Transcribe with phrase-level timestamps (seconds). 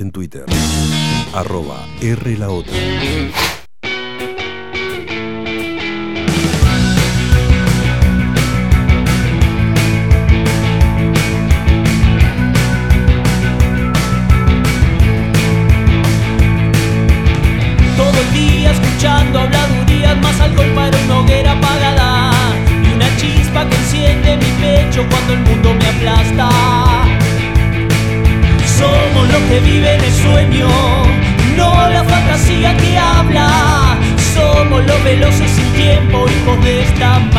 [0.00, 0.46] en Twitter,
[1.34, 2.72] arroba R la otra.
[36.96, 37.33] Hijos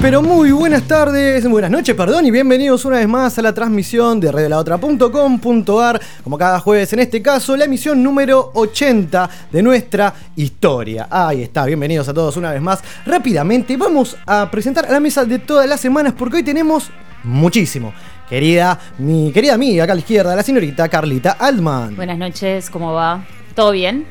[0.00, 4.20] Pero muy buenas tardes, buenas noches, perdón, y bienvenidos una vez más a la transmisión
[4.20, 11.08] de radiolaotra.com.ar, como cada jueves, en este caso, la emisión número 80 de nuestra historia.
[11.10, 12.80] Ahí está, bienvenidos a todos una vez más.
[13.06, 16.90] Rápidamente vamos a presentar a la mesa de todas las semanas, porque hoy tenemos
[17.24, 17.92] muchísimo.
[18.28, 21.96] Querida, mi querida amiga acá a la izquierda, la señorita Carlita Altman.
[21.96, 23.26] Buenas noches, ¿cómo va?
[23.56, 24.06] ¿Todo bien?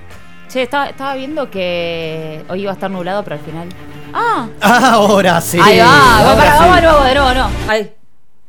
[0.50, 3.70] Che, estaba, estaba viendo que hoy iba a estar nublado, pero al final.
[4.14, 4.48] ¡Ah!
[4.94, 5.60] Ahora sí.
[5.62, 6.58] Ahí va, ahora pará, sí.
[6.60, 7.50] vamos de nuevo, de nuevo, no.
[7.72, 7.94] Ahí.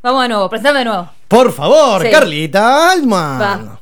[0.03, 1.09] Vamos de nuevo, presentame de nuevo.
[1.29, 2.11] Por favor, Sí.
[2.11, 3.41] Carlita Altman.
[3.41, 3.81] Va.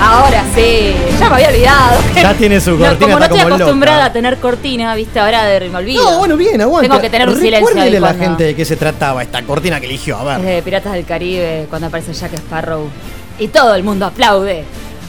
[0.00, 2.00] Ahora sí, ya me había olvidado.
[2.14, 4.06] Ya tiene su No, cortina, como no estoy como acostumbrada loca.
[4.06, 6.02] a tener cortina, viste, ahora de, me olvido.
[6.10, 6.88] No, bueno, bien, aguanta.
[6.88, 9.86] Tengo que tener un silencio a la gente de qué se trataba esta cortina que
[9.86, 10.18] eligió.
[10.18, 10.56] A Es ver.
[10.56, 12.88] de Piratas del Caribe, cuando aparece Jack Sparrow.
[13.38, 14.64] Y todo el mundo aplaude.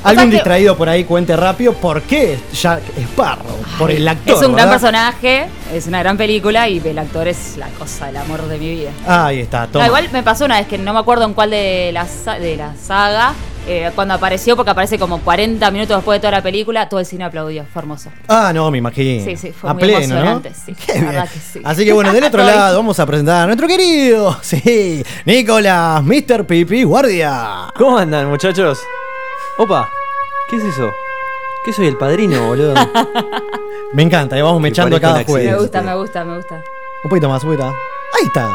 [0.05, 3.57] Que distraído por ahí cuente rápido por qué Jack Sparrow.
[3.77, 4.37] Por el actor.
[4.37, 8.15] Es un gran personaje, es una gran película y el actor es la cosa, el
[8.15, 8.91] amor de mi vida.
[9.05, 9.85] Ahí está, No, toma.
[9.87, 12.07] igual me pasó una vez que no me acuerdo en cuál de la,
[12.39, 13.33] de la saga,
[13.67, 17.05] eh, cuando apareció, porque aparece como 40 minutos después de toda la película, todo el
[17.05, 18.09] cine aplaudió, fue hermoso.
[18.28, 19.23] Ah, no, me imagino.
[19.25, 20.55] Sí, sí, fue a muy pleno, emocionante, ¿no?
[20.66, 21.05] sí, Qué la bien.
[21.07, 21.61] verdad que sí.
[21.63, 26.45] Así que bueno, del otro lado vamos a presentar a nuestro querido, sí, Nicolás, Mr.
[26.45, 27.67] Pipi Guardia.
[27.77, 28.79] ¿Cómo andan, muchachos?
[29.57, 29.89] Opa,
[30.50, 30.91] ¿qué es eso?
[31.66, 32.73] ¿Qué soy el padrino, boludo?
[33.94, 35.51] Me encanta, y vamos mechando cada jueves.
[35.51, 36.56] Me gusta, me gusta, me gusta.
[37.03, 37.75] Un poquito más, un poquito más.
[38.19, 38.50] Ahí está.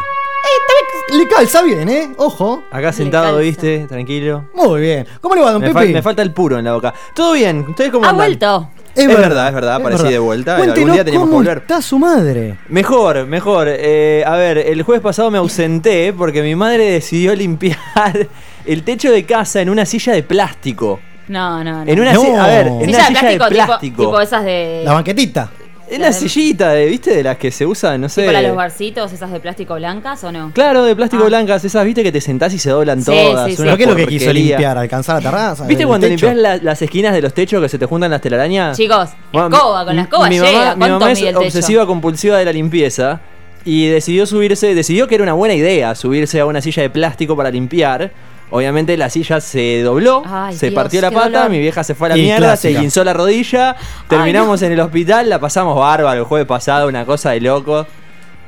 [1.12, 2.11] Le calza bien, ¿eh?
[2.17, 2.62] Ojo.
[2.71, 3.39] Acá sentado.
[3.39, 3.87] ¿viste?
[3.87, 4.47] Tranquilo.
[4.55, 5.06] Muy bien.
[5.21, 6.95] ¿Cómo le va, don Me, fal- me falta el puro en la boca.
[7.15, 7.67] ¿Todo bien?
[7.69, 8.27] ¿Ustedes cómo Ha andan?
[8.27, 8.71] vuelto.
[8.95, 10.53] Es verdad, es verdad, aparecí de vuelta.
[10.56, 11.59] Algún Cuéntenos día teníamos que cómo volver.
[11.59, 12.59] está su madre.
[12.69, 13.67] Mejor, mejor.
[13.71, 18.28] Eh, a ver, el jueves pasado me ausenté porque mi madre decidió limpiar
[18.67, 21.01] el techo de casa en una silla de plástico.
[21.28, 21.91] No, no, no.
[21.91, 22.21] En una No.
[22.21, 24.03] silla, a ver, en Silla una de silla plástico, de tipo- plástico.
[24.03, 24.83] Tipo, esas de.
[24.84, 25.51] La banquetita.
[25.92, 27.14] Es una sillita, de, ¿viste?
[27.14, 28.25] De las que se usan, no sé.
[28.25, 30.50] Para los barcitos, esas de plástico blancas o no?
[30.54, 31.26] Claro, de plástico Ah.
[31.26, 32.03] blancas, esas, ¿viste?
[32.03, 33.47] Que te sentás y se doblan Sí, todas.
[33.50, 33.62] sí, sí.
[33.62, 34.78] ¿Pero qué es lo que quiso limpiar?
[34.78, 35.66] ¿Alcanzar la terraza?
[35.66, 36.26] ¿Viste cuando techo?
[36.26, 38.76] limpias la- las esquinas de los techos que se te juntan las telarañas?
[38.76, 40.47] Chicos, Bueno, escoba, con la escoba mi llega.
[40.53, 41.38] mamá, mi ¿Cuánto mamá es el techo?
[41.41, 43.20] obsesiva compulsiva de la limpieza
[43.64, 47.36] y decidió subirse, decidió que era una buena idea subirse a una silla de plástico
[47.36, 48.10] para limpiar.
[48.50, 51.50] Obviamente la silla se dobló, Ay, se Dios, partió la pata, dolor.
[51.50, 52.74] mi vieja se fue a la Y mierda, clásica.
[52.74, 53.77] se guinzó la rodilla,
[54.09, 57.86] terminamos en el hospital, la pasamos bárbaro el jueves pasado, una cosa de loco.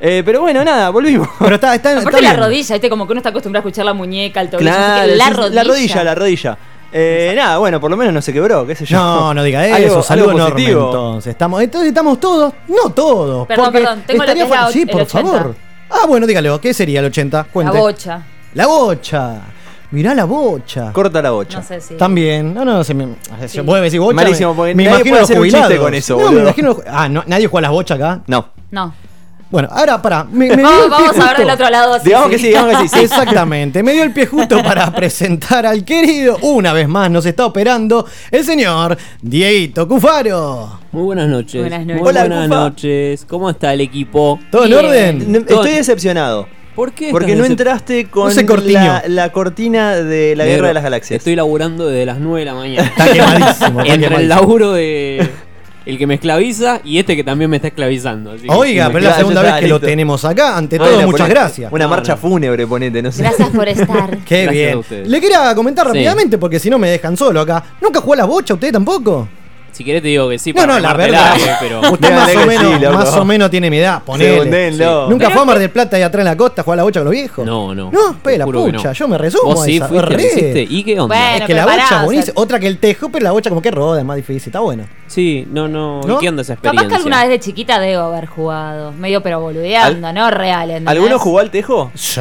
[0.01, 1.27] Eh, pero bueno, nada, volvimos.
[1.39, 2.45] Pero está, está, Aparte está la bien.
[2.45, 2.91] rodilla, ¿viste?
[2.91, 4.71] Como que uno está acostumbrado a escuchar la muñeca, el tobillo.
[4.71, 5.55] La sí, rodilla.
[5.55, 6.59] La rodilla, la rodilla.
[6.93, 8.99] Eh, nada, bueno, por lo menos no se quebró, qué sé yo.
[8.99, 10.85] No, no diga eso, Algo- salud algo enorme positivo.
[10.87, 11.31] entonces.
[11.31, 13.47] Estamos, entonces estamos todos, no todos.
[13.47, 15.31] Perdón, porque perdón, tengo lo estaría que es la o- Sí, el por 80.
[15.33, 15.55] favor.
[15.91, 17.39] Ah, bueno, dígalo, ¿qué sería el 80?
[17.39, 17.79] La Cuente.
[17.79, 18.23] bocha.
[18.55, 19.41] La bocha.
[19.95, 20.93] Mirá la bocha.
[20.93, 21.59] Corta la bocha.
[21.59, 21.95] No sé si.
[21.95, 22.53] También.
[22.53, 23.15] No, no, se me.
[23.47, 23.61] Sí.
[23.61, 23.81] Bocha.
[24.15, 25.85] Malísimo, porque me nadie imagino puede los hacer un chiste jubilados.
[25.85, 26.77] con eso, No, me imagino.
[26.87, 28.21] Ah, no, nadie juega las bochas acá.
[28.27, 28.49] No.
[28.71, 28.93] No.
[29.51, 30.25] Bueno, ahora para.
[30.25, 31.95] Me, me dio Vamos, vamos a ver del otro lado.
[31.99, 32.33] sí, Digamos sí.
[32.33, 32.97] que sí, digamos que sí.
[32.99, 33.05] sí.
[33.05, 37.47] Exactamente, me dio el pie justo para presentar al querido, una vez más nos está
[37.47, 40.81] operando, el señor Dieguito Cufaro.
[40.91, 41.61] Muy buenas noches.
[41.61, 42.01] Buenas noches.
[42.03, 42.61] Muy Hola, buenas Cufa.
[42.61, 43.25] noches.
[43.29, 44.41] ¿Cómo está el equipo?
[44.51, 44.85] ¿Todo en Bien.
[44.87, 45.33] orden?
[45.33, 46.49] No, Estoy decepcionado.
[46.75, 47.11] ¿Por qué?
[47.11, 48.33] Porque no entraste con
[48.73, 51.19] la, la cortina de la Negro, Guerra de las Galaxias.
[51.19, 52.87] Estoy laburando desde las 9 de la mañana.
[52.89, 53.81] Está quemadísimo.
[53.81, 55.29] está Entre el laburo de
[55.87, 58.33] el que me esclaviza y este que también me está esclavizando.
[58.33, 60.57] así Oiga, pero es la segunda vez que lo tenemos acá.
[60.57, 61.73] Ante Bueno, todo, muchas ponete gracias.
[61.73, 62.19] Una No, marcha no.
[62.19, 63.23] fúnebre, ponete, no sé.
[63.23, 64.19] Gracias por estar.
[64.25, 65.11] Qué Gracias bien.
[65.11, 65.93] Le quería comentar Sí.
[65.93, 67.63] rápidamente porque si no me dejan solo acá.
[67.83, 69.29] ¿Nunca jugó a la bocha usted tampoco?
[69.75, 70.53] Si querés te digo que sí.
[70.53, 71.33] No, la verdad.
[71.35, 72.95] aire, pero Usted más o, menos, sí, loco.
[72.99, 74.03] más o menos tiene mi edad.
[74.05, 74.33] Ponele.
[74.35, 75.09] Segundénlo.
[75.11, 76.79] Nunca Pero fue a Mar del Plata y atrás en la costa a jugar a
[76.79, 77.45] la bocha con los viejos.
[77.45, 77.91] No, no.
[77.91, 78.95] No, pe, la Te juro que pucha, no.
[78.95, 80.67] yo me resumo Vos a sí esa, fuiste.
[80.71, 81.15] ¿Y qué onda?
[81.17, 82.33] Bueno, Es que la bocha es buenísima.
[82.33, 84.49] o sea- Otra que el tejo, pero la bocha como que roda, es más difícil.
[84.51, 84.85] Está bueno.
[85.15, 86.01] Sí, no, no.
[86.03, 86.17] ¿No?
[86.17, 86.83] ¿Y qué onda esa experiencia?
[86.83, 88.91] Capaz que alguna vez de chiquita debo haber jugado.
[88.91, 90.29] Medio pero boludeando, ¿no?
[90.29, 90.69] Real.
[90.71, 90.91] ¿entendés?
[90.91, 91.93] ¿Alguno jugó al tejo?
[91.95, 92.21] Sí.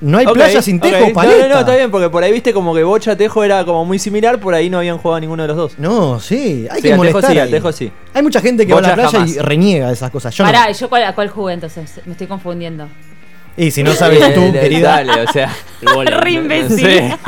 [0.00, 1.48] No hay Ok, playa sin tejo, No, paleta.
[1.48, 3.98] No, no, está bien, porque por ahí viste como que Bocha Tejo era como muy
[3.98, 5.78] similar, por ahí no habían jugado ninguno de los dos.
[5.78, 7.20] No, sí, hay Sí, que al molestar.
[7.20, 7.50] tejo sí, al ahí.
[7.52, 7.92] tejo sí.
[8.14, 10.34] Hay mucha gente que va a la Bocha playa y reniega de esas cosas.
[10.34, 10.70] Yo Pará, no.
[10.70, 12.00] ¿y yo cuál, a cuál jugué entonces?
[12.06, 12.88] Me estoy confundiendo.
[13.54, 15.02] Y si no sabes tú, Eh, querida.
[15.04, 15.54] Dale, o sea.
[16.06, 17.12] Re imbécil.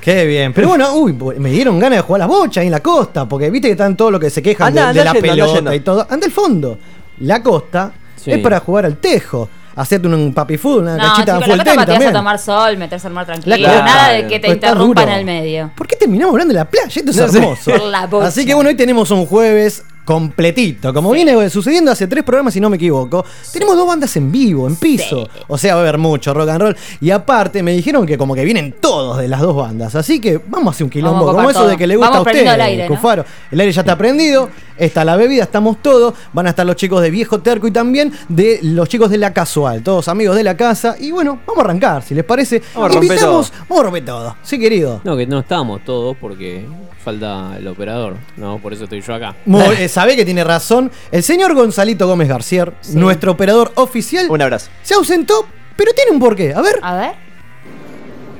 [0.00, 0.52] Qué bien.
[0.52, 3.26] Pero bueno, uy, me dieron ganas de jugar a la bocha ahí en la costa.
[3.28, 5.42] Porque viste que están todos los que se quejan Anda, de, de anda la yendo,
[5.44, 6.06] anda pelota y todo.
[6.08, 6.78] Anda al fondo.
[7.20, 8.32] La costa Sí.
[8.32, 9.48] es para jugar al tejo.
[9.76, 12.10] Hacerte un papi fútbol, una No, cachita de chicos, la costa también.
[12.10, 13.56] a tomar sol, meterse al mar tranquilo.
[13.58, 13.82] La.
[13.84, 15.70] Nada de que te interrumpan en el medio.
[15.76, 16.88] ¿Por qué terminamos hablando de la playa?
[16.88, 17.38] Esto es No sé.
[17.38, 17.88] hermoso.
[17.88, 18.08] La.
[18.26, 20.94] Así que bueno, hoy tenemos un jueves completito.
[20.94, 24.66] Como viene sucediendo hace tres programas, si no me equivoco, tenemos dos bandas en vivo,
[24.66, 25.28] en piso.
[25.48, 26.76] O sea, va a haber mucho rock and roll.
[27.02, 29.94] Y aparte, me dijeron que como que vienen todos de las dos bandas.
[29.96, 31.30] Así que vamos a hacer un quilombo.
[31.30, 32.94] Como eso de que le gusta Vamos a usted, el aire, ¿no?
[32.94, 33.22] Cufaro.
[33.50, 34.48] El aire ya está prendido.
[34.78, 36.14] Está la bebida, estamos todos.
[36.32, 39.32] Van a estar los chicos de Viejo Terco y también de los chicos de La
[39.32, 39.82] Casual.
[39.82, 40.96] Todos amigos de la casa.
[40.98, 42.62] Y bueno, vamos a arrancar, si les parece.
[42.74, 44.36] Vamos a romper Invitamos, vamos a romper todo.
[44.42, 45.00] Sí, querido.
[45.04, 46.64] No, que no estamos todos porque
[47.04, 48.16] falta el operador.
[48.36, 49.34] No, por eso estoy yo acá.
[49.46, 50.90] Muy- eh, sabe que tiene razón.
[51.10, 54.70] El señor Gonzalito Gómez García, nuestro operador oficial, Un abrazo.
[54.82, 55.46] se ausentó,
[55.76, 56.54] pero tiene un porqué.
[56.54, 56.78] A ver.
[56.82, 57.27] A ver.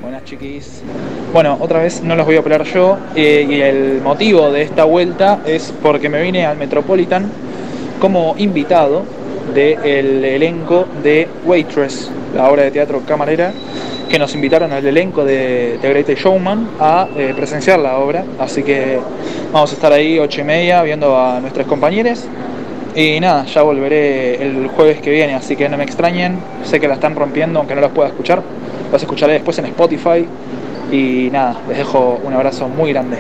[0.00, 0.83] Buenas chiquis.
[1.33, 4.85] Bueno, otra vez no los voy a operar yo eh, y el motivo de esta
[4.85, 7.29] vuelta es porque me vine al Metropolitan
[8.00, 9.03] como invitado
[9.53, 13.53] del elenco de Waitress, la obra de teatro camarera,
[14.09, 18.25] que nos invitaron al elenco de The Great Showman a eh, presenciar la obra.
[18.39, 19.00] Así que
[19.53, 22.25] vamos a estar ahí ocho y media viendo a nuestras compañeras.
[22.95, 26.39] Y nada, ya volveré el jueves que viene, así que no me extrañen.
[26.62, 28.43] Sé que la están rompiendo, aunque no los pueda escuchar.
[28.90, 30.26] Los escucharé después en Spotify.
[30.90, 33.19] Y nada, les dejo un abrazo muy grande.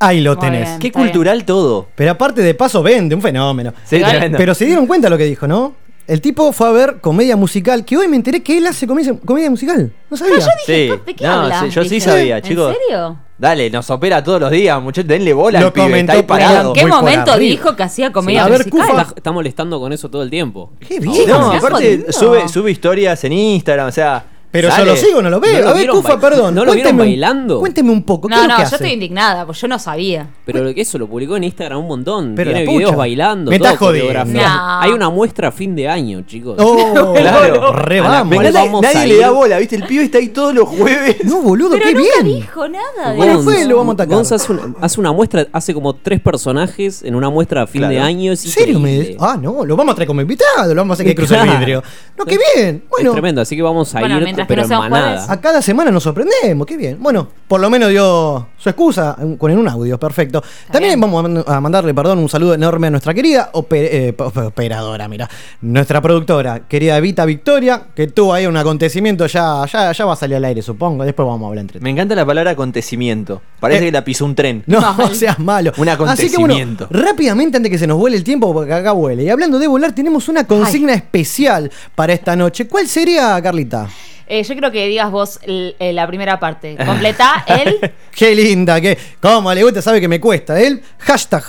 [0.00, 0.68] Ahí lo tenés.
[0.68, 0.78] bien.
[0.78, 0.92] Qué bien.
[0.92, 1.88] cultural todo.
[1.96, 3.72] Pero aparte de paso vende, un fenómeno.
[3.84, 4.00] Sí.
[4.36, 5.74] Pero se dieron cuenta lo que dijo, ¿no?
[6.08, 9.14] El tipo fue a ver comedia musical, que hoy me enteré que él hace comedia,
[9.26, 9.92] comedia musical.
[10.08, 10.36] No sabía.
[10.36, 11.02] Ah, yo dije, Sí.
[11.06, 11.60] ¿de qué No, habla?
[11.60, 12.74] sí, yo sí sabía, chicos.
[12.74, 13.16] ¿En serio?
[13.36, 15.06] Dale, nos opera todos los días, muchachos.
[15.06, 16.68] Denle bola al pibe, está ahí por ¿Pero parado.
[16.70, 18.80] en qué momento dijo que hacía comedia A ver, musical?
[18.88, 19.02] Cufa.
[19.02, 20.72] Está, está molestando con eso todo el tiempo.
[20.80, 21.28] Qué bien.
[21.28, 24.24] No, aparte sube, sube historias en Instagram, o sea.
[24.50, 24.86] Pero sale.
[24.86, 25.58] yo lo sigo, no lo veo.
[25.58, 26.54] ¿No lo a ver, Cufa, perdón.
[26.54, 27.60] ¿No lo vieron bailando?
[27.60, 28.28] Cuénteme un poco.
[28.28, 28.76] ¿qué No, no, yo hace?
[28.76, 30.26] estoy indignada, porque yo no sabía.
[30.46, 32.34] Pero lo que eso lo publicó en Instagram un montón.
[32.34, 34.24] Pero Tiene videos bailando, Me estás jodiendo.
[34.24, 34.40] No.
[34.80, 36.56] Hay una muestra a fin de año, chicos.
[36.58, 37.72] Oh, Claro.
[37.74, 38.36] re vamos.
[38.52, 39.76] Vamos nadie le da bola, ¿viste?
[39.76, 41.16] El pibe está ahí todos los jueves.
[41.24, 42.36] No, boludo, Pero qué nunca bien.
[42.40, 43.42] dijo nada de Bueno, eso.
[43.42, 44.14] fue, lo vamos a atacar.
[44.16, 47.80] Gonza hace una, hace una muestra, hace como tres personajes en una muestra a fin
[47.82, 47.94] Claro.
[47.94, 48.32] de año.
[48.32, 48.80] Es ¿En serio?
[48.80, 49.14] Me...
[49.20, 51.48] Ah, no, lo vamos a traer como invitado, lo vamos a hacer que cruce el
[51.50, 51.82] vidrio.
[52.16, 52.84] No, qué bien.
[52.88, 55.12] Bueno, es tremendo, así que vamos a ir, que pero no sea en un manada.
[55.12, 55.30] jueves.
[55.30, 56.96] a cada semana nos sorprendemos, qué bien.
[57.00, 60.42] Bueno, por lo menos dio su excusa con un audio, perfecto.
[60.70, 61.00] También bien.
[61.00, 65.28] vamos a man- a mandarle, perdón, un saludo enorme a nuestra querida eh, operadora, mira,
[65.60, 70.16] nuestra productora, querida Evita Victoria, que tuvo ahí un acontecimiento, ya, ya, ya va a
[70.16, 71.04] salir al aire, supongo.
[71.04, 73.40] Después vamos a hablar entre Me encanta la palabra acontecimiento.
[73.60, 73.86] Parece Eh.
[73.86, 74.62] que la pisó un tren.
[74.66, 75.14] No, Mal.
[75.14, 75.72] seas malo.
[75.76, 75.96] Un Así
[76.30, 76.86] que bueno, acontecimiento.
[76.90, 79.24] rápidamente antes que se nos vuele el tiempo, porque acá vuele.
[79.24, 82.66] Y hablando de volar, tenemos una consigna especial para esta noche.
[82.68, 83.88] ¿Cuál sería, Carlita?
[84.30, 86.76] Eh, yo quiero que digas vos el- eh, la primera parte.
[86.84, 87.92] Completá el.
[88.14, 90.60] Qué linda, que cómo le gusta, sabe que me cuesta.
[90.60, 91.42] El hashtag.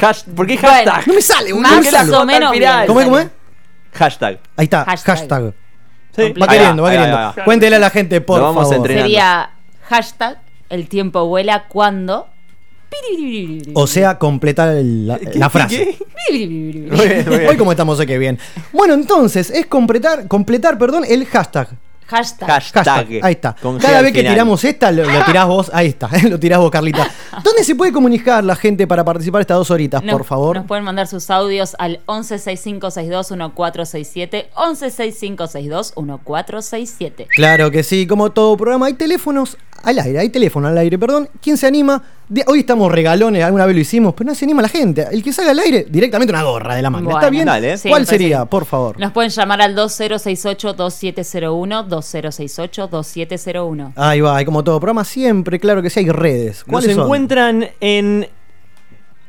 [0.00, 0.92] Hash- ¿Por qué Bueno.
[0.92, 1.08] hashtag?
[1.08, 2.16] No me sale, un Más no me sale.
[2.16, 2.52] o menos.
[2.86, 3.06] ¿Cómo es?
[3.06, 3.28] ¿Cómo es?
[3.94, 4.38] Hashtag.
[4.56, 5.16] Ahí está, hashtag.
[5.18, 5.54] Hashtag.
[6.14, 6.32] Sí.
[6.40, 7.16] Va queriendo, va queriendo.
[7.16, 7.34] va.
[7.44, 8.86] Cuéntele a la gente, por vamos favor.
[8.88, 9.50] Sería
[9.88, 10.38] hashtag
[10.68, 12.28] el tiempo vuela cuando.
[13.74, 15.76] O sea, completar la, ¿Qué- la qué- frase.
[15.76, 15.98] qué?
[16.30, 17.06] Muy bien, muy
[17.38, 17.48] bien.
[17.48, 18.38] Hoy como estamos, sé que bien.
[18.72, 21.68] Bueno, entonces, es completar, completar, perdón, el hashtag.
[22.06, 22.48] Hashtag.
[22.48, 22.84] Hashtag.
[22.84, 23.56] Hashtag, ahí está.
[23.60, 24.34] Con Cada vez que final.
[24.34, 27.08] tiramos esta, lo, lo tirás vos, ahí está, lo tirás vos, Carlita.
[27.44, 30.56] ¿Dónde se puede comunicar la gente para participar estas dos horitas, Nos- por favor?
[30.56, 34.46] Nos pueden mandar sus audios al 1165621467.
[34.54, 37.26] 1165621467.
[37.34, 41.28] Claro que sí, como todo programa, hay teléfonos al aire, hay teléfono al aire, perdón.
[41.40, 42.02] ¿Quién se anima?
[42.28, 45.06] De- hoy estamos regalones, alguna vez lo hicimos, pero no se anima la gente.
[45.12, 47.08] El que salga al aire, directamente una gorra de la manga.
[47.10, 47.46] ¿Está Bueno, bien?
[47.46, 47.78] dale.
[47.78, 48.48] Sí, ¿Cuál sería, bien.
[48.48, 48.98] por favor?
[48.98, 53.92] Nos pueden llamar al 2068-2701, 2068-2701.
[53.96, 56.58] Ahí va, hay como todo programa, siempre, claro que sí, hay redes.
[56.58, 57.04] Nos ¿Cuáles son?
[57.04, 58.28] encuentran en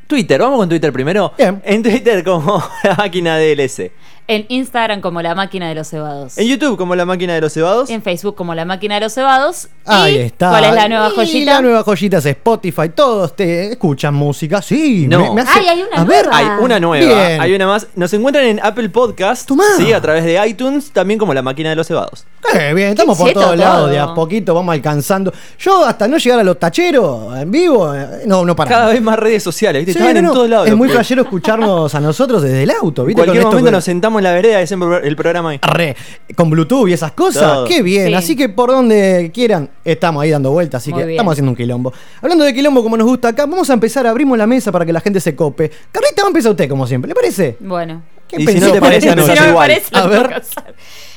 [0.08, 0.42] Twitter.
[0.42, 1.34] Vamos con Twitter primero.
[1.38, 1.62] Bien.
[1.66, 3.92] En Twitter como la máquina DLC.
[4.30, 6.38] En Instagram como La Máquina de los Cebados.
[6.38, 7.90] En YouTube como la máquina de los cebados.
[7.90, 9.70] Y en Facebook como La Máquina de los Cebados.
[9.86, 10.50] Ahí ¿Y está.
[10.50, 11.54] ¿Cuál es la nueva Y joyita?
[11.54, 12.90] la nueva joyita es Spotify.
[12.94, 14.62] Todos te escuchan música.
[14.62, 15.34] Sí, No.
[15.48, 16.38] Ay, hay una A ver, nueva.
[16.38, 17.40] Hay una nueva, Bien.
[17.42, 17.88] hay una más.
[17.96, 19.64] Nos encuentran en Apple Podcast, Tomá.
[19.78, 22.26] sí, a través de iTunes, también como la máquina de los cebados.
[22.54, 23.88] Eh, bien, estamos por todos lados, todo.
[23.88, 25.34] de a poquito vamos alcanzando.
[25.60, 28.70] Yo hasta no llegar a los tacheros en vivo, eh, no, no para.
[28.70, 29.94] Cada vez más redes sociales, ¿viste?
[29.94, 30.68] Sí, Estaban no, en no, todos lados.
[30.68, 33.20] Es muy flashero escucharnos a nosotros desde el auto, En ¿viste?
[33.22, 35.60] cualquier Con esto momento que- nos sentamos en la vereda hacemos el programa ahí.
[35.62, 35.96] Arre,
[36.36, 37.66] con Bluetooth y esas cosas, Todo.
[37.66, 38.08] qué bien.
[38.08, 38.14] Sí.
[38.14, 41.16] Así que por donde quieran, estamos ahí dando vueltas, así Muy que bien.
[41.18, 41.94] estamos haciendo un quilombo.
[42.22, 44.94] Hablando de quilombo como nos gusta acá, vamos a empezar, abrimos la mesa para que
[44.94, 45.70] la gente se cope.
[45.92, 47.58] Carlita, va a empezar usted como siempre, ¿le parece?
[47.60, 48.04] Bueno.
[48.28, 49.22] ¿Qué Y si no te parece, noche?
[49.34, 49.70] Si no me igual.
[49.70, 50.42] parece, A ver.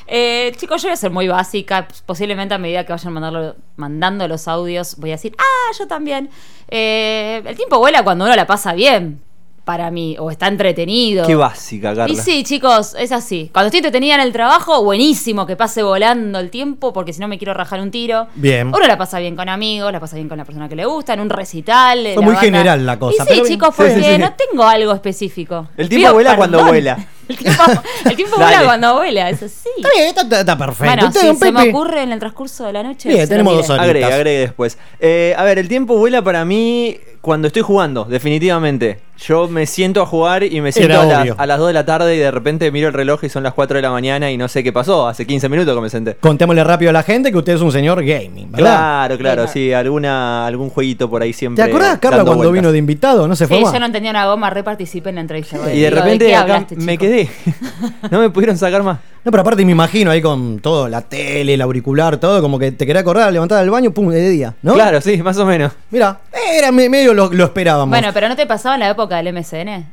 [0.07, 1.87] Eh, chicos, yo voy a ser muy básica.
[2.05, 6.29] Posiblemente a medida que vayan mandarlo- mandando los audios, voy a decir, ah, yo también.
[6.69, 9.21] Eh, el tiempo vuela cuando uno la pasa bien,
[9.63, 11.25] para mí, o está entretenido.
[11.25, 12.11] Qué básica, Carla.
[12.11, 13.49] Y sí, chicos, es así.
[13.53, 17.27] Cuando estoy entretenida en el trabajo, buenísimo que pase volando el tiempo, porque si no
[17.27, 18.27] me quiero rajar un tiro.
[18.35, 18.67] Bien.
[18.67, 21.13] Uno la pasa bien con amigos, la pasa bien con la persona que le gusta,
[21.13, 21.99] en un recital.
[22.13, 22.41] Fue muy banda.
[22.41, 24.17] general la cosa, Y sí, pero chicos, porque sí, sí.
[24.17, 25.67] no tengo algo específico.
[25.77, 26.97] El tiempo Pido vuela cuando vuela.
[27.31, 27.63] El tiempo,
[28.09, 28.51] el tiempo Dale.
[28.55, 29.69] vuela cuando vuela, eso sí.
[29.77, 30.85] Está bien, está, está- está perfecto.
[30.85, 33.09] Bueno, si se me ocurre en el transcurso de la noche.
[33.09, 33.83] Bien, tenemos dos horas.
[33.85, 34.19] Agregue, Horitas.
[34.19, 34.77] agregue después.
[34.99, 38.99] Eh, a ver, el tiempo vuela para mí cuando estoy jugando, definitivamente.
[39.27, 41.85] Yo me siento a jugar y me siento a, las- a las 2 de la
[41.85, 44.37] tarde y de repente miro el reloj y son las 4 de la mañana y
[44.37, 45.07] no sé qué pasó.
[45.07, 46.15] Hace 15 minutos que me senté.
[46.15, 48.71] Contémosle rápido a la gente que usted es un señor gaming, ¿verdad?
[48.71, 51.63] Claro, claro, sí, alguna, algún jueguito por ahí ¿Te siempre.
[51.65, 52.53] acordás, Carla, cuando vueltas.
[52.53, 53.27] vino de invitado?
[53.27, 53.73] No se fue Sí, más.
[53.73, 55.71] yo no entendía una goma, reparticipé en la entrevista.
[55.71, 57.05] Y de repente qué acá hablaste, me chico?
[57.27, 57.55] Quedé.
[58.11, 58.99] no me pudieron sacar más.
[59.23, 62.71] No, pero aparte me imagino ahí con todo, la tele, el auricular, todo, como que
[62.71, 64.73] te quería acordar, levantar del baño, pum, de día, ¿no?
[64.73, 65.71] Claro, sí, más o menos.
[65.91, 66.19] Mira,
[66.53, 67.89] era me- medio lo, lo esperábamos.
[67.89, 69.85] Bueno, pero ¿no te pasaba en la época del MSN?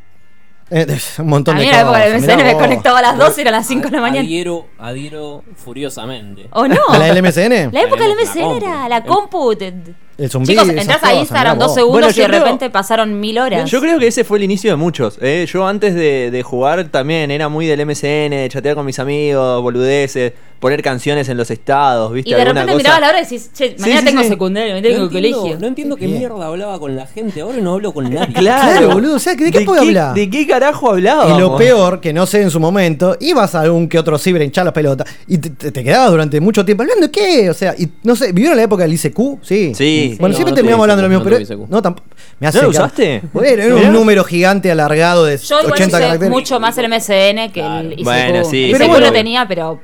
[0.71, 2.63] Eh, un montón A de mí en la época del mirá MSN me vos.
[2.63, 4.21] conectaba a las 12 y eran las 5 de la mañana.
[4.21, 6.47] Adhiero, adhiero furiosamente.
[6.53, 6.77] ¿O no?
[6.91, 7.73] ¿A la del MSN?
[7.73, 8.57] La época del La MSN compu.
[8.67, 9.55] era la El- compu.
[10.19, 13.19] Te- El zumbido, Chicos, entras a Instagram dos segundos Bueno, y de creo- repente pasaron
[13.21, 13.71] mil horas.
[13.71, 15.17] Yo creo que ese fue el inicio de muchos.
[15.23, 15.47] ¿eh?
[15.51, 19.63] Yo antes de, de jugar también era muy del MSN, de chatear con mis amigos,
[19.63, 22.31] boludeces, poner canciones en los estados, ¿viste?
[22.31, 22.77] y de repente cosa.
[22.77, 24.29] mirabas la hora y decís, che, mañana sí, tengo sí.
[24.29, 25.61] secundario, mañana tengo entiendo, colegio.
[25.61, 26.19] no entiendo qué Bien.
[26.19, 27.41] mierda hablaba con la gente.
[27.43, 28.35] Ahora no hablo con nadie.
[28.35, 30.15] Claro, Claro, boludo, o sea, ¿de qué puedo hablar?
[30.17, 31.33] ¿De qué carajo hablaba?
[31.37, 34.43] Y lo peor, que no sé en su momento, ibas a algún que otro ciber
[34.43, 37.55] hinchar las pelotas y te, te- te quedabas durante mucho tiempo hablando de qué, o
[37.55, 39.19] sea, y no sé, ¿vivieron la época del ICQ?
[39.43, 39.73] Sí.
[39.77, 40.08] Sí.
[40.17, 42.09] Bueno, No, siempre no terminamos hablando de lo mismo, no pero no tampoco.
[42.41, 43.23] Me ¿No hace lo ca- usaste?
[43.33, 46.31] Bueno, era un número gigante alargado de Yo igual 80 usé caracteres.
[46.31, 48.05] mucho más el MSN que el ICQ.
[48.05, 49.07] Bueno, sí, El Pero ICQ bueno.
[49.07, 49.81] lo tenía, pero...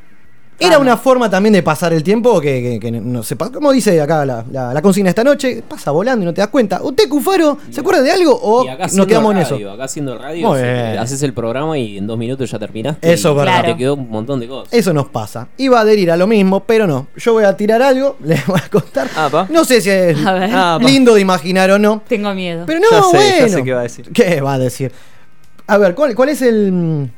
[0.59, 3.73] Era una forma también de pasar el tiempo que, que- que no sé, pa- como
[3.73, 6.81] dice acá la, la- la consigna esta noche, pasa volando y no te das cuenta.
[6.83, 9.73] ¿Usted, Cufaro, se acuerda de algo o nos quedamos en radio, eso?
[9.73, 10.99] Acá haciendo radio, bien.
[10.99, 13.13] haces el programa y en dos minutos ya terminaste.
[13.13, 13.65] Eso es y verdad.
[13.65, 14.73] Te quedó un montón de cosas.
[14.73, 15.49] Eso nos pasa.
[15.57, 17.09] Iba a adherir a lo mismo, pero no.
[17.17, 19.09] Yo voy a tirar algo, les voy a contar.
[19.17, 19.49] Apa.
[19.51, 20.51] No sé si es A ver.
[20.55, 20.85] Apa.
[20.85, 22.01] lindo de imaginar o no.
[22.07, 22.65] Tengo miedo.
[22.67, 23.57] Pero no, Ya sé, ya bueno.
[23.59, 24.11] sé qué va a decir.
[24.13, 24.93] ¿Qué va a decir?
[25.67, 27.11] A ver, ¿cuál, cuál es el,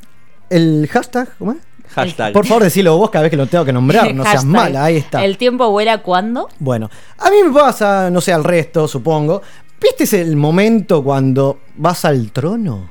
[0.48, 1.28] el hashtag?
[1.38, 1.58] ¿Cómo es?
[1.96, 2.32] Hashtag.
[2.32, 4.14] Por favor, decilo vos cada vez que lo tengo que nombrar.
[4.14, 5.24] No seas mala, ahí está.
[5.24, 6.48] ¿El tiempo vuela cuándo?
[6.58, 9.40] Bueno, a mí me pasa, no sé, al resto, supongo.
[9.80, 12.90] ¿Viste el momento cuando vas al trono?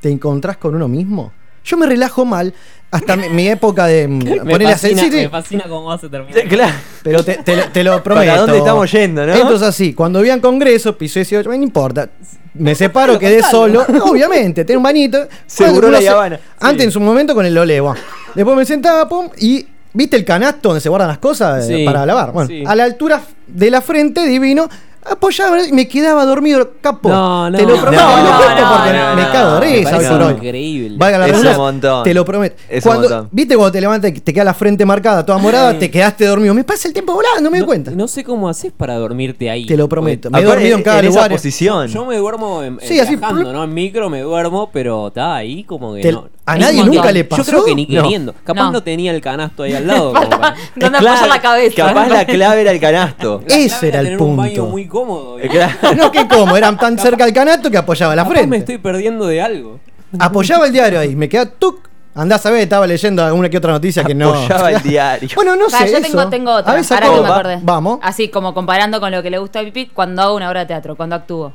[0.00, 1.32] ¿Te encontrás con uno mismo?
[1.64, 2.52] Yo me relajo mal
[2.90, 6.46] hasta mi, mi época de Me fascina, sí, sí, me fascina cómo vas a terminar.
[6.48, 6.72] Claro.
[7.02, 8.36] pero te, te lo- te lo prometo.
[8.36, 9.34] dónde estamos yendo, no?
[9.34, 12.08] Entonces así, cuando vi en congreso, piso 18, no importa.
[12.54, 13.86] Me separo, quedé solo.
[14.04, 15.26] Obviamente, tengo un bañito.
[15.46, 16.38] Seguro la Habana.
[16.60, 17.98] Antes en su momento con el Ole, bueno.
[18.34, 21.84] Después me sentaba, pum, y ¿viste el canasto donde se guardan las cosas eh, Sí,
[21.86, 22.32] para lavar?
[22.32, 22.62] Bueno, sí.
[22.66, 24.68] a la altura de la frente, divino.
[25.04, 27.08] Apoyaba y me quedaba dormido, capo.
[27.08, 27.58] No, no.
[27.58, 29.32] Te lo No, prometo, no, no, lo cuento no, porque no, me no.
[29.32, 30.32] cago de Me risa hoy parece por hoy.
[30.34, 30.96] increíble.
[30.96, 32.04] Valga la Es un montón.
[32.04, 32.56] Te lo prometo.
[32.68, 33.28] Es Cuando, montón.
[33.32, 36.54] ¿Viste cuando te levantas y te queda la frente marcada, toda morada, te quedaste dormido?
[36.54, 37.90] Me pasa el tiempo volando, no me doy no, cuenta.
[37.90, 39.66] no sé cómo haces para dormirte ahí.
[39.66, 40.30] Te lo prometo.
[40.30, 41.30] Me he dormido en cada lugar.
[41.30, 41.88] posición.
[41.88, 43.52] Yo me duermo en, Sí, así, viajando, plup.
[43.52, 43.64] ¿no?
[43.64, 46.28] En micro me duermo, pero está ahí como que Te- no.
[46.52, 47.42] ¿A nadie un nunca le pasó?
[47.42, 48.02] Yo creo que ni No.
[48.02, 48.34] queriendo.
[48.44, 48.72] Capaz No.
[48.72, 48.82] no.
[48.82, 50.12] tenía el canasto ahí al lado.
[50.12, 51.74] como para- ¿Dónde Claro, apoyar la cabeza?
[51.76, 53.42] Capaz la clave era el canasto.
[53.48, 54.70] La Ese clave era el tener un baño punto.
[54.70, 55.38] muy cómodo.
[55.40, 55.48] Eh.
[55.96, 58.48] No, que como, eran tan cerca al canasto que apoyaba la Capaz frente.
[58.48, 59.80] me estoy perdiendo de algo.
[60.18, 61.88] Apoyaba el diario ahí, me queda tuc.
[62.14, 64.28] Andás a ver, estaba leyendo alguna que otra noticia que no.
[64.34, 65.30] Apoyaba el diario.
[65.34, 65.90] Bueno, no sé.
[65.90, 66.02] yo eso.
[66.02, 66.72] tengo, tengo otra.
[66.72, 67.58] A ver, Ahora que me va- acordé.
[67.62, 67.98] Vamos.
[68.02, 70.66] Así como comparando con lo que le gusta a Pipit cuando hago una obra de
[70.66, 71.54] teatro, cuando actúo.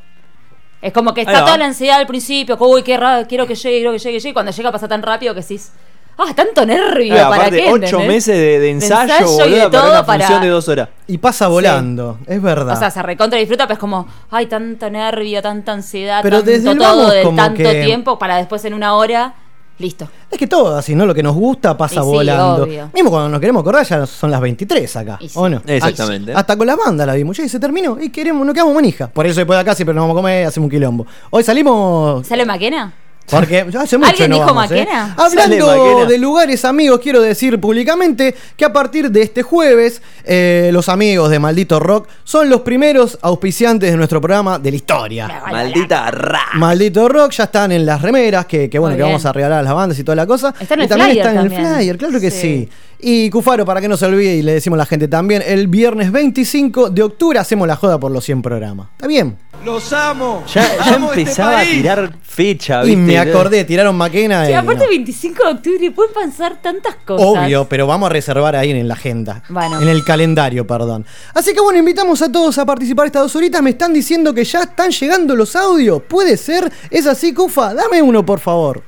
[0.81, 3.55] Es como que está toda la ansiedad al principio, que, uy, qué raro, quiero que
[3.55, 4.29] llegue, quiero que llegue, llegue.
[4.29, 5.71] y Cuando llega pasa tan rápido que decís,
[6.17, 7.65] ah, tanto nervio, ¿para aparte, qué?
[7.71, 8.07] ocho ¿entendés?
[8.07, 10.89] meses de, de ensayo, ensayo y de para todo una para- función de dos horas.
[11.07, 12.75] Y pasa volando, es verdad.
[12.75, 16.51] O sea, se recontra disfruta, pero es como, ay, tanto nervio, tanta ansiedad, Pero tanto
[16.51, 19.33] desde el todo vamos de como tanto que- tiempo para después en una hora,
[19.79, 20.07] listo.
[20.31, 21.05] es que todo así, ¿no?
[21.05, 22.63] Lo que nos gusta pasa Y sí, volando.
[22.63, 22.89] obvio.
[22.93, 25.35] Mismo cuando nos queremos acordar ya son las 23 acá, Y sí.
[25.37, 25.61] ¿o no?
[25.65, 26.33] Exactamente.
[26.33, 29.07] Hasta con la banda la vimos, ya y se terminó y queremos, nos quedamos manija.
[29.07, 31.05] Por eso después de acá siempre nos vamos a comer, hacemos un quilombo.
[31.29, 32.93] Hoy salimos ¿Sale Maquena?
[33.29, 34.79] Porque hace mucho ¿Alguien no dijo vamos, ¿eh?
[34.79, 35.15] Maquena?
[35.17, 36.05] Hablando Maquena.
[36.05, 41.29] de lugares amigos, quiero decir públicamente que a partir de este jueves, eh, los amigos
[41.29, 45.43] de Maldito Rock son los primeros auspiciantes de nuestro programa de la historia.
[45.51, 46.41] Maldita ra.
[46.55, 49.63] Maldito Rock ya están en las remeras que, que bueno, que vamos a regalar a
[49.63, 50.53] las bandas y toda la cosa.
[50.59, 51.75] Está en y el también flyer está en el también.
[51.75, 52.37] flyer, claro que sí.
[52.37, 52.69] Sí.
[52.99, 55.67] Y Cufaro, para que no se olvide y le decimos a la gente también, el
[55.67, 58.87] viernes 25 de octubre hacemos la joda por los 100 programas.
[58.93, 59.37] ¿Está bien?
[59.67, 60.45] ¡Los amo!
[60.47, 63.01] Ya, ya ¡Amo este empezaba a tirar fecha, Y ¿viste?
[63.01, 64.45] me acordé, tiraron Maquena.
[64.45, 64.89] Sí, y aparte no.
[64.91, 67.27] 25 de octubre pueden pasar tantas cosas.
[67.27, 69.43] Obvio, pero vamos a reservar ahí en la agenda.
[69.49, 69.81] Bueno.
[69.81, 71.05] En el calendario, perdón.
[71.33, 73.61] Así que bueno, invitamos a todos a participar estas dos horitas.
[73.61, 76.01] Me están diciendo que ya están llegando los audios.
[76.07, 76.71] ¿Puede ser?
[76.89, 77.73] ¿Es así, Cufa?
[77.73, 78.81] Dame uno, por favor.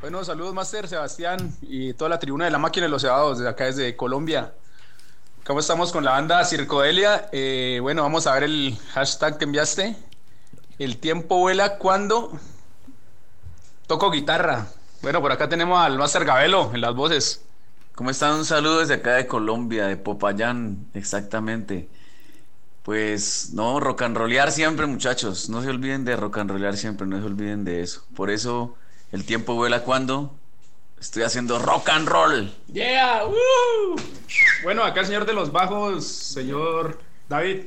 [0.00, 3.50] Bueno, saludos Master, Sebastián y toda la tribuna de la máquina de los cebados desde
[3.50, 4.52] acá desde Colombia.
[5.44, 7.28] ¿Cómo estamos con la banda Circodelia?
[7.32, 9.96] Eh, bueno, vamos a ver el hashtag que enviaste.
[10.78, 12.38] El tiempo vuela cuando
[13.88, 14.68] toco guitarra.
[15.02, 17.44] Bueno, por acá tenemos al Master Gabelo en las voces.
[17.96, 18.36] ¿Cómo están?
[18.36, 21.88] Un saludo desde acá de Colombia, de Popayán, exactamente.
[22.84, 25.48] Pues no, rock and rollear siempre, muchachos.
[25.48, 28.04] No se olviden de rock and rollear siempre, no se olviden de eso.
[28.14, 28.76] Por eso
[29.10, 30.38] el tiempo vuela cuando
[31.02, 32.54] estoy haciendo rock and roll.
[32.68, 33.24] ¡Yeah!
[33.24, 33.96] ¡Woo!
[34.62, 37.64] Bueno, acá el señor de los bajos, señor David.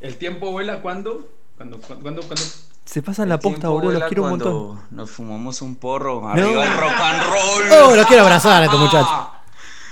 [0.00, 1.28] ¿El tiempo vuela cuando?
[1.56, 1.78] ¿Cuándo?
[1.78, 2.02] ¿Cuándo?
[2.02, 2.22] ¿Cuándo?
[2.22, 2.42] cuándo?
[2.86, 4.86] Se pasan la posta, boludo, los quiero un cuando montón.
[4.90, 6.26] Nos fumamos un porro.
[6.26, 7.72] Arriba el rock and roll.
[7.90, 9.28] Oh, los quiero abrazar a estos muchachos.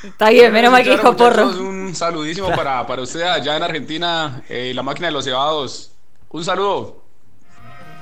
[0.03, 1.49] Está bien, menos mal que dijo porro.
[1.49, 5.93] Un saludísimo para, para usted allá en Argentina, eh, la máquina de los cebados.
[6.31, 7.06] Un saludo.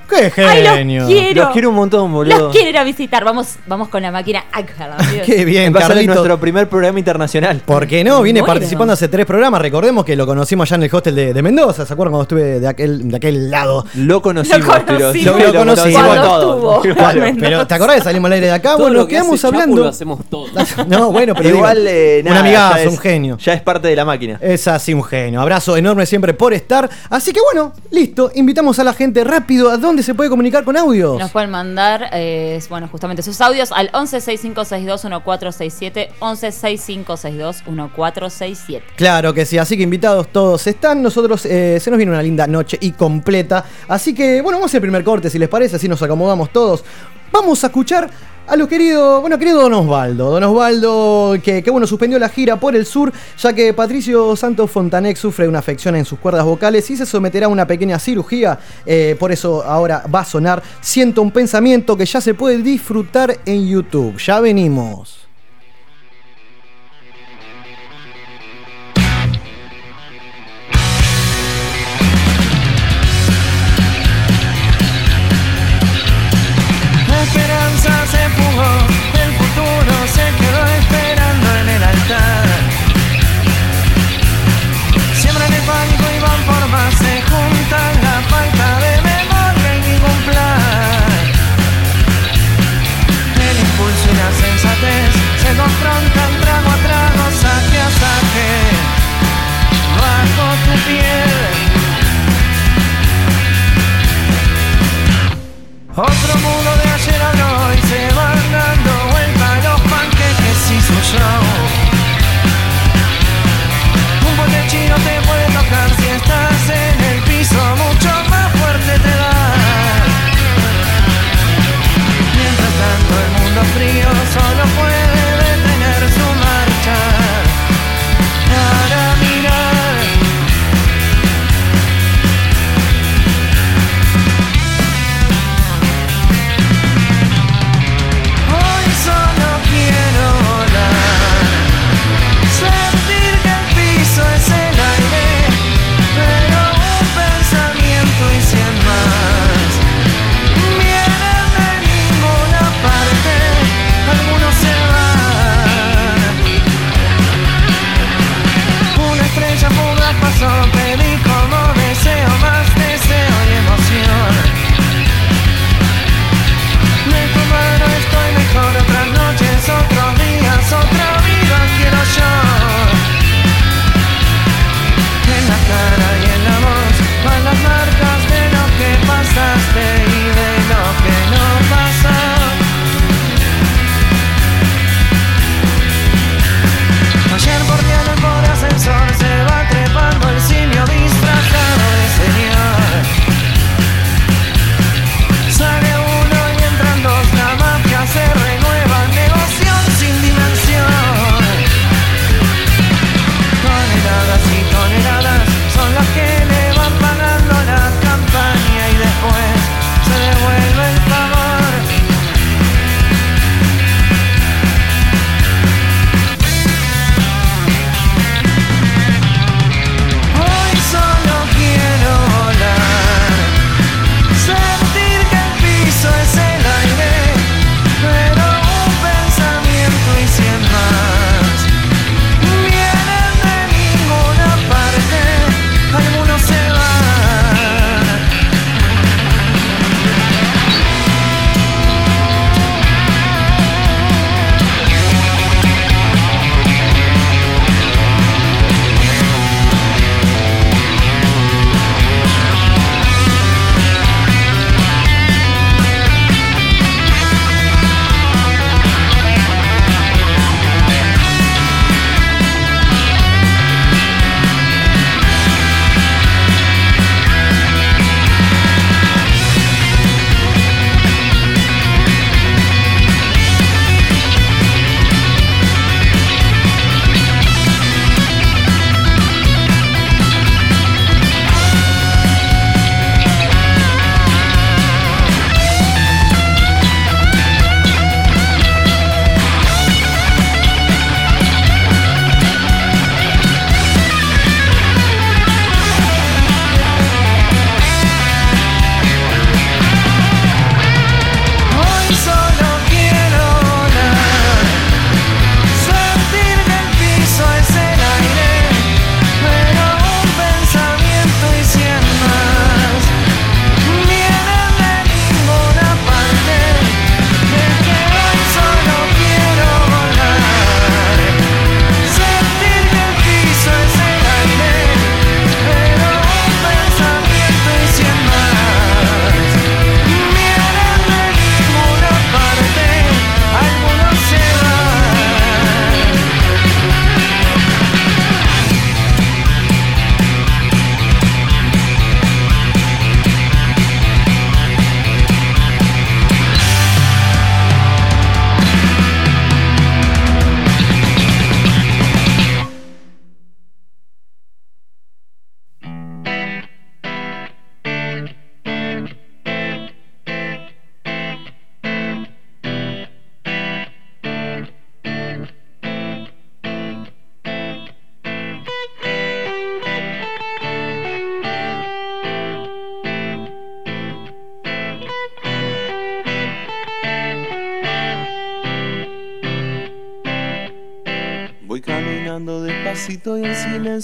[0.09, 1.01] ¡Qué ¡Ay, genio!
[1.01, 1.43] los quiero!
[1.43, 2.37] Los quiero un montón, boludo.
[2.37, 3.23] Los quiero ir a visitar.
[3.23, 4.45] Vamos, vamos con la máquina.
[4.51, 5.23] Amigo.
[5.25, 7.61] ¡Qué bien, Va a ser nuestro primer programa internacional.
[7.65, 8.21] ¿Por qué no?
[8.21, 8.53] Viene Bueno.
[8.53, 9.61] participando hace tres programas.
[9.61, 11.85] Recordemos que lo conocimos allá en el hostel de, de Mendoza.
[11.85, 13.85] ¿Se acuerdan cuando estuve de aquel, de aquel lado?
[13.95, 15.41] Lo conocimos, Lo pero conocimos.
[15.41, 16.03] Lo conocimos.
[16.03, 16.75] Cuando todo.
[16.83, 16.95] estuvo.
[17.05, 18.69] Claro, pero ¿te acordás que salimos al aire de acá?
[18.71, 19.81] Todo bueno, lo que quedamos hace Chapu hablando.
[19.83, 20.45] lo hacemos todo.
[20.87, 23.37] No, bueno, pero Igual, digo, eh, un nada, amigazo, ya es- un genio.
[23.37, 24.37] Ya es parte de la máquina.
[24.41, 25.41] Es así un genio.
[25.41, 26.89] Abrazo enorme siempre por estar.
[27.09, 28.31] Así que bueno, listo.
[28.35, 29.69] Invitamos a la gente rápido.
[29.71, 31.19] ¿A dónde se puede comunicar con audios?
[31.19, 38.81] Nos pueden mandar, eh, bueno, justamente sus audios al 1165621467, 1165621467.
[38.95, 41.01] Claro que sí, así que invitados todos están.
[41.01, 43.65] Nosotros eh, se nos viene una linda noche y completa.
[43.87, 46.83] Así que, bueno, vamos al primer corte, si les parece, así nos acomodamos todos.
[47.31, 48.09] Vamos a escuchar
[48.47, 50.31] a los queridos, bueno, querido Don Osvaldo.
[50.31, 55.17] Don Osvaldo, que, bueno, suspendió la gira por el sur, ya que Patricio Santos Fontanek
[55.17, 58.59] sufre una afección en sus cuerdas vocales y se someterá a una pequeña cirugía.
[58.85, 63.37] Eh, por eso ahora va a sonar Siento un pensamiento que ya se puede disfrutar
[63.45, 64.17] en YouTube.
[64.17, 65.24] Ya venimos.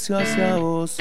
[0.09, 0.97] Hacia vos.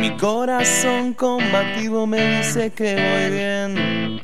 [0.00, 4.22] Mi corazón combativo me dice que voy bien.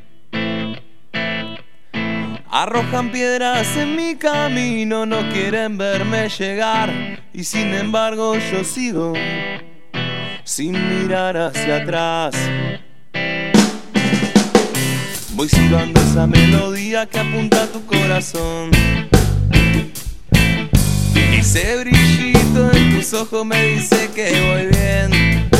[2.50, 9.12] Arrojan piedras en mi camino, no quieren verme llegar y sin embargo yo sigo
[10.44, 12.36] sin mirar hacia atrás.
[15.32, 18.70] Voy silbando esa melodía que apunta a tu corazón.
[21.46, 25.50] Ese brillito en tus ojos me dice que voy bien.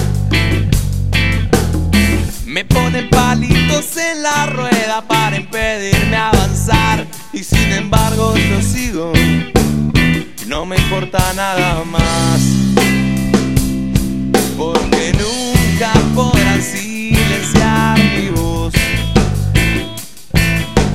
[2.47, 7.07] Me ponen palitos en la rueda para impedirme avanzar.
[7.35, 9.13] Y sin embargo yo sigo.
[10.47, 12.41] No me importa nada más.
[14.57, 18.73] Porque nunca podrán silenciar mi voz.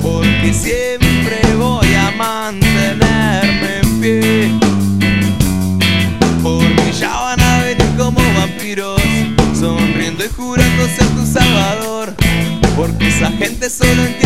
[0.02, 1.09] Porque siempre
[13.20, 14.19] esa gente solo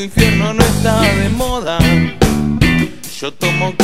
[0.00, 1.78] tu infierno no está de moda.
[3.20, 3.74] Yo tomo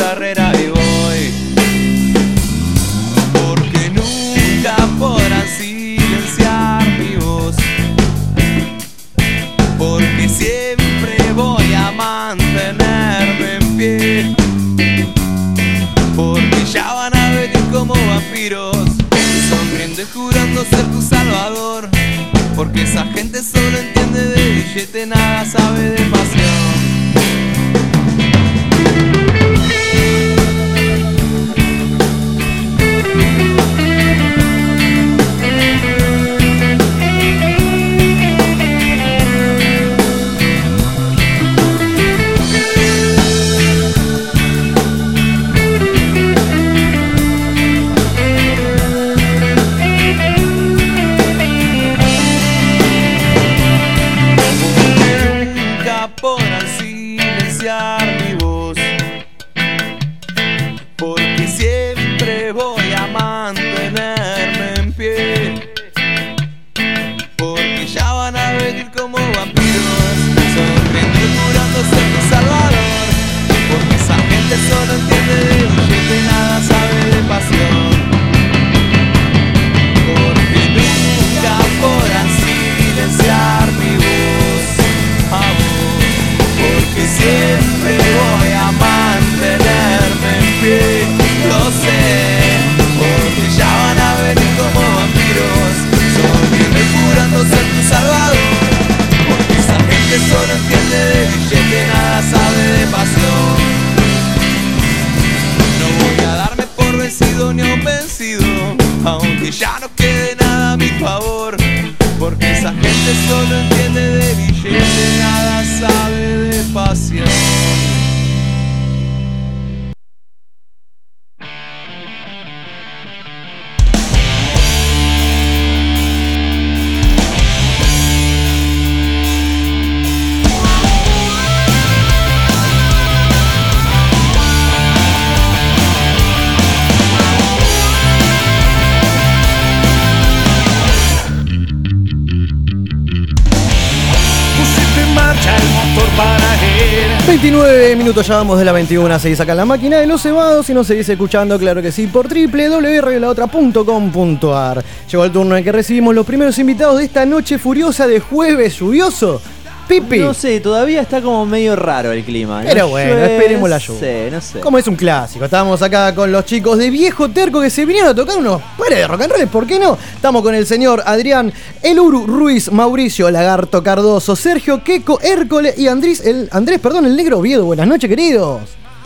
[148.17, 150.73] minutos ya vamos de la 21, seguís acá en la máquina de los cebados y
[150.73, 154.83] nos seguís escuchando, claro que sí, por www.laotra.com.ar.
[155.11, 158.79] Llegó el turno en que recibimos los primeros invitados de esta noche furiosa de jueves
[158.79, 159.43] lluvioso.
[159.87, 160.21] Pipi.
[160.21, 162.63] No sé, todavía está como medio raro el clima.
[162.63, 162.69] ¿no?
[162.71, 164.01] Pero bueno, Llueve, esperemos la lluvia.
[164.01, 164.61] No sé, no sé.
[164.61, 168.13] Como es un clásico, estábamos acá con los chicos de Viejo Terco que se vinieron
[168.13, 169.99] a tocar unos pares de rock and roll, ¿por qué no?
[170.15, 176.25] Estamos con el señor Adrián Eluru Ruiz, Mauricio Lagarto Cardoso, Sergio Queco Hércole y Andrés,
[176.25, 177.65] el, Andrés, perdón, el negro Oviedo.
[177.65, 178.61] Buenas noches, queridos.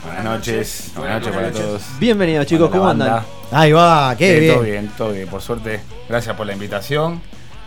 [0.04, 1.82] Buenas noches, buenas noches para todos.
[1.98, 3.22] Bienvenidos chicos, ¿cómo andan?
[3.52, 4.54] Ahí va, qué Eh, bien.
[4.54, 5.80] Todo bien, todo bien, por suerte.
[6.08, 7.20] Gracias por la invitación.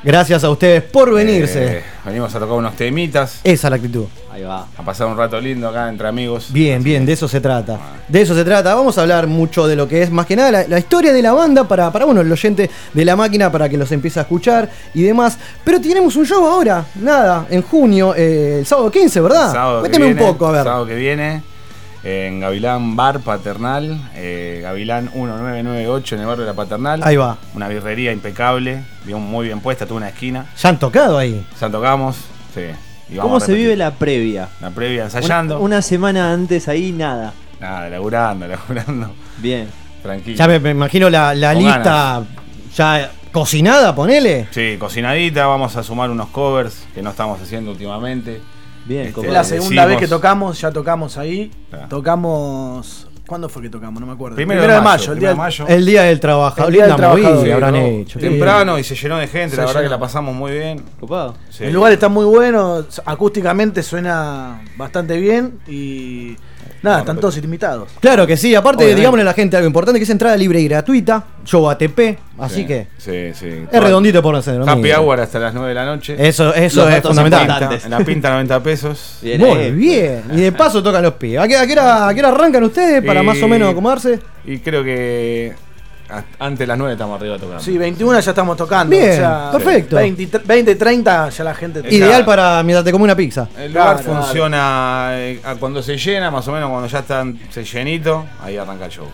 [0.03, 1.77] Gracias a ustedes por venirse.
[1.77, 4.05] Eh, venimos a tocar unos temitas, Esa es la actitud.
[4.33, 4.65] Ahí va.
[4.75, 6.47] a pasar un rato lindo acá entre amigos.
[6.51, 7.79] Bien, bien, de eso se trata.
[8.07, 8.73] De eso se trata.
[8.73, 11.21] Vamos a hablar mucho de lo que es, más que nada, la, la historia de
[11.21, 14.23] la banda para, para, bueno, el oyente de la máquina para que los empiece a
[14.23, 15.37] escuchar y demás.
[15.63, 19.51] Pero tenemos un show ahora, nada, en junio, eh, el sábado 15, ¿verdad?
[19.51, 20.63] Sábado que Cuénteme un poco, a ver.
[20.63, 21.43] Sábado que viene,
[22.03, 27.01] en Gavilán Bar Paternal, eh, Gavilán 1998 en el barrio de la Paternal.
[27.03, 27.37] Ahí va.
[27.53, 30.47] Una birrería impecable, bien, muy bien puesta, tuvo una esquina.
[30.57, 31.45] Ya han tocado ahí.
[31.61, 32.15] Ya tocamos,
[32.55, 32.63] sí.
[33.19, 34.49] ¿Cómo se vive la previa?
[34.61, 35.55] La previa ensayando.
[35.57, 37.33] Una, una semana antes ahí, nada.
[37.59, 39.11] Nada, laburando, laburando.
[39.37, 39.67] Bien.
[40.01, 40.35] Tranquilo.
[40.37, 42.23] Ya me, me imagino la, la lista
[42.75, 44.47] ya cocinada, ponele.
[44.51, 48.41] Sí, cocinadita, vamos a sumar unos covers que no estamos haciendo últimamente.
[48.85, 51.51] Bien, Este, Es la segunda vez que tocamos, ya tocamos ahí.
[51.69, 51.87] Claro.
[51.87, 53.07] Tocamos.
[53.25, 54.01] ¿Cuándo fue que tocamos?
[54.01, 54.35] No me acuerdo.
[54.35, 55.67] Primero de mayo, el día primero de mayo.
[55.67, 56.65] El día del trabajador.
[56.69, 57.45] El día del Linda movida trabajador.
[57.45, 57.79] Sí, habrán ¿no?
[58.01, 58.19] hecho.
[58.19, 59.89] Temprano y se llenó de gente, Se la verdad llenó.
[59.89, 60.81] que la pasamos muy bien.
[60.99, 61.35] Copado.
[61.49, 61.63] Sí.
[61.63, 66.35] El lugar está muy bueno, acústicamente suena bastante bien y
[66.83, 67.89] nada, están todos invitados.
[67.99, 68.99] Claro que sí, aparte, Obviamente.
[68.99, 72.55] digámosle a la gente algo importante, que es entrada libre y gratuita, show ATP, así
[72.61, 73.49] Sí, que Sí, sí.
[73.71, 74.55] es redondito por hacer.
[74.59, 74.69] ¿no?
[74.69, 76.15] Happy hour hasta las 9 de la noche.
[76.19, 77.41] Eso, eso Los es datos fundamental.
[77.41, 77.85] importantes.
[77.85, 79.17] En la pinta 90 pesos.
[79.21, 79.71] Bien, Muy eh.
[79.71, 80.23] bien.
[80.33, 81.39] Y de paso tocan los pibes.
[81.39, 83.71] ¿A qué, a qué hora, a qué hora arrancan ustedes para Y- más o menos
[83.71, 84.19] acomodarse?
[84.45, 85.53] Y creo que
[86.39, 87.63] antes de las 9 estamos arriba tocando.
[87.63, 88.95] Sí, 21 ya estamos tocando.
[88.95, 89.95] Bien, o sea, perfecto.
[89.95, 91.83] 20, 20, 30 ya la gente.
[91.89, 93.47] Ideal para mientras te come una pizza.
[93.57, 97.25] El lugar Claro, funciona eh, a cuando se llena, más o menos cuando ya está
[97.49, 99.07] se llenito, ahí arranca el show.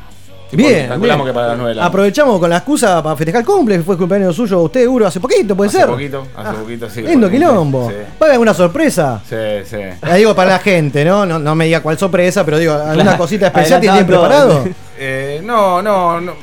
[0.51, 1.33] Bien, Calculamos bien.
[1.33, 3.83] que para las 9 de la Aprovechamos con la excusa para festejar el cumple, que
[3.83, 5.87] fue cumpleaños suyo usted, Uro, hace poquito, puede Hace ser.
[5.87, 7.01] poquito, hace poquito, sí.
[7.03, 7.89] Lindo quilombo.
[7.89, 9.21] Sí, ¿Va a haber alguna sorpresa?
[9.29, 9.35] sí.
[9.65, 9.77] sí.
[10.01, 11.25] La digo para la gente, ¿no?
[11.25, 13.17] No, no me diga cuál sorpresa, pero digo, ¿alguna Claro.
[13.17, 14.63] cosita especial tienen preparado?
[15.01, 16.33] Eh, no, no, no.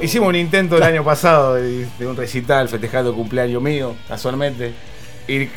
[0.00, 4.72] Hicimos un intento el año pasado de, de un recital festejando el cumpleaños mío, casualmente.
[5.26, 5.48] Y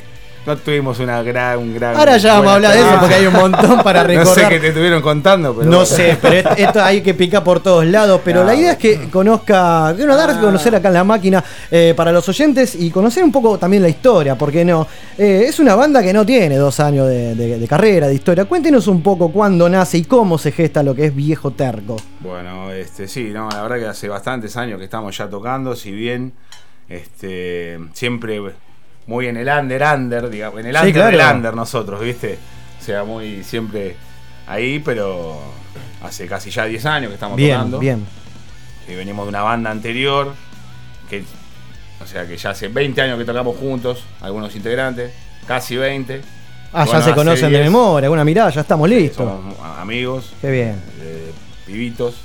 [0.48, 1.96] no tuvimos una gran, un gran.
[1.96, 4.50] Ahora ya vamos a hablar de eso porque hay un montón para No sé recordar.
[4.50, 5.70] qué te estuvieron contando, pero.
[5.70, 8.22] No sé, pero esto, hay que picar por todos lados.
[8.24, 11.44] Pero la idea es que conozca, que uno dar a conocer acá en la máquina
[11.70, 14.88] eh, para los oyentes y conocer un poco también la historia, porque no.
[15.18, 18.46] Eh, es una banda que no tiene dos años de, de- de carrera, de historia.
[18.46, 21.98] Cuéntenos un poco cuándo nace y cómo se gesta lo que es Viejo Terco.
[22.22, 25.92] Bueno, este, sí, no, la verdad que hace bastantes años que estamos ya tocando, si
[25.92, 26.34] bien
[26.90, 28.42] este, siempre
[29.08, 31.17] muy en el under, under, digamos, en el Sí, under claro.
[31.17, 32.38] del under nosotros, ¿viste?
[32.80, 33.96] O sea, muy siempre
[34.48, 35.39] ahí, pero
[36.04, 37.80] hace casi ya 10 años que estamos Bien, tocando.
[37.80, 38.06] bien.
[38.88, 40.34] Y venimos de una banda anterior,
[41.10, 41.24] que,
[42.02, 45.12] o sea, que ya hace 20 años que tocamos juntos, algunos integrantes,
[45.46, 46.22] casi 20.
[46.74, 49.26] Ah, ya se conocen de 10, memoria, alguna mirada, ya estamos listos.
[49.26, 50.34] Somos amigos.
[50.41, 50.82] Qué bien.
[51.02, 51.32] eh,
[51.65, 52.15] pibitos.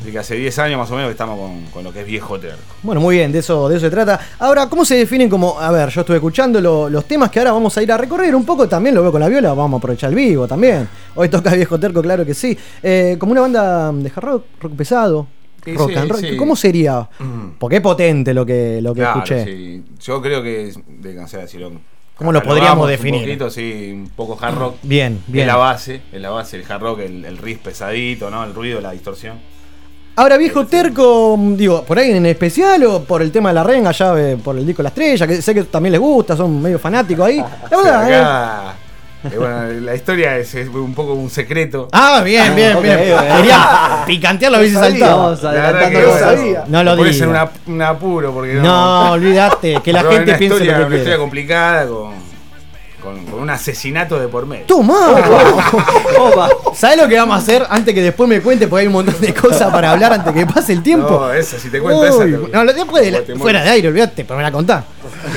[0.00, 2.06] Así que hace 10 años más o menos que estamos con, con lo que es
[2.06, 2.58] viejo terco.
[2.82, 4.18] Bueno, muy bien, de eso, de eso se trata.
[4.38, 7.52] Ahora, ¿cómo se definen como, a ver, yo estuve escuchando lo- los temas que ahora
[7.52, 9.78] vamos a ir a recorrer un poco, también lo veo con la viola, vamos a
[9.78, 10.88] aprovechar el vivo también.
[11.14, 12.56] Hoy toca Viejo Terco, claro que sí.
[12.82, 15.26] Eh, como una banda de hard rock, rock pesado,
[15.62, 16.20] Sí, rock sí, and roll.
[16.22, 16.36] sí.
[16.38, 17.06] ¿Cómo sería?
[17.58, 19.44] Porque es potente lo que, lo que Claro, escuché.
[19.44, 19.84] sí.
[20.02, 21.72] Yo creo que, de, o sea, si lo
[22.16, 23.20] ¿Cómo lo podríamos definir?
[23.20, 24.76] Un poquito, sí, un poco hard rock.
[24.82, 25.42] Bien, bien.
[25.42, 28.42] Es la base, es la base, el hard rock, el, el riff pesadito, ¿no?
[28.44, 29.38] El ruido, la distorsión.
[30.20, 33.90] Ahora, Viejo Terco, digo, ¿por ahí en especial o por el tema de la renga,
[33.90, 36.78] ya eh, por el disco La Estrella, que sé que también les gusta, son medio
[36.78, 37.38] fanáticos ahí?
[37.38, 38.16] La O sea, verdad, eh.
[38.16, 38.74] acá,
[39.24, 41.88] eh, bueno, la historia es, es un poco un secreto.
[41.92, 43.14] Ah, bien, bien, ok, bien.
[43.14, 43.36] ok.
[43.38, 45.38] Quería picantearlo, hubiese saltado.
[46.68, 47.28] No lo puede ser
[47.66, 48.62] un apuro porque no.
[48.62, 52.12] No, olvídate, que la gente piense lo que una historia complicada con,
[53.00, 54.66] con, con un asesinato de por medio.
[54.66, 55.16] ¡Toma!
[56.18, 56.48] Opa.
[56.74, 58.68] ¿Sabes lo que vamos a hacer antes que después me cuente?
[58.68, 61.08] Porque hay un montón de cosas para hablar antes que pase el tiempo.
[61.10, 62.24] No, esa, si te cuento esa.
[62.24, 64.84] Te- no, después de la- fuera de aire, olvídate, pero me la contá.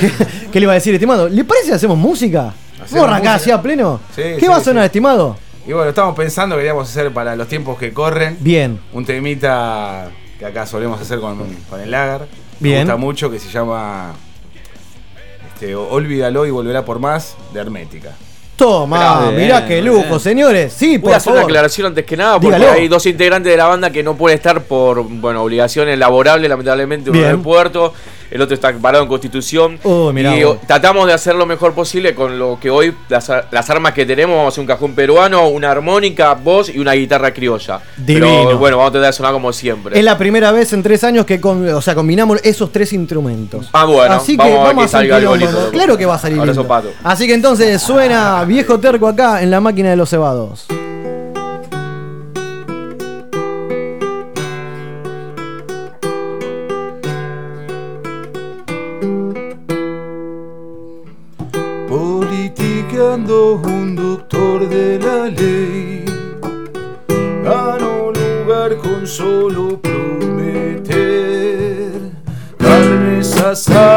[0.51, 1.27] ¿Qué le iba a decir, estimado?
[1.29, 2.53] ¿Le parece que hacemos música?
[2.91, 3.55] ¿Vamos a arrancar así música.
[3.55, 3.99] a pleno?
[4.15, 4.85] Sí, ¿Qué sí, va a sonar, sí.
[4.87, 5.37] estimado?
[5.65, 8.37] Y bueno, estamos pensando, queríamos hacer para los tiempos que corren.
[8.41, 8.79] Bien.
[8.91, 11.37] Un temita que acá solemos hacer con,
[11.69, 12.27] con el lagar.
[12.59, 12.79] Bien.
[12.79, 14.13] Me gusta mucho que se llama
[15.63, 18.11] este, Olvídalo y volverá por más de Hermética.
[18.55, 20.19] Toma, Bien, mirá qué lujo, bien.
[20.19, 20.73] señores.
[20.73, 22.73] Sí, por Voy a hacer una aclaración antes que nada, porque Dígalo.
[22.73, 27.09] hay dos integrantes de la banda que no pueden estar por bueno obligaciones laborables, lamentablemente,
[27.09, 27.31] uno Bien.
[27.31, 27.93] en el puerto,
[28.33, 29.79] el otro está parado en Constitución.
[30.13, 33.69] Mirá y tratamos de hacer lo mejor posible con lo que hoy, las, ar- las
[33.69, 37.31] armas que tenemos, vamos a hacer un cajón peruano, una armónica, voz y una guitarra
[37.33, 37.79] criolla.
[37.97, 38.43] Divino.
[38.45, 39.97] Pero bueno, vamos a tratar de sonar como siempre.
[39.97, 43.69] Es la primera vez en tres años que con- o sea, combinamos esos tres instrumentos.
[43.71, 45.69] Ah, bueno, Así que vamos a ver que salga algo lindo.
[45.71, 46.67] Claro que va a salir lindo.
[47.03, 50.65] Así que entonces suena viejo terco acá en la máquina de los cebados.
[73.53, 73.92] us.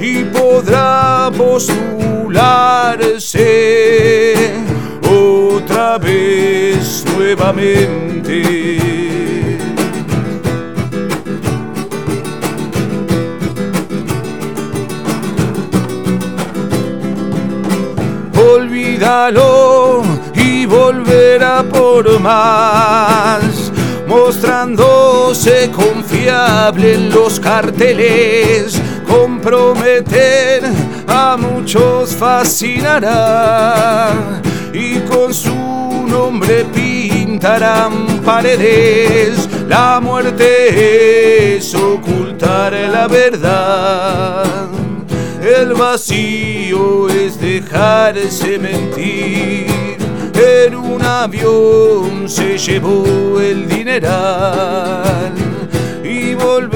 [0.00, 1.82] Y podrá postularse
[5.06, 8.42] otra vez nuevamente.
[18.34, 20.02] Olvídalo
[20.34, 23.70] y volverá por más,
[24.06, 25.70] mostrándose
[26.22, 30.62] confiable en los carteles, comprometer
[31.08, 34.12] a muchos fascinará
[34.72, 39.48] y con su nombre pintarán paredes.
[39.68, 44.44] La muerte es ocultar la verdad.
[45.42, 49.66] El vacío es dejarse mentir.
[50.34, 55.51] En un avión se llevó el dineral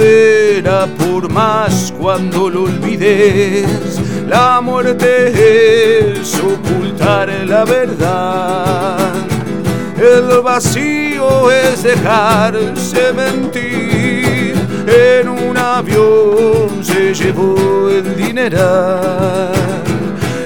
[0.06, 4.00] volverá por más cuando lo olvides.
[4.28, 9.14] La muerte es ocultar la verdad.
[9.96, 14.54] El vacío es dejarse mentir.
[14.86, 19.52] En un avión se llevó el dineral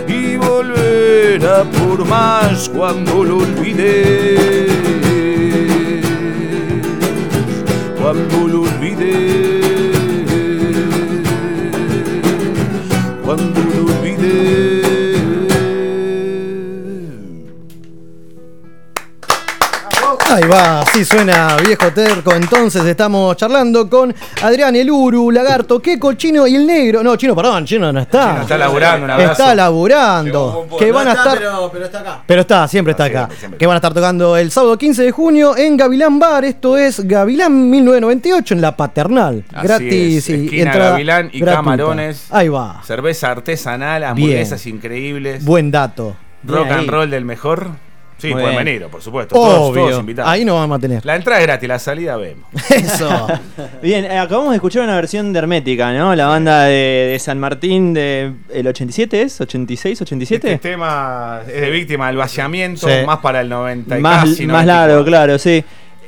[0.08, 4.99] y volverá por más cuando lo olvides.
[8.10, 9.59] Cuando lo olvides.
[20.90, 22.34] Así suena viejo terco.
[22.34, 27.02] Entonces estamos charlando con Adrián el Uru, Lagarto, Keko, Chino y el Negro.
[27.02, 28.30] No, Chino, perdón, Chino no está.
[28.30, 29.32] Chino está laburando, un abrazo.
[29.32, 30.66] Está laburando.
[30.78, 31.38] Que van a estar.
[31.72, 32.22] pero, está acá.
[32.26, 33.28] Pero está, siempre está acá.
[33.58, 36.44] Que van a estar tocando el sábado 15 de junio en Gavilán Bar.
[36.44, 39.44] Esto es Gavilán 1998 en la Paternal.
[39.52, 41.54] Así gratis es, y entrada Gavilán y gratuita.
[41.56, 42.26] camarones.
[42.30, 42.82] Ahí va.
[42.84, 45.44] Cerveza artesanal, hamburguesas increíbles.
[45.44, 46.16] Buen dato.
[46.42, 47.89] Rock Bien and roll del mejor.
[48.20, 48.64] Sí, Muy pueden bien.
[48.64, 49.34] venir, por supuesto.
[49.34, 49.86] Todos, Obvio.
[49.88, 50.30] todos invitados.
[50.30, 51.04] Ahí no vamos a tener.
[51.06, 52.44] La entrada es gratis, la salida vemos.
[52.70, 53.26] Eso.
[53.82, 56.14] Bien, eh, acabamos de escuchar una versión de Hermética, ¿no?
[56.14, 60.52] La banda de, de San Martín de el 87 es, 86, 87.
[60.52, 62.94] Este tema es de víctima del vaciamiento, Sí.
[63.06, 64.66] más para el 90 y más casi más 94.
[64.66, 65.64] largo, claro, sí.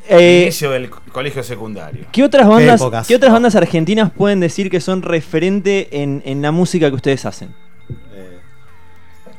[0.09, 2.07] Eh, Inicio del colegio secundario.
[2.11, 3.07] ¿Qué otras bandas, Qué épocas.
[3.07, 7.25] ¿qué otras bandas argentinas pueden decir que son referente en, en la música que ustedes
[7.25, 7.55] hacen?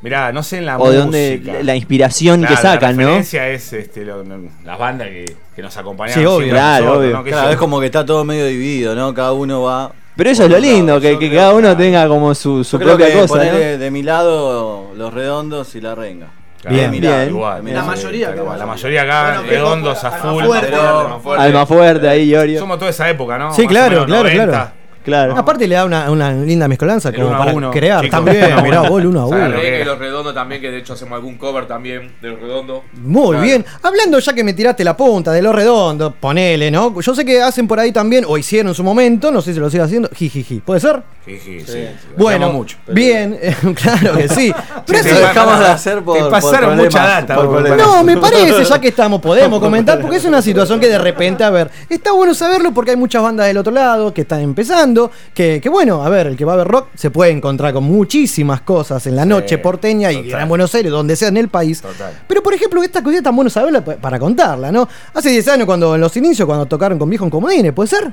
[0.03, 0.91] Mirá, no sé en la O música.
[0.91, 3.07] de dónde la- la inspiración que sacan, la ¿no?
[3.07, 6.21] referencia es este, lo- lo- las bandas que, que nos acompañaron.
[6.21, 6.49] Sí, obvio.
[6.49, 7.23] Claro, nosotros, obvio.
[7.23, 9.13] Claro, es como que está todo medio dividido, ¿no?
[9.13, 9.91] Cada uno va.
[10.15, 13.45] Pero eso es lo lindo, que, que cada uno tenga como su, propia que cosa,
[13.45, 13.57] ¿no?
[13.57, 16.27] de mi lado los redondos y la renga.
[16.61, 17.29] Claro, lado, bien.
[17.29, 18.57] Igual, mi La mayoría acá.
[18.57, 20.43] La mayoría acá, Bueno, redondos a full.
[20.45, 20.67] Fuerte.
[20.69, 22.59] pero- Alma fuerte ahí, Iorio.
[22.59, 23.53] Somos toda esa época, ¿no?
[23.53, 24.45] Sí, Más claro, menos claro, 90.
[24.51, 24.71] claro.
[25.03, 25.35] Claro.
[25.37, 28.11] Aparte le da una, una linda mezcolanza El como uno a para uno, crear chicos,
[28.23, 28.45] también.
[28.45, 28.89] uno a Mirá uno.
[28.89, 29.63] vos, el uno a ¿Sabes uno.
[29.63, 32.81] y los redondos también, que de hecho hacemos algún cover también de los redondos.
[33.01, 33.43] Muy Claro.
[33.43, 33.65] bien.
[33.81, 36.99] Hablando ya que me tiraste la punta de los redondos, ponele, ¿no?
[37.01, 39.59] Yo sé que hacen por ahí también, o hicieron en su momento, no sé si
[39.59, 40.59] lo siguen haciendo, jijiji.
[40.59, 41.01] ¿Puede ser?
[41.25, 41.65] Jiji, sí.
[41.67, 41.87] sí.
[42.17, 42.77] Bueno, mucho.
[42.87, 43.39] bien,
[43.81, 44.53] claro que sí.
[44.85, 47.77] Pero Sí, eso te dejamos de hacer te por, pasaron por mucha data, por por.
[47.77, 51.43] No, me parece, ya que estamos, podemos comentar, porque es una situación que de repente,
[51.43, 54.92] a ver, está bueno saberlo porque hay muchas bandas del otro lado que están empezando,
[55.33, 57.83] que, que bueno, a ver, el que va a ver rock se puede encontrar con
[57.83, 61.81] muchísimas cosas en la noche porteña y en Buenos Aires, donde sea en el país.
[62.27, 64.87] Pero por ejemplo, esta cosita es tan bueno saberla pa- para contarla, ¿no?
[65.13, 68.11] Hace 10 años, cuando en los inicios, cuando tocaron con Viejo en Comodines, ¿puede ser?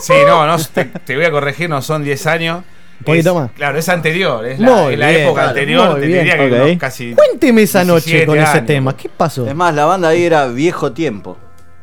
[0.00, 2.62] Sí, no, no te, te voy a corregir, no son 10 años.
[3.00, 3.50] Un poquito Es- más.
[3.52, 6.78] Claro, es anterior, es la, Muy es la bien, época claro, anterior, te diría que
[6.78, 7.14] casi.
[7.14, 8.96] Cuénteme esa noche 17 con ese tema.
[8.96, 9.46] ¿Qué pasó?
[9.46, 11.36] Es más, la banda ahí era viejo tiempo.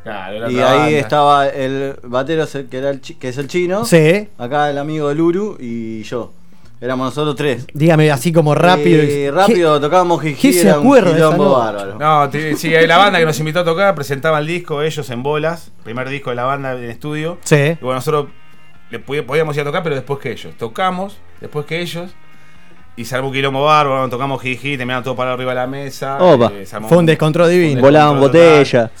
[0.08, 0.98] Claro, Y ahí banda.
[0.98, 3.84] estaba el batero que, era el chi- que es el chino.
[3.84, 4.28] Sí.
[4.38, 6.32] Acá el amigo del Uru y yo.
[6.80, 7.66] Éramos nosotros tres.
[7.74, 9.02] Dígame así como rápido.
[9.02, 11.58] Y rápido tocábamos ¿Qué Jiji, se era un acuerda quilombo noche?
[11.58, 11.98] bárbaro.
[11.98, 15.72] No, sí, la banda que nos invitó a tocar presentaba el disco, ellos en bolas,
[15.82, 17.38] primer disco de la banda en estudio.
[17.42, 17.56] Sí.
[17.56, 18.26] Y bueno, nosotros
[18.90, 20.54] le podíamos ir a tocar, pero después que ellos.
[20.56, 22.12] Tocamos, después que ellos.
[22.98, 26.18] Y se armó un quilombo bárbaro, tocamos jiji, terminaron todo para arriba de la mesa.
[26.20, 26.50] Opa.
[26.52, 27.80] eh, Fue un descontrol divino.
[27.80, 28.90] Volaban botella.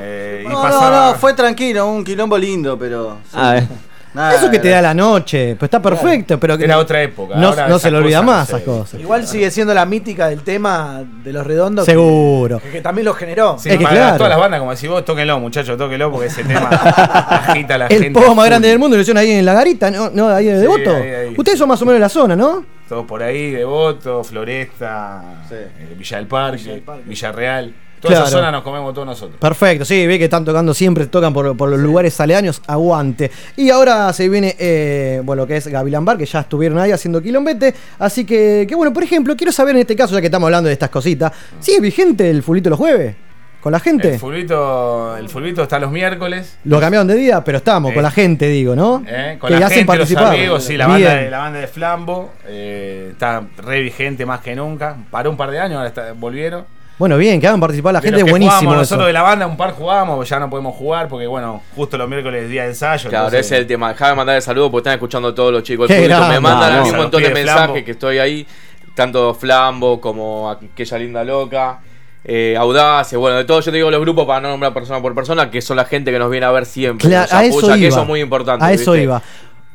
[0.00, 3.16] Eh, y No, pasaba- no, no, fue tranquilo, un quilombo lindo, pero.
[3.24, 3.30] sí.
[3.34, 3.66] Ah, eh.
[4.14, 7.36] Nada, Eso que te da la noche, pues está perfecto, pero que Era otra época,
[7.36, 9.00] No, ahora no esas se le olvida más esas cosas.
[9.00, 11.84] Igual sigue siendo la mítica del tema de los redondos.
[11.84, 12.58] Seguro.
[12.60, 13.56] Que, que también lo generó.
[13.58, 17.74] Sí, para todas las bandas, como decís vos, tóquenlo, muchachos, tóquenlo, porque ese tema agita
[17.74, 18.18] a la El gente.
[18.20, 20.10] pogo a más grande del mundo lo hicieron ahí en la garita, ¿no?
[20.10, 20.28] ¿No?
[20.28, 20.90] Ahí de Sí, Devoto.
[20.96, 21.34] ahí, ahí.
[21.36, 22.64] Ustedes son más o menos de la zona, ¿no?
[22.88, 27.74] Todos por ahí, Devoto, Floresta, eh, Villa del Parque, Villarreal.
[28.00, 28.26] Toda Claro.
[28.28, 29.38] esa zona nos comemos todos nosotros.
[29.40, 33.30] Perfecto, sí, ve que están tocando siempre, tocan por, por los lugares aledaños, aguante.
[33.56, 36.92] Y ahora se viene, eh, bueno, lo que es Gavilán Bar, que ya estuvieron ahí
[36.92, 37.74] haciendo quilombete.
[37.98, 40.68] Así que, que, bueno, por ejemplo, quiero saber en este caso, ya que estamos hablando
[40.68, 43.16] de estas cositas, ¿sigue vigente el fulito los jueves?
[43.60, 44.12] ¿Con la gente?
[44.14, 46.56] El fulbito, el fulbito está los miércoles.
[46.62, 47.94] Lo cambiaron de día, pero estamos, Eh.
[47.94, 49.02] con la gente, digo, ¿no?
[49.04, 50.34] eh, con que la hacen gente, los participar.
[50.36, 51.02] amigos, sí, la Bien.
[51.02, 54.96] banda, de, la banda de Flambo eh, está re vigente más que nunca.
[55.10, 56.64] Paró un par de años, ahora está- volvieron.
[56.98, 58.58] Bueno, bien, que hagan participar la De gente, los que buenísimo.
[58.58, 58.94] jugamos eso.
[58.96, 62.08] nosotros de la banda, un par jugamos, ya no podemos jugar porque, bueno, justo los
[62.08, 63.08] miércoles es día de ensayo.
[63.08, 63.88] Claro, entonces- ese es el tema.
[63.90, 65.88] Dejá de mandar el saludo porque están escuchando todos los chicos.
[65.90, 66.90] El público me mandan a mí Vamos.
[66.92, 67.84] un montón de mensajes Flambo.
[67.84, 68.46] que estoy ahí.
[68.94, 71.78] Tanto Flambo como aquella linda loca.
[72.24, 75.14] Eh, Audace, bueno, de todo yo te digo los grupos para no nombrar persona por
[75.14, 77.08] persona, que son la gente que nos viene a ver siempre.
[77.08, 77.88] Claro, eso apoya, que iba.
[77.88, 78.64] eso es muy importante.
[78.64, 79.04] A eso ¿viste?
[79.04, 79.22] iba.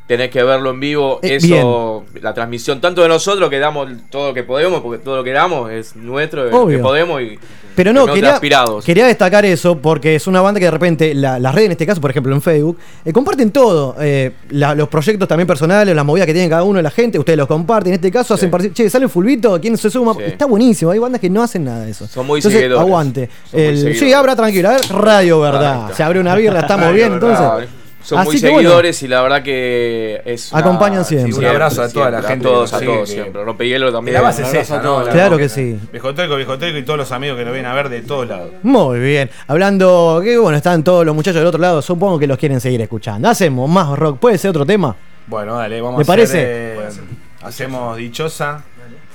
[0.06, 4.28] Tenés que verlo en vivo, Eh, eso, la transmisión, tanto de nosotros que damos todo
[4.28, 6.76] lo que podemos, porque todo lo que damos es nuestro, es lo Obvio.
[6.76, 7.38] que podemos y
[7.74, 8.84] Pero no, quería, transpirados.
[8.84, 11.86] quería destacar eso porque es una banda que de repente, la- las redes en este
[11.86, 13.96] caso, por ejemplo en Facebook, eh, comparten todo.
[13.98, 17.18] eh, la- los proyectos también personales, las movidas que tienen cada uno de la gente,
[17.18, 17.92] ustedes los comparten.
[17.92, 20.14] En este caso hacen particip- Che, sale un fulbito, ¿quién se suma?
[20.22, 20.90] Está buenísimo.
[20.90, 22.06] Hay bandas que no hacen nada de eso.
[22.08, 22.86] Son muy Entonces, seguidores.
[22.86, 23.30] Aguante.
[23.50, 24.68] Son muy El- sí, abra tranquilo.
[24.68, 25.92] A ver, Radio Verdad.
[25.94, 27.68] Se abre una birra, estamos bien entonces.
[28.04, 30.52] Son Así muy bueno, seguidores y la verdad que es.
[30.52, 31.32] una- Acompañan siempre.
[31.38, 33.42] Un abrazo a toda la siempre, gente A todos, a todos sigue, siempre.
[33.44, 34.14] Rompehielo Y también.
[34.14, 34.82] la base es esa, a ¿no?
[34.82, 35.06] todos.
[35.06, 35.78] La- Claro que sí.
[35.90, 38.50] Viejoteco, Viejoteco y todos los amigos que nos vienen a ver de todos lados.
[38.62, 39.30] Muy bien.
[39.46, 42.80] Hablando, que bueno, están todos los muchachos del otro lado, supongo que los quieren seguir
[42.82, 43.26] escuchando.
[43.28, 44.18] Hacemos más rock.
[44.18, 44.94] ¿Puede ser otro tema?
[45.26, 46.38] Bueno, dale, vamos ¿Le a parece?
[46.40, 47.06] hacer, eh,
[47.42, 48.62] hacemos dichosa,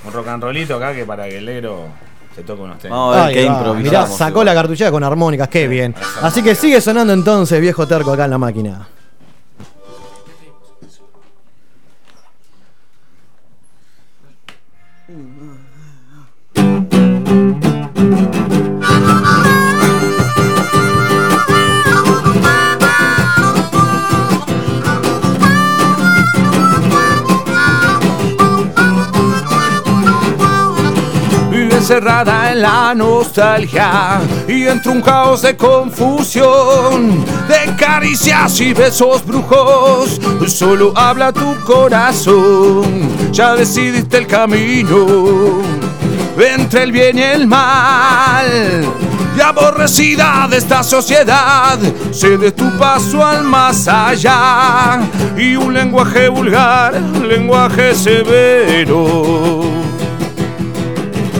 [0.04, 1.90] un rock and rollito acá que para que el negro
[2.40, 3.18] se toque unos temas.
[3.18, 3.74] Ahí va.
[3.74, 5.94] Mirá, sacó la cartuchera con armónicas, qué bien.
[6.22, 8.88] Así que sigue sonando entonces, viejo terco, acá en la máquina.
[31.90, 40.22] Encerrada en la nostalgia y entre un caos de confusión, de caricias y besos brujos,
[40.46, 43.10] solo habla tu corazón.
[43.32, 45.64] Ya decidiste el camino
[46.38, 48.86] entre el bien y el mal.
[49.36, 51.80] Y aborrecida de esta sociedad,
[52.12, 55.00] cede tu paso al más allá.
[55.36, 59.79] Y un lenguaje vulgar, lenguaje severo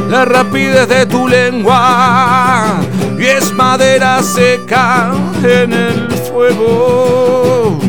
[0.10, 2.80] la rapidez de tu lengua
[3.18, 5.12] y es madera seca
[5.44, 7.89] en el fuego.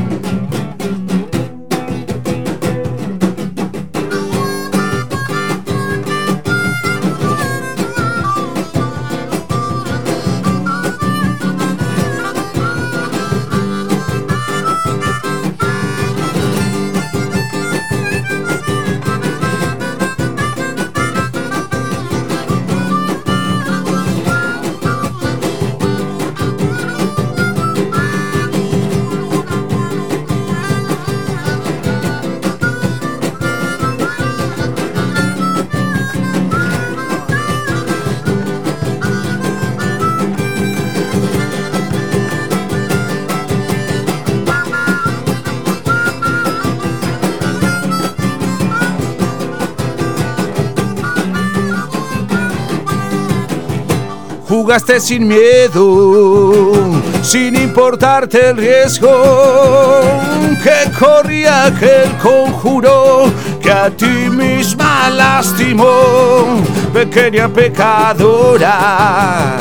[54.50, 56.72] Jugaste sin miedo,
[57.22, 60.02] sin importarte el riesgo
[60.60, 63.30] que corría aquel conjuro
[63.62, 69.56] que a ti misma lastimó, pequeña pecadora.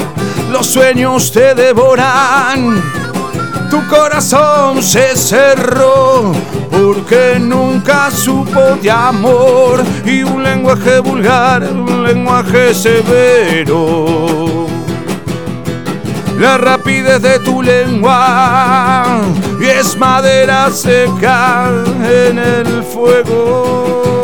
[0.52, 2.82] Los sueños te devoran,
[3.70, 6.32] tu corazón se cerró
[6.72, 14.79] porque nunca supo de amor y un lenguaje vulgar, un lenguaje severo.
[16.40, 19.20] La rapidez de tu lengua
[19.60, 21.70] y es madera seca
[22.02, 24.19] en el fuego.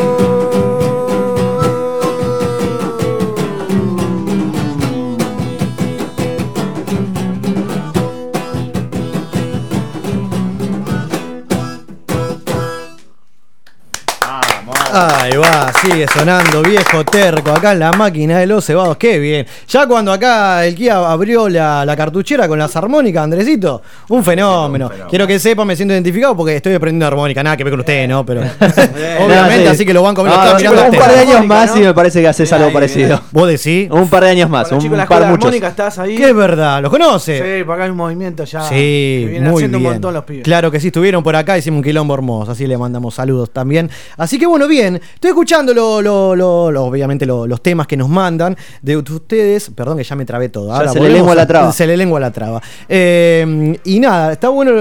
[14.97, 18.95] Ahí va, sigue sonando viejo terco acá en la máquina de los cebados.
[18.95, 19.45] Qué bien.
[19.67, 24.89] Ya cuando acá el Kia abrió la, la cartuchera con las armónicas, Andresito, un fenómeno.
[25.09, 27.43] Quiero que sepan, me siento identificado porque estoy aprendiendo armónica.
[27.43, 28.25] Nada que ver con ustedes, ¿no?
[28.25, 28.41] Pero
[29.19, 29.67] obviamente, sí.
[29.67, 31.93] así que lo banco me lo No, no, un par de años más y me
[31.93, 33.21] parece que haces algo parecido.
[33.31, 33.89] ¿Vos decís?
[33.91, 35.45] Un par de años más, un Chicos, par muchos.
[35.45, 36.15] armónica estás ahí.
[36.15, 37.57] Que es verdad, ¿los conoce?
[37.59, 38.61] Sí, por acá hay un movimiento ya.
[38.61, 39.87] Sí, que vienen muy haciendo bien.
[39.89, 40.43] un montón los pibes.
[40.43, 43.89] Claro que sí, estuvieron por acá, hicimos un quilombo hermoso, así le mandamos saludos también.
[44.17, 47.97] Así que bueno, bien, estoy escuchando lo- lo- lo- lo- obviamente lo- los temas que
[47.97, 50.71] nos mandan de ustedes, perdón que ya me trabé todo.
[50.73, 51.71] Ahora se le lengua a- la traba.
[51.71, 52.61] Se le lengua la traba.
[52.87, 54.71] Eh, y nada, está bueno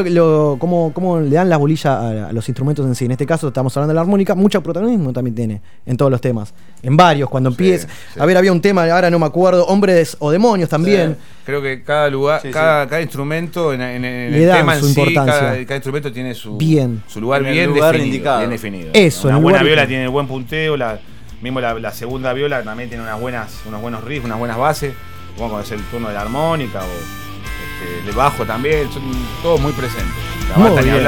[0.59, 3.07] cómo, cómo le dan la bolilla a, a los instrumentos en sí.
[3.07, 6.21] En este caso estamos hablando de la armónica, mucho protagonismo también tiene en todos los
[6.21, 6.53] temas.
[6.85, 7.89] En varios, cuando empieza.
[8.19, 11.17] A ver, había un tema, ahora no me acuerdo, hombres o demonios también.
[11.47, 12.53] Creo que cada lugar, Sí, sí.
[12.55, 15.35] cada, cada instrumento en, en- en Le el dan tema en su sí, importancia.
[15.41, 17.03] cada, cada instrumento tiene su, Bien.
[17.07, 18.07] su lugar En bien lugar definido.
[18.15, 18.39] indicado.
[18.39, 18.91] bien definido.
[18.95, 20.99] Eso, en Una buena viola tiene buen punteo, la,
[21.43, 24.95] mismo la, la segunda viola también tiene unas buenas, unos buenos riffs, unas buenas bases.
[25.37, 29.03] Como cuando es el turno de la armónica o este, el bajo también, son
[29.43, 30.15] todos muy presentes.
[30.51, 31.07] La Muy bien.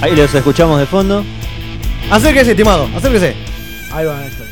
[0.00, 1.24] Ahí los escuchamos de fondo.
[2.10, 3.34] Acérquese, estimado, acérquese.
[3.94, 4.44] Ahí va, esto.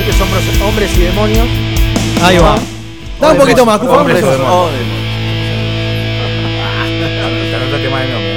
[0.00, 1.46] Estos son hombres- hombres y demonios.
[2.22, 2.56] Ahí va.
[3.20, 3.92] Da un poquito más, Cufa.
[4.00, 4.72] Hombres o demonios.
[7.50, 8.36] Te anotaste mal el nombre.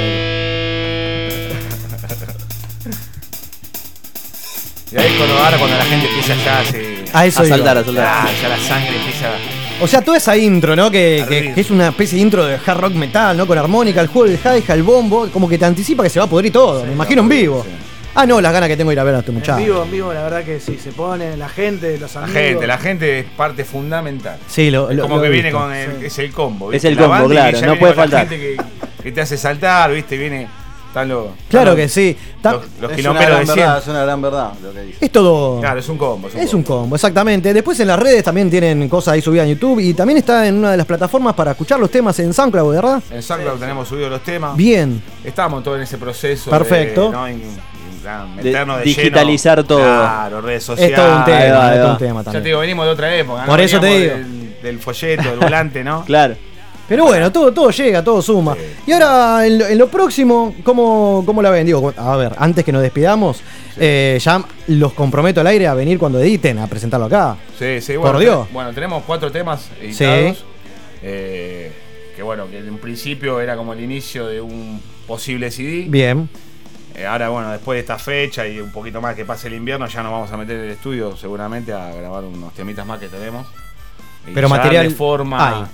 [4.92, 7.56] Y ahí cuando, ahora cuando la gente empieza ya se- A eso A iba.
[7.56, 8.04] saltar, a saltar.
[8.08, 9.30] Ah, ya la sangre empieza.
[9.80, 10.90] O sea, toda esa intro, ¿no?
[10.90, 11.54] Que, que- Arriba.
[11.54, 13.46] que es una especie de intro de hard rock metal, ¿no?
[13.46, 16.24] Con armónica, el juego del hi-hat, el bombo, como que te anticipa que se va
[16.24, 16.84] a pudrir todo.
[16.84, 17.64] me imagino en vivo.
[18.14, 19.58] Ah, no, las ganas que tengo de ir a ver a este En muchacho.
[19.64, 22.42] vivo, en vivo, la verdad que sí, se pone la gente, los La amigos.
[22.42, 24.38] gente, la gente es parte fundamental.
[24.48, 25.58] Sí, lo, Es lo- como lo que viene visto.
[25.62, 26.66] con el, es el combo.
[26.68, 26.88] Es ¿viste?
[26.88, 28.28] el La combo, claro, no viene puede con la faltar.
[28.28, 30.16] gente que, que te hace saltar, ¿viste?
[30.18, 30.48] Viene.
[30.88, 31.26] Están los.
[31.48, 32.16] Claro están que sí.
[32.42, 35.04] Los, los Es de verdad, es una gran verdad lo que dice.
[35.04, 35.60] Es todo.
[35.60, 36.26] Claro, es un combo.
[36.26, 37.54] Es un Es un combo, exactamente.
[37.54, 40.56] Después en las redes también tienen cosas ahí subidas en YouTube y también está en
[40.56, 43.00] una de las plataformas para escuchar los temas en SoundCloud, ¿verdad?
[43.12, 44.56] En SoundCloud tenemos subidos los temas.
[44.56, 45.00] Bien.
[45.22, 46.50] Estamos todos en ese proceso.
[46.50, 47.04] Perfecto.
[47.04, 47.26] De, ¿no?
[47.28, 47.69] en-
[48.36, 49.68] meternos de digitalizar lleno.
[49.68, 49.78] todo.
[49.80, 50.98] Claro, redes sociales.
[50.98, 51.92] Es todo un tema, Ahí va, ahí es todo va.
[51.92, 53.40] un tema Ya te digo, venimos de otra época.
[53.42, 53.46] ¿no?
[53.46, 54.14] Por eso te digo.
[54.14, 56.04] Del, del folleto, del volante, ¿no?
[56.06, 56.34] Claro.
[56.88, 58.56] Pero bueno, todo, todo llega, todo suma.
[58.84, 61.64] Y ahora, en lo, en lo próximo, ¿cómo, ¿cómo la ven?
[61.64, 63.40] Digo, a ver, antes que nos despidamos,
[63.78, 67.36] eh, ya los comprometo al aire a venir cuando editen, a presentarlo acá.
[67.56, 68.18] Sí, sí, Por bueno.
[68.18, 68.46] Dios.
[68.48, 70.44] te- Bueno, tenemos cuatro temas editados.
[71.02, 71.70] eh,
[72.16, 75.84] que bueno, que en principio era como el inicio de un posible CD.
[75.88, 76.28] Bien.
[77.00, 79.86] Eh, ahora, bueno, después de esta fecha y un poquito más que pase el invierno,
[79.86, 83.08] ya nos vamos a meter en el estudio seguramente a grabar unos temitas más que
[83.08, 83.46] tenemos.
[84.28, 85.64] Y Pero material de forma hay.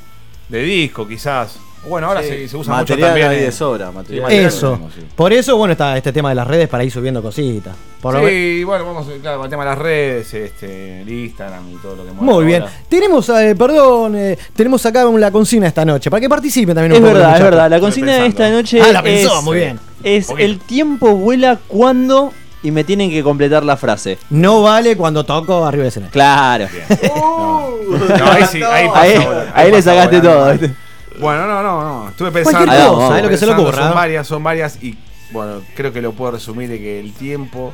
[0.48, 1.58] de disco, quizás.
[1.88, 3.28] Bueno, ahora Sí, se, se usa material mucho también.
[3.28, 4.32] hay de sobra, sí, material.
[4.32, 4.70] Eso.
[4.72, 5.00] tenemos, sí.
[5.14, 7.76] Por eso, bueno, está este tema de las redes para ir subiendo cositas.
[8.00, 11.76] Por lo Sí, bueno, vamos claro, el tema de las redes, este, el Instagram y
[11.76, 12.62] todo lo que mueve Muy bien.
[12.62, 12.74] ahora.
[12.88, 16.96] Tenemos, eh, perdón, eh, tenemos acá la consigna esta noche, para que participen también un
[16.96, 17.70] Es poco verdad, es verdad.
[17.70, 19.78] La consigna de esta noche Ah, la pensó, es, muy bien.
[20.06, 22.32] Es el tiempo vuela cuando
[22.62, 24.18] y me tienen que completar la frase.
[24.30, 26.12] No vale cuando toco arriba del escenario.
[26.12, 26.68] Claro.
[27.86, 30.58] No, ahí sí, ahí pasa Ahí- volando, ahí le sacaste volando.
[30.66, 30.74] todo.
[31.20, 32.08] Bueno, no, no, no.
[32.08, 32.58] Estuve pensando.
[32.58, 33.82] Cualquier Ahí cosa, vamos, es lo que se le pensando, ocurra.
[33.82, 33.94] Son ¿no?
[33.94, 34.98] varias, son varias y
[35.30, 37.72] bueno, creo que lo puedo resumir de que el tiempo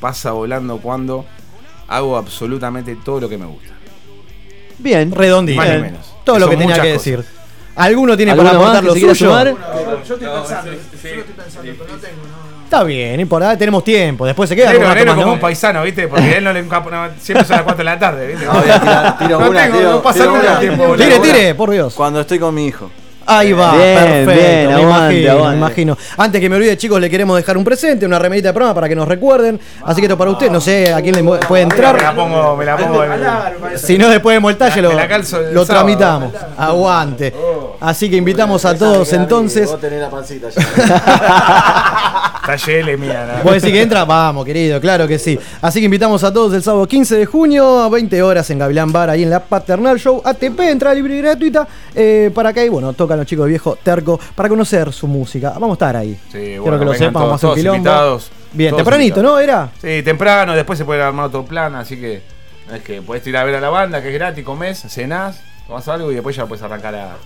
[0.00, 1.24] pasa volando cuando
[1.88, 3.72] hago absolutamente todo lo que me gusta.
[4.78, 5.10] Bien.
[5.12, 5.56] Redondito.
[5.56, 5.82] Más ni Bien.
[5.92, 6.14] menos.
[6.24, 7.04] Todo Que lo que tenía que cosas.
[7.04, 7.24] decir.
[7.76, 9.14] ¿Alguno tiene ¿Alguno para aportar lo suyo?
[9.14, 9.46] sumar?
[9.48, 12.64] Yo estoy pensando, yo lo estoy pensando, pero no tengo, no.
[12.64, 14.26] Está bien, importa, tenemos tiempo.
[14.26, 16.08] Después se queda Nero, Nero más, como un paisano, ¿viste?
[16.08, 18.44] Porque a él no le encapa- no, siempre son las 4 de la tarde, ¿viste?
[18.46, 20.52] No, voy a tirar- tiro no una, tengo, tiro- no pasa tiro nunca una.
[20.52, 20.96] el tiempo.
[20.96, 21.94] Tire, tire, por Dios.
[21.94, 22.90] Cuando estoy con mi hijo.
[23.26, 24.30] Ahí va, Bien, perfecto.
[24.32, 25.50] bien, me aguante, imagino, aguante.
[25.52, 25.98] me imagino.
[26.18, 28.88] Antes que me olvide, chicos, le queremos dejar un presente, una remerita de programa para
[28.88, 29.58] que nos recuerden.
[29.84, 32.14] Así que esto para usted, no sé a quién le puede Me la entrar.
[32.14, 33.04] pongo, me la pongo.
[33.04, 36.32] en- Si no, después de Moltaje lo, tramitamos.
[36.58, 37.34] Aguante.
[37.80, 39.70] Así que invitamos a todos entonces.
[39.70, 40.48] Vos tenés la pancita
[42.44, 43.40] Está Yele, mía.
[43.42, 44.04] ¿Puede decir que entra?
[44.04, 45.38] Vamos, querido, claro que sí.
[45.62, 48.92] Así que invitamos a todos el sábado 15 de junio a 20 horas en Gavilán
[48.92, 50.20] Bar, ahí en la Paternal Show.
[50.24, 51.66] ATP, entrada libre y gratuita.
[51.94, 55.50] eh, para que ahí, bueno, tocan los chicos de viejo terco para conocer su música.
[55.50, 56.18] Vamos a estar ahí.
[56.30, 58.30] Sí, Quiero bueno, que lo vengan sepan, todos, vamos a hacer invitados.
[58.52, 59.36] Bien, Todos tempranito, invitados.
[59.36, 59.40] ¿no?
[59.40, 59.68] ¿Era?
[59.80, 62.22] Sí, temprano, después se puede armar otro plan, así que
[62.72, 65.86] es que puedes ir a ver a la banda, que es gratis, comés, cenás, tomás
[65.88, 67.16] algo y después ya puedes arrancar a.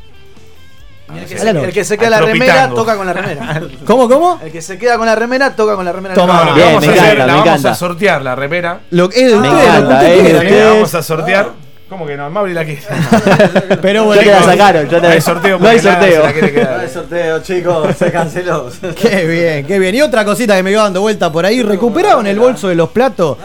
[1.14, 3.62] El que, se, el que se queda la remera, toca con la remera.
[3.86, 4.38] ¿Cómo, cómo?
[4.44, 6.14] El que se queda con la remera, toca con la remera.
[6.14, 6.52] Toma.
[6.54, 8.80] Bien, vamos me a hacer- encanta, la me vamos a sortear la remera.
[8.90, 11.52] Lo que es de Me ustedes, encanta, eh, La vamos a sortear.
[11.88, 12.28] ¿Cómo que no?
[12.28, 12.82] Mauri la quiere.
[13.80, 16.22] Pero Ya bueno, te la sacaron, ya te No hay sorteo No hay sorteo.
[16.22, 18.70] No hay sorteo, chicos, se canceló.
[19.00, 19.94] Qué bien, qué bien.
[19.94, 22.90] Y otra cosita que me iba dando vuelta por ahí, recuperaron el bolso de los
[22.90, 23.38] platos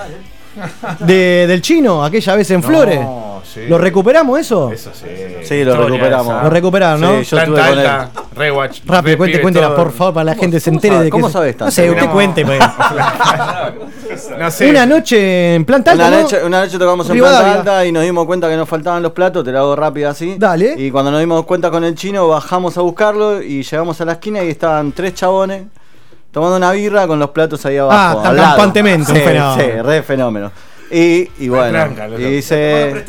[1.00, 3.00] de- del chino aquella vez en Flores.
[3.00, 3.66] No, sí.
[3.68, 4.72] ¿Lo recuperamos eso?
[4.72, 5.06] Eso sí.
[5.44, 6.28] Sí, lo Historia recuperamos.
[6.34, 6.44] esa.
[6.44, 7.20] Lo recuperaron, ¿no?
[7.20, 7.88] Sí, yo estuve con él.
[8.36, 8.80] rewatch.
[8.86, 11.12] Rápido, cuente, cuéntela, por favor, para la gente se entere sabe- de que.
[11.12, 11.72] cómo sabes No tanto?
[11.72, 12.60] sé, usted cuente, pues.
[14.38, 14.70] No sé.
[14.70, 16.22] Una noche en planta alta, Una ¿no?
[16.24, 19.12] noche, una noche tocamos en planta alta y nos dimos cuenta que nos faltaban los
[19.12, 20.36] platos, te lo hago rápido así.
[20.38, 20.76] Dale.
[20.78, 24.14] Y cuando nos dimos cuenta con el chino, bajamos a buscarlo y llegamos a la
[24.14, 25.64] esquina y estaban tres chabones
[26.32, 28.20] tomando una birra con los platos ahí abajo.
[28.20, 28.72] Ah, tan al lado.
[29.06, 29.56] Sí, fenómeno.
[29.56, 30.52] Sí, re fenómeno.
[30.94, 32.32] Y, y bueno, tranca, lo y tomaron.
[32.32, 33.04] dice,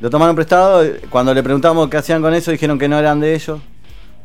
[0.00, 0.82] lo tomaron prestado.
[1.10, 3.60] Cuando le preguntamos qué hacían con eso, dijeron que no eran de ellos.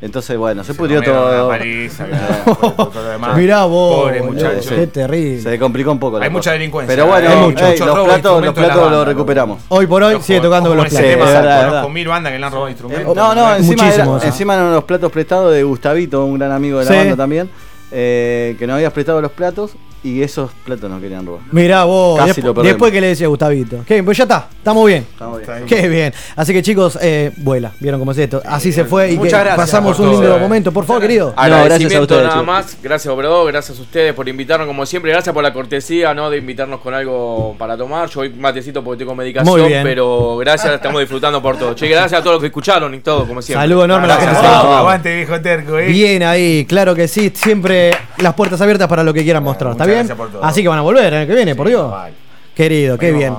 [0.00, 1.48] Entonces, bueno, se, pudrió comieron todo.
[1.48, 2.06] paliza,
[2.44, 3.36] todo lo demás.
[3.38, 4.70] Mirá vos, Pobre boludo, muchacho.
[4.74, 5.40] qué terrible.
[5.40, 6.18] Se complicó un poco.
[6.18, 6.52] Hay mucha cosa.
[6.52, 6.94] delincuencia.
[6.94, 9.04] Pero bueno, Hay ey, mucho, mucho los platos, los platos banda, lo loco.
[9.06, 9.62] recuperamos.
[9.68, 11.30] Hoy por hoy sigue tocando los con ese platos.
[11.30, 13.16] Sí, Conozco mil bandas que le han robado instrumentos.
[13.16, 14.22] No, no, encima, era- ¿no?
[14.22, 16.96] encima eran los platos prestados de Gustavito, un gran amigo de la Sí.
[16.98, 17.48] banda también,
[17.90, 19.70] eh, que nos habías prestado los platos
[20.04, 21.40] y esos platos no querían robar.
[21.50, 22.72] Mirá vos, Casi después, lo perdemos.
[22.74, 23.84] después que le decía Gustavito.
[23.86, 25.06] Qué bien, pues ya está, estamos bien.
[25.10, 25.64] Estamos bien.
[25.66, 26.12] Qué bien.
[26.36, 28.42] Así que chicos, eh, vuela, vieron cómo es esto.
[28.44, 30.38] Así se fue y que Muchas gracias pasamos un lindo eh.
[30.38, 30.72] momento.
[30.72, 31.32] Por favor, querido.
[31.32, 35.10] gracias a Agradecimiento ustedes, nada más, gracias Obrador, gracias a ustedes por invitarnos como siempre,
[35.10, 36.28] gracias por la cortesía, ¿no?
[36.28, 38.10] De invitarnos con algo para tomar.
[38.10, 39.84] Yo hoy matecito porque tengo medicación, Muy bien.
[39.84, 41.74] pero gracias, estamos disfrutando por todo.
[41.74, 43.62] Che, gracias a todos los que escucharon y todo, como siempre.
[43.62, 44.36] Saludo enorme a la gente.
[44.36, 45.86] Aguante, viejo terco, eh.
[45.86, 47.32] Bien ahí, claro que sí.
[47.34, 49.72] Siempre las puertas abiertas para lo que quieran mostrar.
[49.72, 50.06] ¿Está muchas bien?
[50.06, 50.44] gracias por todo.
[50.44, 51.90] Así que van a volver el año que viene, por Dios.
[51.90, 52.14] Vale.
[52.54, 53.34] Querido, qué bien.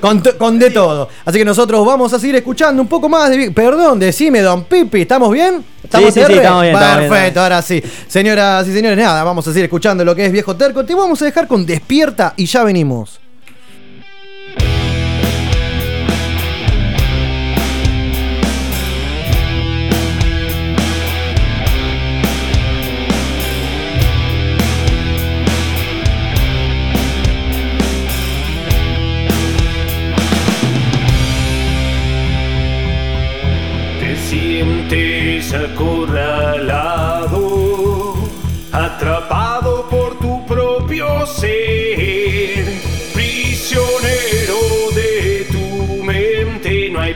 [0.00, 0.38] con todo.
[0.38, 1.08] Con, de todo.
[1.24, 3.50] Así que nosotros vamos a seguir escuchando un poco más de.
[3.50, 5.62] Perdón, decime, don Pipi, ¿estamos bien?
[5.84, 6.34] ¿Estamos sí, sí, R?
[6.36, 7.82] estamos bien, estamos bien, Perfecto, ahora sí.
[8.06, 10.84] Señoras y señores, nada, vamos a seguir escuchando lo que es Viejo Terco.
[10.84, 13.20] Te vamos a dejar con Despierta y ya venimos.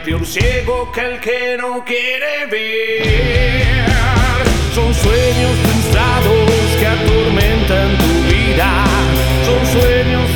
[0.05, 3.87] Peor ciego que el que no quiere ver.
[4.75, 8.85] Son sueños frustrados que atormentan tu vida.
[9.47, 10.32] Son sueños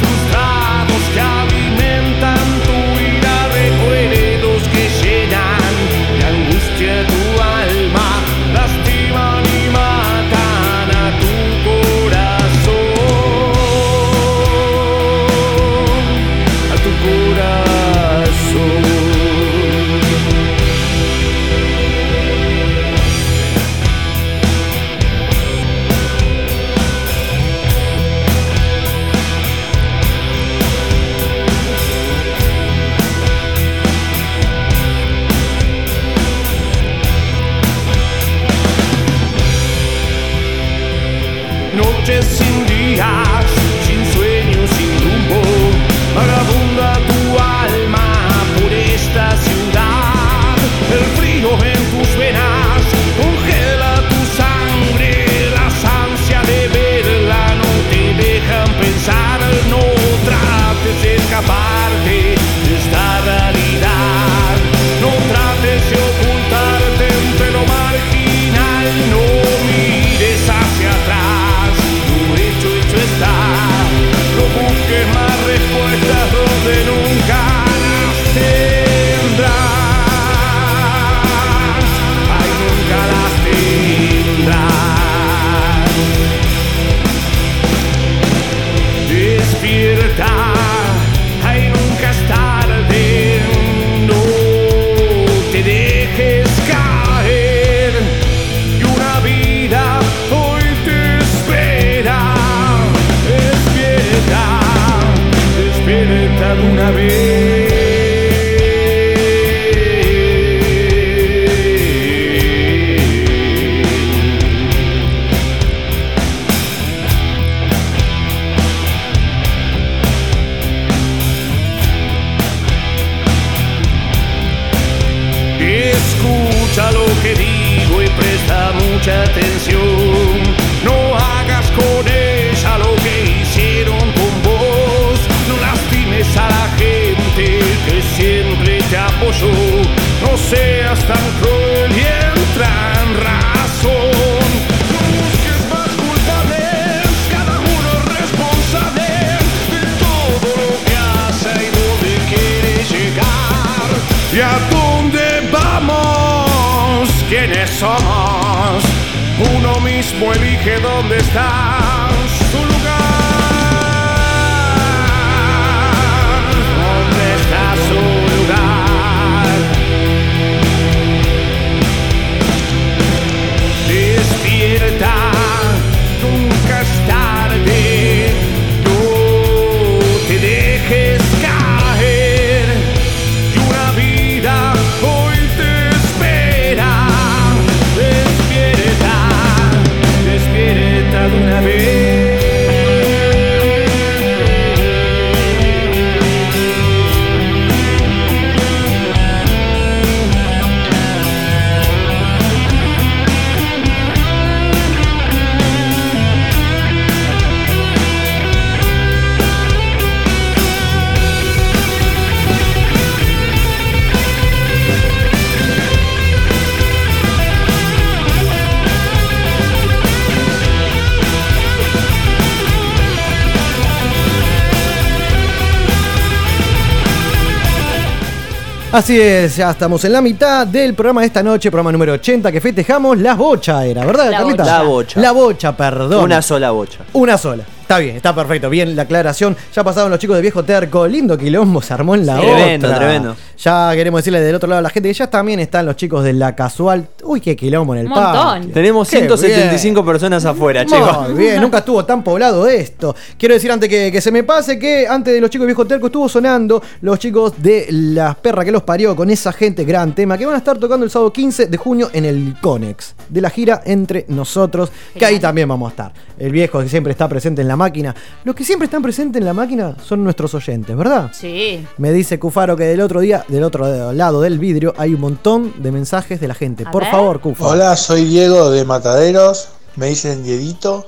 [228.97, 232.51] Así es, ya estamos en la mitad del programa de esta noche, programa número 80,
[232.51, 234.63] que festejamos las bocha, era, ¿verdad, La Carlita?
[234.63, 234.73] bocha.
[234.73, 235.21] La bocha.
[235.21, 236.25] La bocha, perdón.
[236.25, 237.01] Una sola bocha.
[237.13, 237.63] Una sola.
[237.83, 238.69] Está bien, está perfecto.
[238.71, 239.55] Bien la aclaración.
[239.73, 241.07] Ya pasaron los chicos de Viejo Terco.
[241.07, 242.99] Lindo quilombo se armó en la tremendo, otra.
[242.99, 243.37] tremendo.
[243.59, 246.25] Ya queremos decirle del otro lado a la gente que ya también están los chicos
[246.25, 247.07] de la casual.
[247.27, 248.69] Uy, qué quilombo en el parque.
[248.69, 251.29] Tenemos Qué 175 personas afuera, chicos.
[251.31, 253.15] muy bien, nunca estuvo tan poblado esto.
[253.39, 255.87] Quiero decir antes que, que se me pase que antes de los chicos de Viejo
[255.87, 260.15] Terco estuvo sonando los chicos de Las Perras que los parió con esa gente, gran
[260.15, 263.43] tema, que van a estar tocando el sábado 15 de junio en el Conex, de
[263.43, 266.13] la gira Entre Nosotros, que ahí también vamos a estar.
[266.39, 268.15] El viejo que siempre está presente en la máquina.
[268.45, 271.31] Los que siempre están presentes en la máquina son nuestros oyentes, ¿verdad?
[271.35, 271.87] Sí.
[271.99, 275.83] Me dice Cufaro que del otro día, del otro lado del vidrio, hay un montón
[275.83, 276.85] de mensajes de la gente.
[276.87, 277.11] A Por ver.
[277.11, 277.73] favor, Cufaro.
[277.73, 281.05] Hola, soy Diego de Mataderos, me dicen Dieguito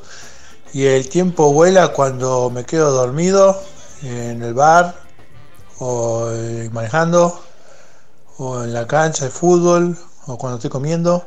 [0.75, 3.59] y el tiempo vuela cuando me quedo dormido
[4.03, 4.95] en el bar
[5.79, 7.41] o eh, manejando
[8.37, 11.25] o en la cancha de fútbol o cuando estoy comiendo.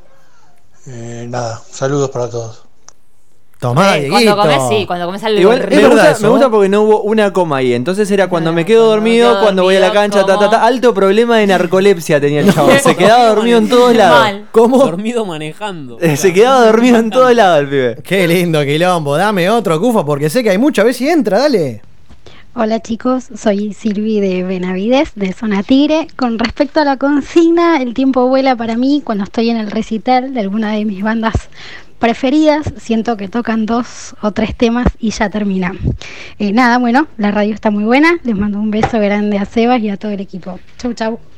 [0.87, 2.63] Eh, nada, saludos para todos.
[3.59, 6.81] Tomá, Eh, cuando comes, sí, cuando comes algo Igual, me, gusta, me gusta porque no
[6.81, 7.73] hubo una coma ahí.
[7.75, 10.65] Entonces era cuando me quedo dormido, cuando voy a la cancha, ta, ta, ta.
[10.65, 12.71] Alto problema de narcolepsia tenía el chavo.
[12.81, 14.41] Se quedaba dormido en todos lados.
[14.51, 14.79] ¿Cómo?
[14.79, 15.99] Dormido manejando.
[16.01, 17.95] Eh, Se quedaba dormido en todos lados el pibe.
[18.03, 19.15] Qué lindo quilombo.
[19.15, 20.81] Dame otro, Cufa, porque sé que hay mucho.
[20.81, 21.83] A ver si entra, dale.
[22.53, 26.07] Hola chicos, soy Silvi de Benavides, de Zona Tigre.
[26.17, 30.33] Con respecto a la consigna, el tiempo vuela para mí cuando estoy en el recital
[30.33, 31.49] de alguna de mis bandas
[31.97, 32.73] preferidas.
[32.75, 35.71] Siento que tocan dos o tres temas y ya termina.
[36.39, 38.19] Eh, nada, bueno, la radio está muy buena.
[38.23, 40.59] Les mando un beso grande a Sebas y a todo el equipo.
[40.77, 41.30] Chau, chau.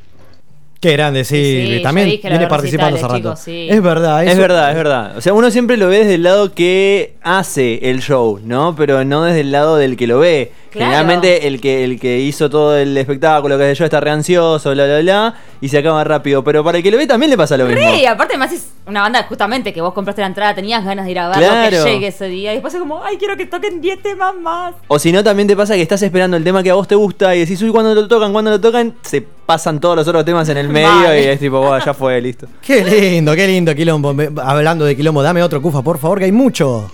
[0.83, 1.77] Qué grande, sí.
[1.77, 3.15] Sí, También viene participando hace rato.
[3.17, 3.67] chicos, sí.
[3.69, 5.17] Es verdad, Es verdad, es verdad.
[5.17, 8.75] O sea, uno siempre lo ve desde el lado que hace el show, ¿no?
[8.75, 10.51] Pero no desde el lado del que lo ve.
[10.71, 10.87] Claro.
[10.91, 14.71] Generalmente el que, el que hizo todo el espectáculo, que sé yo, está re ansioso,
[14.71, 16.43] bla, bla, bla, y se acaba rápido.
[16.43, 17.93] Pero para el que lo ve también le pasa lo mismo.
[17.93, 21.11] Y aparte más es una banda justamente que vos compraste la entrada, tenías ganas de
[21.11, 21.85] ir a verlo, Claro.
[21.85, 22.51] que llegue ese día.
[22.51, 24.73] Y después es como, ay, quiero que toquen 10 temas más.
[24.87, 26.95] O si no, también te pasa que estás esperando el tema que a vos te
[26.95, 30.25] gusta y decís, uy, cuando lo tocan, cuando lo tocan, se pasan todos los otros
[30.25, 32.47] temas en el medio y es tipo, "Buah, ya fue, listo.
[32.61, 34.13] Qué lindo, qué lindo quilombo.
[34.41, 36.91] Hablando de quilombo, dame otro, Cufa, por favor, que hay mucho.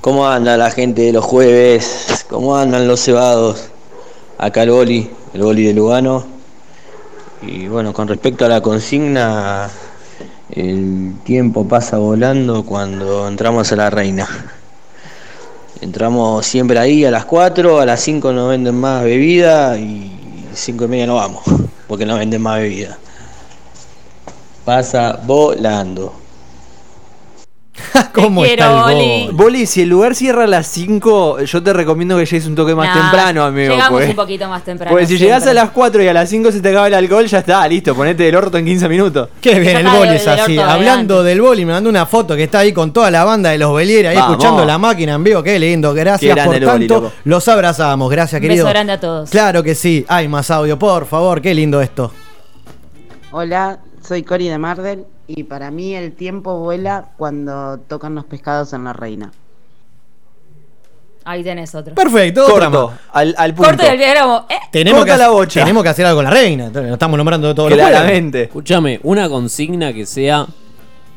[0.00, 2.24] ¿Cómo anda la gente de los jueves?
[2.30, 3.68] ¿Cómo andan los cebados?
[4.38, 6.24] Acá el boli, el boli de Lugano.
[7.42, 9.68] Y bueno, con respecto a la consigna,
[10.50, 14.28] el tiempo pasa volando cuando entramos a la reina.
[15.80, 20.10] Entramos siempre ahí a las 4, a las 5 nos venden más bebida y
[20.54, 21.42] 5 y media no vamos,
[21.86, 22.98] porque no venden más bebida.
[24.68, 26.12] Pasa volando.
[28.12, 29.26] ¿Cómo quiero, está el Boli.
[29.28, 29.34] bol?
[29.34, 32.74] Boli, si el lugar cierra a las 5, yo te recomiendo que llegues un toque
[32.74, 33.72] más Nah, temprano, amigo.
[33.72, 34.10] Llegamos pues.
[34.10, 34.90] un poquito más temprano.
[34.90, 35.54] Porque si llegás a siempre.
[35.54, 38.24] las 4 y a las 5 se te acaba el alcohol, ya está, listo, ponete
[38.24, 39.30] del orto en 15 minutos.
[39.40, 40.58] Qué bien, el boli es así.
[40.58, 43.56] Hablando del boli, me mandó una foto que está ahí con toda la banda de
[43.56, 44.32] los Belieras ahí Vamos.
[44.32, 45.42] escuchando la máquina en vivo.
[45.42, 47.12] Qué lindo, gracias Qué por boli, tanto.
[47.24, 48.66] los abrazamos, gracias, Un querido.
[48.66, 49.30] beso grande a todos.
[49.30, 50.04] Claro que sí.
[50.08, 52.12] Hay más audio, por favor, qué lindo esto.
[53.30, 58.72] Hola, soy Cori de Mardel y para mí el tiempo vuela cuando tocan los pescados
[58.72, 59.30] en la reina.
[61.24, 61.94] Ahí tenés otro.
[61.94, 63.68] Perfecto, Corto, al, al punto.
[63.70, 64.54] Corto y el video era como, ¿eh?
[64.72, 65.60] Tenemos Corta que, la bocha.
[65.60, 66.70] tenemos que hacer algo con la reina.
[66.72, 67.94] Lo estamos nombrando todos los jueves.
[67.94, 68.42] Claramente.
[68.44, 70.46] Escúchame, una consigna que sea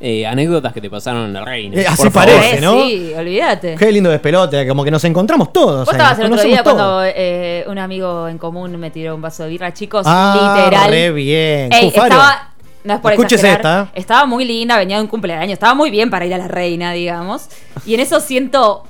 [0.02, 1.80] eh, anécdotas que te pasaron en la reina.
[1.80, 2.84] Eh, así parece, ¿no?
[2.84, 3.76] Sí, olvídate.
[3.76, 5.86] Qué lindo despelote, como que nos encontramos todos.
[5.86, 9.22] Vos estabas nos el otro día cuando eh, un amigo en común me tiró un
[9.22, 10.90] vaso de birra, chicos, Ah, literal.
[10.92, 11.72] re bien.
[11.72, 12.51] Ey, estaba,
[12.84, 14.00] no es por Escuches exagerar, esta.
[14.00, 16.92] estaba muy linda, venía de un cumpleaños, estaba muy bien para ir a la reina,
[16.94, 17.48] digamos.
[17.86, 18.86] Y en eso siento,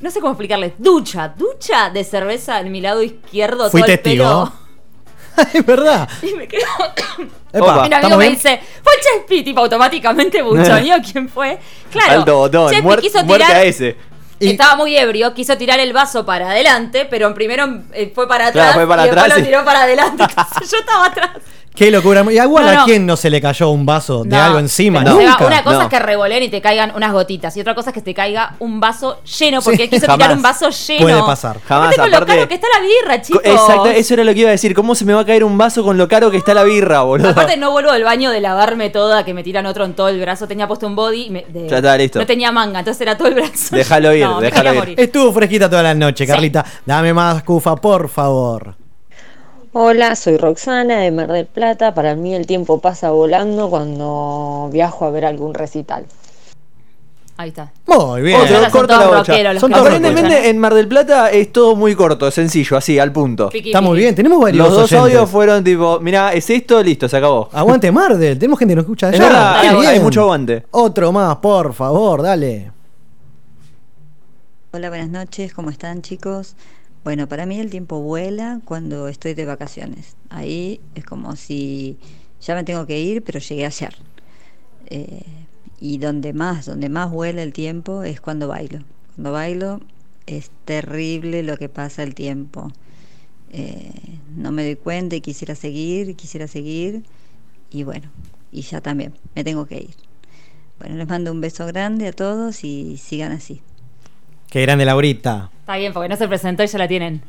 [0.00, 3.70] no sé cómo explicarles, ducha, ducha de cerveza en mi lado izquierdo.
[3.70, 4.24] Fui todo el testigo.
[4.24, 4.52] pelo.
[5.52, 6.08] es verdad.
[6.22, 6.64] Y me quedo.
[7.52, 11.58] Epa, mi amigo ¿estamos me dice, fue Chespi, tipo automáticamente buchoneó quién fue.
[11.90, 12.70] Claro, botón.
[12.70, 13.50] Chespi muer- quiso tirar.
[13.52, 13.96] a ese.
[14.38, 17.64] Estaba muy ebrio, quiso tirar el vaso para adelante, pero primero
[17.94, 20.24] eh, fue para Claro, atrás fue para y después atrás lo y- tiró para adelante.
[20.70, 21.30] Yo estaba atrás.
[21.76, 22.24] Qué locura.
[22.30, 22.84] Y igual No, a no.
[22.86, 25.04] quién no se le cayó un vaso de No, algo encima.
[25.04, 25.46] va- Nunca.
[25.46, 25.82] una cosa No.
[25.82, 28.56] es que revoleen y te caigan unas gotitas y otra cosa es que te caiga
[28.58, 29.82] un vaso lleno porque Sí.
[29.84, 31.02] él quiso tirar un vaso lleno.
[31.02, 31.60] Puede pasar.
[31.66, 33.42] Jamás, Aparte con lo aparte- caro que está la birra, chicos.
[33.44, 34.74] Exacto, eso era lo que iba a decir.
[34.74, 37.02] ¿Cómo se me va a caer un vaso con lo caro que está la birra,
[37.02, 37.30] boludo?
[37.30, 40.18] Aparte no vuelvo del baño de lavarme toda, que me tiran otro en todo el
[40.20, 40.48] brazo.
[40.48, 42.18] Tenía puesto un body y me- de- Ya está, listo.
[42.18, 43.76] no tenía manga, entonces era todo el brazo.
[43.76, 44.78] Déjalo ir, No, déjalo ir.
[44.78, 45.00] morir.
[45.00, 46.64] Estuvo fresquita toda la noche, Carlita.
[46.86, 48.74] Dame más cufa, por favor.
[49.78, 51.92] Hola, soy Roxana de Mar del Plata.
[51.92, 56.06] Para mí el tiempo pasa volando cuando viajo a ver algún recital.
[57.36, 57.70] Ahí está.
[57.86, 58.40] Muy bien.
[58.40, 59.32] Otro, Son corta todos la bocha.
[59.34, 63.12] rockeros los Son Aparentemente en Mar del Plata es todo muy corto, sencillo, así, al
[63.12, 63.50] punto.
[63.50, 64.02] Piqui, Está muy piqui.
[64.04, 64.14] bien.
[64.14, 64.98] Tenemos varios Los dos oyentes.
[65.14, 67.50] audios fueron tipo, mira, es esto, listo, se acabó.
[67.52, 68.38] Aguante Mardel.
[68.38, 69.24] Tenemos gente que nos escucha Es allá.
[69.28, 69.86] verdad, Qué hay, bien.
[69.88, 70.64] hay mucho aguante.
[70.70, 72.72] Otro más, por favor, dale.
[74.72, 76.54] Hola, buenas noches, ¿cómo están chicos?
[77.06, 80.16] Bueno, para mí el tiempo vuela cuando estoy de vacaciones.
[80.28, 81.98] Ahí es como si
[82.40, 83.94] ya me tengo que ir, pero llegué ayer.
[84.86, 85.22] Eh,
[85.78, 88.80] y donde más, donde más vuela el tiempo es cuando bailo.
[89.14, 89.80] Cuando bailo
[90.26, 92.72] es terrible lo que pasa el tiempo.
[93.52, 97.04] Eh, no me doy cuenta y quisiera seguir, quisiera seguir.
[97.70, 98.10] Y bueno,
[98.50, 99.94] y ya también, me tengo que ir.
[100.80, 103.62] Bueno, les mando un beso grande a todos y sigan así.
[104.50, 105.52] Qué grande Laurita.
[105.66, 107.22] Está bien, porque no se presentó y ya la tienen.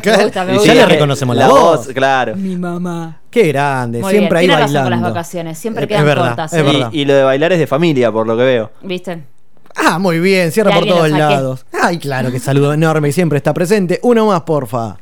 [0.00, 0.18] Claro.
[0.18, 0.72] Me gusta, me Y gusta.
[0.74, 1.88] ya le reconocemos la, voz.
[1.88, 2.34] claro.
[2.36, 3.20] Mi mamá.
[3.30, 4.00] Qué grande.
[4.00, 4.96] Muy Siempre bien, ahí tiene razón bailando.
[4.96, 6.52] con las vacaciones, siempre Es- quedan es verdad, cortas.
[6.54, 6.62] es ¿eh?
[6.62, 6.88] verdad.
[6.90, 8.70] Y, y lo de bailar es de familia, por lo que veo.
[8.82, 9.24] ¿Viste?
[9.76, 10.50] Ah, muy bien.
[10.52, 11.66] Cierra por alguien todos lo lados.
[11.82, 14.00] Ay, claro, que saludo enorme y siempre está presente.
[14.02, 14.96] Uno más, porfa.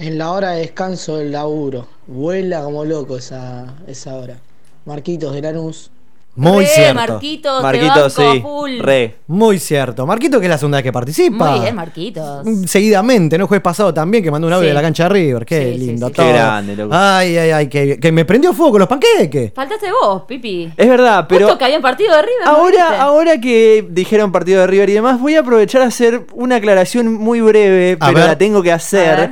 [0.00, 1.86] En la hora de descanso del laburo.
[2.08, 4.38] Vuela como loco esa, esa hora.
[4.86, 5.92] Marquitos de Lanús.
[6.40, 6.94] Muy Re, cierto.
[6.94, 8.40] Marquitos, Marquitos, te banco sí.
[8.40, 8.78] full.
[8.80, 9.16] Re.
[9.26, 10.06] Muy cierto.
[10.06, 11.50] Marquito, que es la segunda vez que participa.
[11.50, 12.46] Muy bien, Marquitos.
[12.46, 13.46] Mm, Seguidamente, ¿no?
[13.46, 14.68] Jueves pasado también, que mandó un audio Sí.
[14.68, 15.44] de la cancha de River.
[15.44, 16.12] Qué Sí, lindo sí.
[16.14, 16.26] todo.
[16.26, 16.94] Qué grande, loco.
[16.94, 19.52] Ay, ay, ay, que, que me prendió fuego con los panqueques.
[19.54, 20.72] Faltaste vos, Pipi.
[20.76, 22.44] Es verdad, pero Justo que había un partido de River.
[22.46, 26.26] ¿no ahora, ahora que dijeron partido de River y demás, voy a aprovechar a hacer
[26.34, 28.26] una aclaración muy breve, A pero ver.
[28.28, 29.30] la tengo que hacer.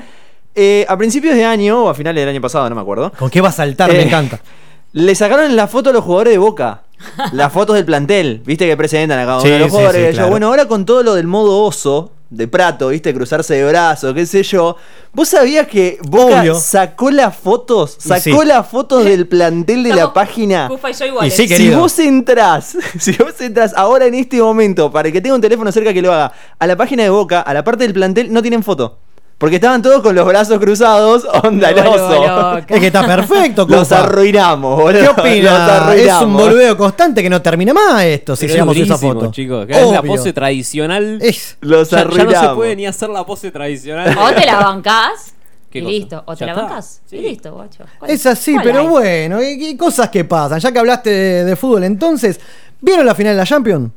[0.55, 3.13] Eh, a principios de año, o a finales del año pasado, no me acuerdo.
[3.19, 3.91] ¿Con qué va a saltar?
[3.93, 4.41] Me Eh, encanta.
[4.93, 6.83] Le sacaron la foto a los jugadores de Boca.
[7.33, 10.07] Las fotos del plantel, viste que presentan acá uno Sí, de los sí, jugadores.
[10.09, 10.31] sí, claro.
[10.31, 14.27] Bueno, ahora con todo lo del modo oso de Prato, viste, cruzarse de brazos, qué
[14.27, 14.77] sé yo.
[15.15, 16.55] ¿Vos sabías que Boca Obvio.
[16.57, 17.97] sacó las fotos?
[17.99, 18.47] Sacó sí.
[18.47, 20.69] las fotos del plantel de la página.
[20.69, 21.39] Cufa y yo iguales.
[21.39, 25.21] Y sí, Si vos entrás, si vos entras ahora en este momento, para el que
[25.23, 27.85] tenga un teléfono cerca que lo haga, a la página de Boca, a la parte
[27.85, 28.99] del plantel, no tienen foto.
[29.39, 32.59] Porque estaban todos con los brazos cruzados, onda el oso.
[32.59, 34.99] Es que está perfecto, Los arruinamos, boludo.
[35.01, 35.95] ¿Qué Los opina?
[35.95, 39.31] Es un boludeo constante que no termina más esto si es llegamos a esa foto.
[39.31, 39.65] chicos.
[39.67, 41.19] que es la pose tradicional.
[41.23, 44.17] Es- Los ya, ya no se puede ni hacer la pose tradicional.
[44.19, 45.35] O te la bancás
[45.71, 46.23] ¿Qué y listo.
[46.27, 46.63] O te Ya la está.
[46.65, 47.85] bancás y listo, guacho.
[48.01, 48.87] ¿Cuál- Es así, pero hay?
[48.89, 50.59] bueno, y, y cosas que pasan.
[50.59, 52.41] Ya que hablaste de, de fútbol entonces,
[52.81, 53.91] ¿vieron la final de la Champions?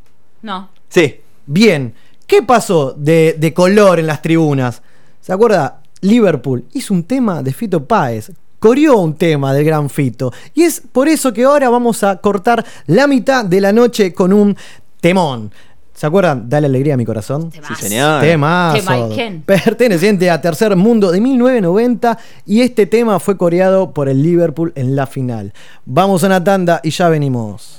[0.44, 0.70] No.
[0.88, 1.20] Sí.
[1.48, 1.96] Bien.
[2.28, 4.82] ¿Qué pasó de, de color en las tribunas?
[5.22, 5.82] ¿Se acuerda?
[6.01, 8.32] Liverpool hizo un tema de Fito Páez.
[8.59, 10.32] Coreó un tema del gran Fito.
[10.53, 14.34] Y es por eso que ahora vamos a cortar la mitad de la noche con
[14.34, 14.55] un
[14.99, 15.51] temón.
[15.93, 16.49] ¿Se acuerdan?
[16.49, 17.51] Dale alegría a mi corazón.
[17.51, 18.22] Sí, señor.
[18.22, 19.09] Temazo.
[19.45, 22.17] Perteneciente a Tercer Mundo de 1990
[22.47, 25.53] y este tema fue coreado por el Liverpool en la final.
[25.86, 27.78] Vamos a una tanda y ya venimos.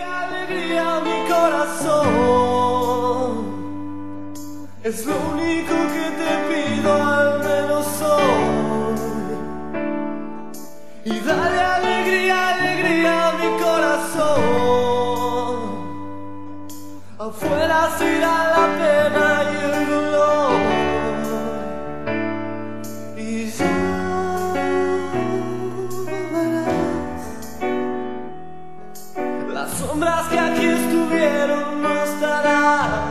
[0.00, 2.08] alegría mi corazón.
[4.82, 5.77] Es lo único
[12.38, 15.08] alegría mi corazón.
[17.18, 20.60] Afuera será la pena y el dolor.
[23.16, 23.74] Y yo
[26.32, 26.78] verás
[29.52, 33.07] las sombras que aquí estuvieron no estarán.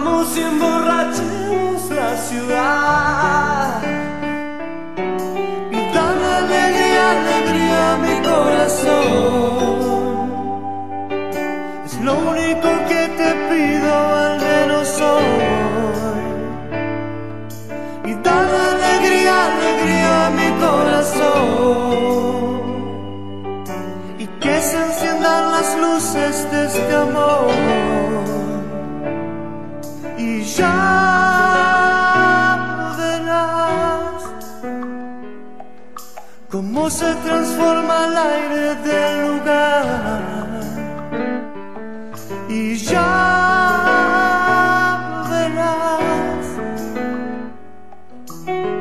[0.00, 3.82] Bebamos y emborrachemos la ciudad.
[5.70, 9.80] Y dale alegría, alegría a mi corazón.
[11.84, 15.24] Es lo único que te pido al menos hoy.
[18.10, 21.40] Y dale alegría, alegría a mi corazón.
[24.18, 27.99] Y que se enciendan las luces de este amor.
[30.56, 30.74] Ya
[32.98, 34.22] verás
[36.50, 40.22] cómo se transforma el aire del lugar.
[42.48, 43.10] Y ya
[45.30, 46.46] verás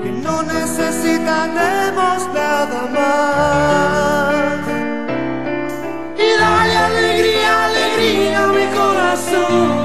[0.01, 4.59] que no necesitaremos nada más.
[6.17, 9.78] Y dale alegría, alegría a mi corazón.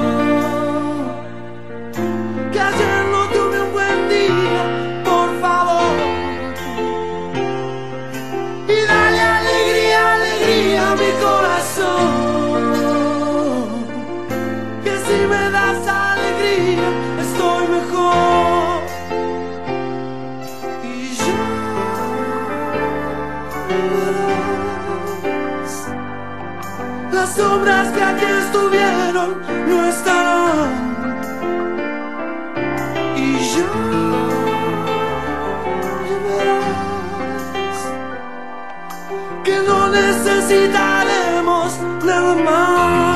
[27.35, 30.71] Sombras que aquí estuvieron no estarán.
[33.17, 33.71] Y ya
[36.25, 37.79] verás
[39.43, 43.14] que no necesitaremos nada más.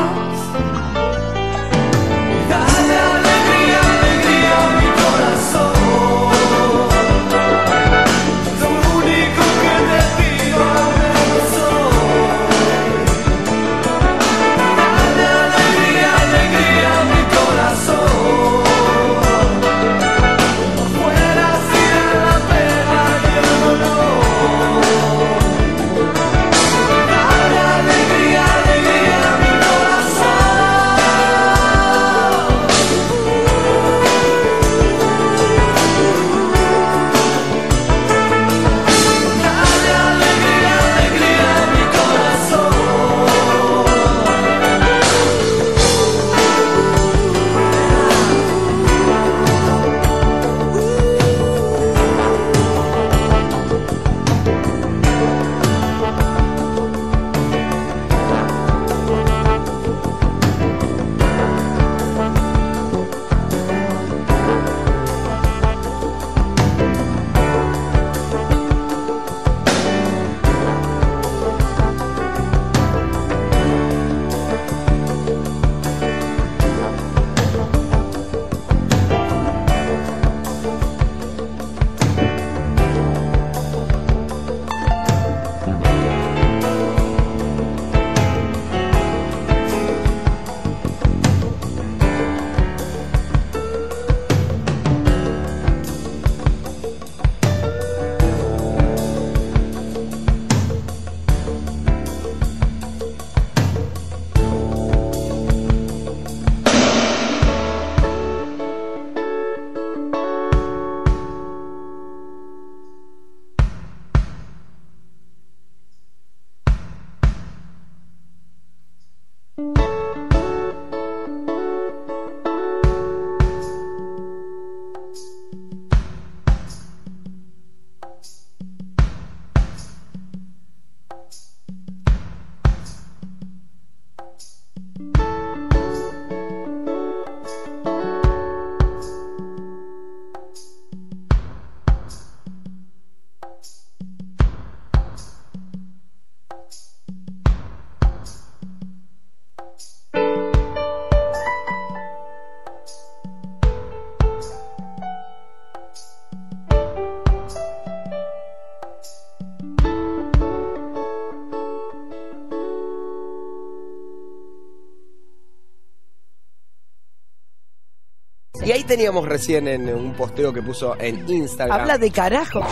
[168.89, 171.79] Teníamos recién en un posteo que puso en Instagram.
[171.81, 172.65] Habla de carajo.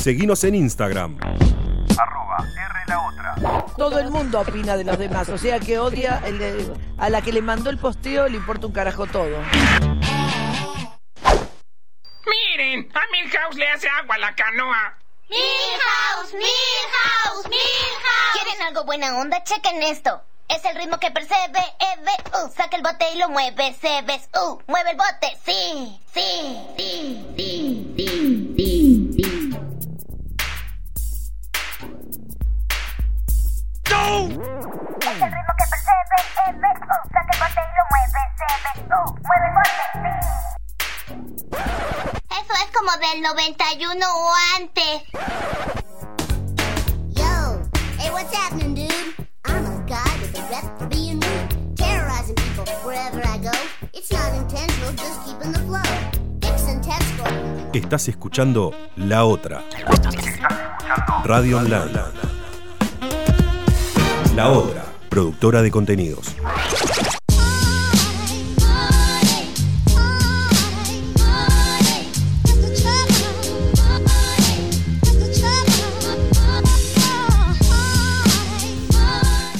[0.00, 1.18] Seguinos en Instagram.
[3.76, 7.20] Todo el mundo opina de los demás, o sea que odia el de- a la
[7.20, 9.36] que le mandó el posteo, le importa un carajo todo.
[12.26, 14.94] Mire, Milhouse le hace agua a la canoa.
[15.28, 18.32] Milhouse, Milhouse, Milhouse.
[18.32, 19.42] ¿Quieren algo buena onda?
[19.44, 20.22] Chequen esto.
[20.48, 21.60] Es el ritmo que percebe,
[22.32, 23.74] uh, saca el bote y lo mueve,
[24.06, 29.24] ves, uh, mueve el bote, sí, sí, sí, sí, sí, sí, sí.
[35.00, 38.22] Es el ritmo que percebe, uh, saca el bote y lo mueve,
[38.64, 40.12] ves, uh, mueve el bote, sí.
[42.30, 45.02] Eso es como del 91 o antes.
[47.14, 47.30] Yo,
[47.98, 49.23] hey, what's happening, dude?
[57.72, 59.64] Estás escuchando La Otra.
[61.24, 61.90] Radio Online.
[64.34, 66.34] La Otra, productora de contenidos.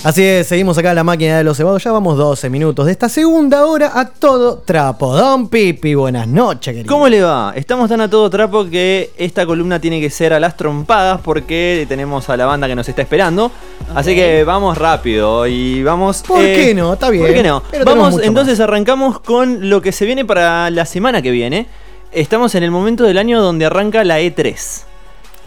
[0.05, 1.83] Así es, seguimos acá en la máquina de los cebados.
[1.83, 5.17] Ya vamos 12 minutos de esta segunda hora a todo trapo.
[5.17, 6.95] Don Pipi, buenas noches, querido.
[6.95, 7.55] ¿Cómo le va?
[7.57, 11.87] Estamos tan a todo trapo que esta columna tiene que ser a las trompadas porque
[11.89, 13.51] tenemos a la banda que nos está esperando.
[13.95, 16.23] Así que vamos rápido y vamos.
[16.29, 16.93] ¿Por qué no?
[16.93, 17.25] Está bien.
[17.25, 17.63] ¿Por qué no?
[17.71, 21.67] Pero Vamos, entonces arrancamos con lo que se viene para la semana que viene.
[22.13, 24.85] Estamos en el momento del año donde arranca la E3.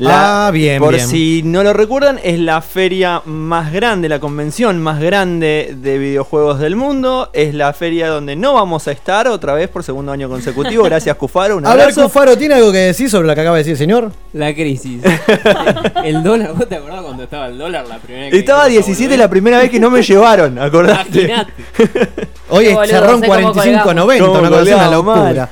[0.06, 1.07] Ah, bien, Por bien.
[1.07, 6.60] si no lo recuerdan, es la feria más grande, la convención más grande de videojuegos
[6.60, 7.30] del mundo.
[7.34, 10.84] Es la feria donde no vamos a estar otra vez por segundo año consecutivo.
[10.86, 11.57] Gracias, Cufaro.
[11.57, 11.94] Un A ver.
[11.94, 14.11] Cufaro, ¿tiene algo que decir sobre lo que acaba de decir el señor?
[14.34, 15.02] La crisis.
[16.03, 18.68] el dólar, ¿vos te acordás cuando estaba el dólar la primera vez que Estaba a
[18.68, 20.60] dijimos, 17 la primera vez que no me llevaron,
[22.61, 25.15] Qué boludo, cerró en sé cómo 45.90, ¿Cómo una cosa una locura.
[25.15, 25.49] mal?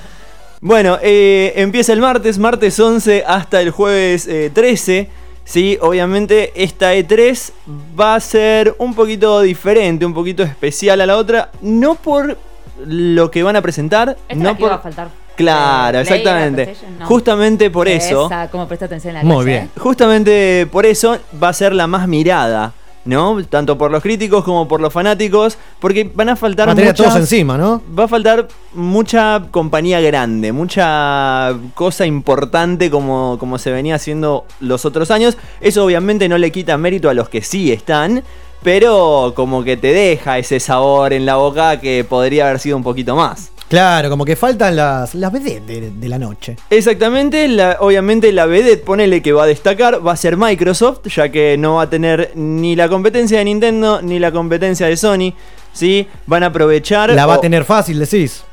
[0.65, 5.07] Bueno, eh, empieza el martes, martes 11 hasta el jueves eh, 13.
[5.43, 7.51] Sí, obviamente esta E3
[7.99, 11.51] va a ser un poquito diferente, un poquito especial a la otra.
[11.61, 12.39] No por
[12.83, 14.69] lo que van a presentar, Esta es no la que por...
[14.69, 15.09] iba a faltar.
[15.35, 16.75] Claro, Play, exactamente.
[16.97, 17.05] No.
[17.05, 18.25] Justamente por eso.
[18.25, 19.69] Esa, como presta atención en la clase, ¿eh?
[19.77, 22.73] Justamente por eso va a ser la más mirada,
[23.05, 23.37] ¿no?
[23.45, 27.57] Tanto por los críticos como por los fanáticos, porque van a faltar muchas- todos encima,
[27.57, 27.81] ¿no?
[27.97, 34.85] Va a faltar mucha compañía grande, mucha cosa importante como, como se venía haciendo los
[34.85, 35.37] otros años.
[35.61, 38.23] Eso obviamente no le quita mérito a los que sí están,
[38.63, 42.83] pero como que te deja ese sabor en la boca que podría haber sido un
[42.83, 43.51] poquito más.
[43.67, 46.55] Claro, como que faltan las, las vedettes de, de la noche.
[46.69, 51.29] Exactamente, la- obviamente la vedette, ponele que va a destacar, va a ser Microsoft, ya
[51.29, 55.33] que no va a tener ni la competencia de Nintendo ni la competencia de Sony,
[55.73, 56.07] ¿sí?
[56.27, 57.09] Van a aprovechar...
[57.11, 58.43] La va a tener fácil, decís.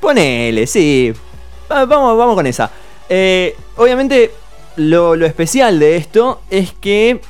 [0.00, 1.12] Ponele, sí.
[1.70, 2.70] Va- Vamos, vamos con esa.
[3.10, 4.30] Eh, obviamente,
[4.76, 7.20] lo, lo especial de esto es que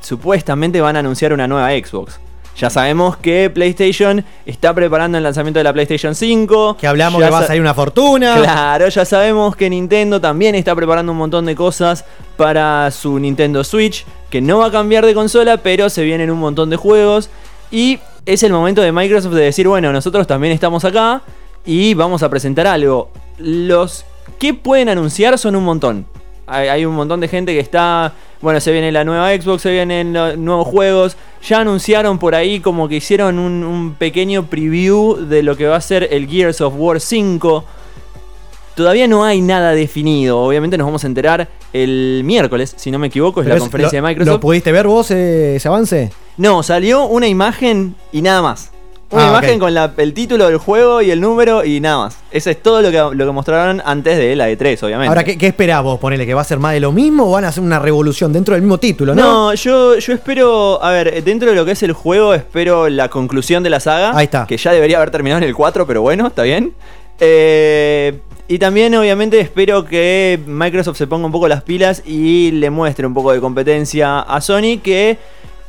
[0.00, 2.20] supuestamente van a anunciar una nueva Xbox.
[2.56, 6.76] Ya sabemos que PlayStation está preparando el lanzamiento de la PlayStation 5.
[6.78, 8.36] Que hablamos Ya que va a sa- salir una fortuna.
[8.38, 12.04] Claro, ya sabemos que Nintendo también está preparando un montón de cosas
[12.36, 16.38] para su Nintendo Switch, que no va a cambiar de consola, pero se vienen un
[16.38, 17.28] montón de juegos.
[17.72, 21.22] Y es el momento de Microsoft de decir, bueno, nosotros también estamos acá
[21.66, 23.10] y vamos a presentar algo.
[23.36, 24.04] Los
[24.38, 26.06] que pueden anunciar son un montón.
[26.46, 29.70] Hay, hay un montón de gente que está, bueno, se viene la nueva Xbox, se
[29.72, 31.16] vienen los nuevos juegos.
[31.46, 35.76] Ya anunciaron por ahí como que hicieron un, un pequeño preview de lo que va
[35.76, 37.64] a ser el Gears of War 5.
[38.74, 40.40] Todavía no hay nada definido.
[40.40, 43.62] Obviamente nos vamos a enterar el miércoles, si no me equivoco, es Pero la es-
[43.62, 44.34] conferencia lo- de Microsoft.
[44.34, 46.10] ¿Lo pudiste ver vos eh, ese avance?
[46.36, 48.72] No, salió una imagen y nada más.
[49.14, 52.18] Una Ah, imagen con la- el título del juego y el número y nada más.
[52.30, 55.08] Eso es todo lo que, lo que mostraron antes de la E3, obviamente.
[55.08, 55.98] Ahora, ¿qué, qué esperás vos?
[56.00, 58.32] Ponele que va a ser más de lo mismo o van a hacer una revolución
[58.32, 59.22] dentro del mismo título, ¿no?
[59.22, 63.08] No, yo, yo espero, a ver, dentro de lo que es el juego, espero la
[63.08, 64.10] conclusión de la saga.
[64.16, 64.46] Ahí está.
[64.46, 66.74] Que ya debería haber terminado en el 4, pero bueno, está bien.
[67.20, 68.18] Eh,
[68.48, 73.06] y también, obviamente, espero que Microsoft se ponga un poco las pilas y le muestre
[73.06, 75.16] un poco de competencia a Sony, que,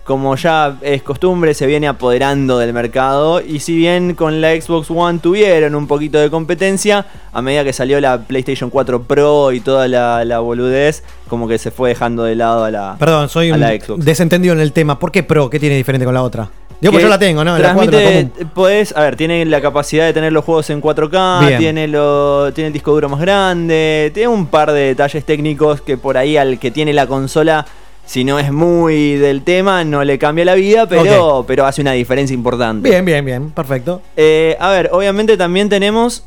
[0.06, 3.42] como ya es costumbre, se viene apoderando del mercado.
[3.42, 7.74] Y si bien con la Xbox One tuvieron un poquito de competencia, a medida que
[7.74, 12.24] salió la PlayStation 4 Pro y toda la, la boludez, como que se fue dejando
[12.24, 14.06] de lado a la, Perdón, soy a un la Xbox.
[14.06, 15.00] desentendido en el tema.
[15.00, 15.50] ¿Por qué Pro?
[15.50, 16.50] ¿Qué tiene diferente con la otra?
[16.80, 17.56] Digo, pues yo la tengo, ¿no?
[17.56, 18.52] En la 4 la transmite, común.
[18.54, 21.58] podés, a ver, tiene la capacidad de tener los juegos en 4K, Bien.
[21.58, 25.98] tiene, lo, tiene el disco duro más grande, tiene un par de detalles técnicos que
[25.98, 27.66] por ahí al que tiene la consola,
[28.06, 31.94] si no es muy del tema, no le cambia la vida, pero, pero hace una
[31.94, 32.90] diferencia importante.
[32.90, 33.52] Bien, bien, bien.
[33.52, 34.02] Perfecto.
[34.16, 36.24] Eh, a ver, obviamente también tenemos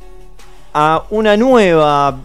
[0.74, 2.18] a una nueva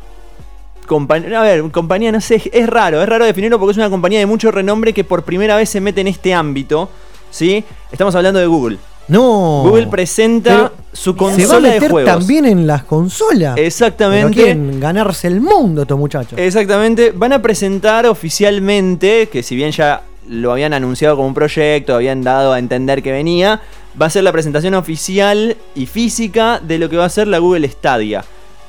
[0.88, 4.20] compañía, a ver, compañía no sé, es raro, es raro definirlo porque es una compañía
[4.20, 6.90] de mucho renombre que por primera vez se mete en este ámbito,
[7.30, 7.64] ¿sí?
[7.92, 8.78] Estamos hablando de Google.
[9.08, 9.64] No.
[9.66, 12.06] Google presenta Pero su Se va a consola de juegos.
[12.14, 13.58] también en las consolas.
[13.58, 14.30] Exactamente.
[14.34, 16.38] Pero quieren ganarse el mundo estos muchachos.
[16.40, 21.96] Exactamente, van a presentar oficialmente, que si bien ya lo habían anunciado como un proyecto,
[21.96, 23.60] habían dado a entender que venía,
[24.02, 27.40] va a ser la presentación oficial y física de lo que va a ser la
[27.40, 28.24] Google Stadia.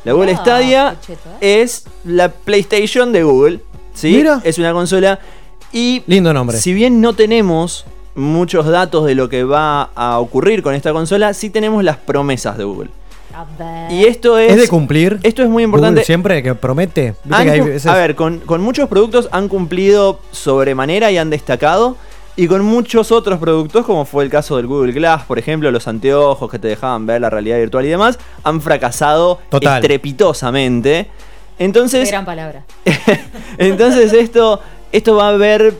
[0.04, 1.62] La Google Ah, Stadia cheto, ¿eh?
[1.62, 3.60] es la PlayStation de Google,
[3.94, 4.16] ¿sí?
[4.16, 4.40] Mira.
[4.44, 5.18] Es una consola
[5.72, 6.58] y Lindo nombre.
[6.58, 11.34] si bien no tenemos muchos datos de lo que va a ocurrir con esta consola,
[11.34, 12.90] sí tenemos las promesas de Google.
[13.90, 15.18] Y esto es ¿Es de cumplir?
[15.24, 15.94] Esto es muy importante.
[16.00, 17.14] Google siempre que promete.
[17.24, 21.10] Viste Han que hay cu- veces- A ver, con, con muchos productos han cumplido sobremanera
[21.10, 21.96] y han destacado.
[22.36, 25.86] Y con muchos otros productos, como fue el caso del Google Glass, por ejemplo, los
[25.88, 29.80] anteojos que te dejaban ver la realidad virtual y demás, han fracasado Total.
[29.80, 31.08] estrepitosamente.
[31.58, 32.64] Qué Entonces, gran palabra.
[33.58, 34.60] entonces esto,
[34.92, 35.74] esto va a ver.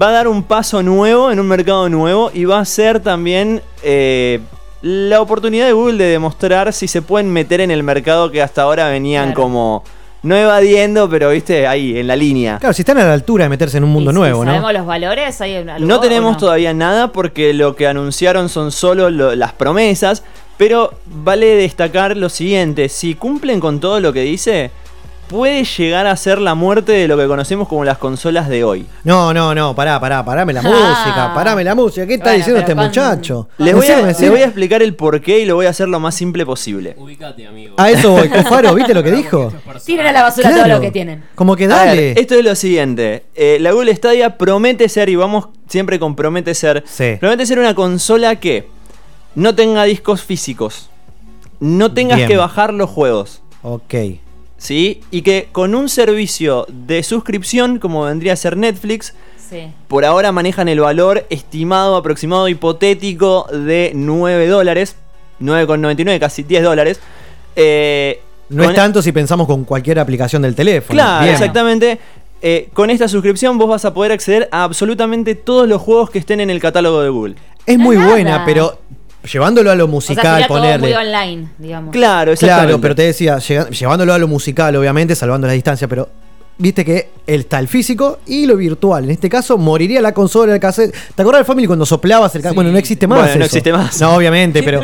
[0.00, 3.60] Va a dar un paso nuevo en un mercado nuevo y va a ser también
[3.82, 4.40] eh,
[4.80, 8.62] la oportunidad de Google de demostrar si se pueden meter en el mercado que hasta
[8.62, 9.42] ahora venían Claro.
[9.42, 9.84] como
[10.22, 12.58] no evadiendo, pero viste, ahí, en la línea.
[12.58, 14.52] Claro, si están a la altura de meterse en un mundo ¿Y nuevo, ¿no?
[14.52, 15.40] ¿Sabemos los valores?
[15.40, 16.38] ¿Hay algo No tenemos no?
[16.38, 20.22] todavía nada porque lo que anunciaron son solo lo- las promesas,
[20.56, 24.70] pero vale destacar lo siguiente, si cumplen con todo lo que dice,
[25.32, 28.86] puede llegar a ser la muerte de lo que conocemos como las consolas de hoy.
[29.02, 30.62] No, no, no, pará, pará, parame la Ah.
[31.04, 32.06] música, parame la música.
[32.06, 33.48] ¿Qué está Bueno, diciendo este cuando- muchacho?
[33.58, 35.88] Les ¿En voy, a, les voy a explicar el porqué y lo voy a hacer
[35.88, 36.94] lo más simple posible.
[36.98, 37.74] Ubicate, amigo.
[37.78, 39.52] A eso voy, Cofaro, ¿viste lo que dijo?
[39.84, 41.24] Tiren a la basura todo lo que tienen.
[41.34, 41.96] Como que A dale.
[42.12, 43.24] ver, esto es lo siguiente.
[43.34, 47.16] eh, la Google Stadia promete ser, y vamos siempre con promete ser, Sí.
[47.18, 48.68] promete ser una consola que
[49.34, 50.90] no tenga discos físicos.
[51.60, 52.28] No tengas Bien.
[52.28, 53.40] que bajar los juegos.
[53.62, 53.94] Ok.
[54.62, 55.00] ¿Sí?
[55.10, 59.12] Y que con un servicio de suscripción, como vendría a ser Netflix,
[59.50, 59.72] Sí.
[59.88, 64.94] por ahora manejan el valor estimado, aproximado, hipotético de 9 dólares.
[65.40, 67.00] 9,99, casi 10 dólares.
[67.56, 68.20] Eh,
[68.50, 70.96] No con- es tanto si pensamos con cualquier aplicación del teléfono.
[70.96, 71.34] Claro, Bien.
[71.34, 71.98] exactamente.
[72.40, 76.20] Eh, con esta suscripción vos vas a poder acceder a absolutamente todos los juegos que
[76.20, 77.34] estén en el catálogo de Google.
[77.66, 78.08] Es muy nada.
[78.10, 78.78] buena, pero
[79.30, 80.86] llevándolo a lo O sea, musical, sería todo ponerle.
[80.88, 81.92] muy online, digamos.
[81.92, 82.66] Claro, exactamente.
[82.68, 86.08] Claro, pero te decía, llevándolo a lo musical, obviamente, salvando la distancia, pero
[86.58, 89.04] viste que él está el físico y lo virtual.
[89.04, 90.94] En este caso, moriría la consola, el cassette.
[91.14, 92.54] ¿Te acuerdas del Family cuando soplabas el cassette?
[92.54, 93.18] Bueno, no existe más.
[93.18, 93.44] Bueno, no eso.
[93.46, 94.00] existe más.
[94.00, 94.80] No, obviamente, pero.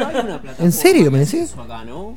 [0.58, 1.34] ¿En serio me decís?
[1.52, 2.16] eso acá, ¿no?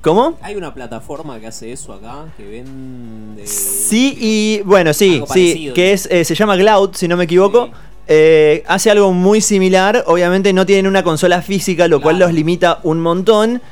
[0.00, 0.38] ¿Cómo?
[0.40, 3.46] Hay una plataforma que hace eso acá, que vende...
[3.46, 5.74] Sí, y bueno, sí, sí, parecido.
[5.74, 7.68] que es, eh, se llama Cloud, si no me equivoco.
[8.12, 10.02] Eh, hace algo muy similar.
[10.08, 13.62] Obviamente no tienen una consola física, lo cual los limita un montón.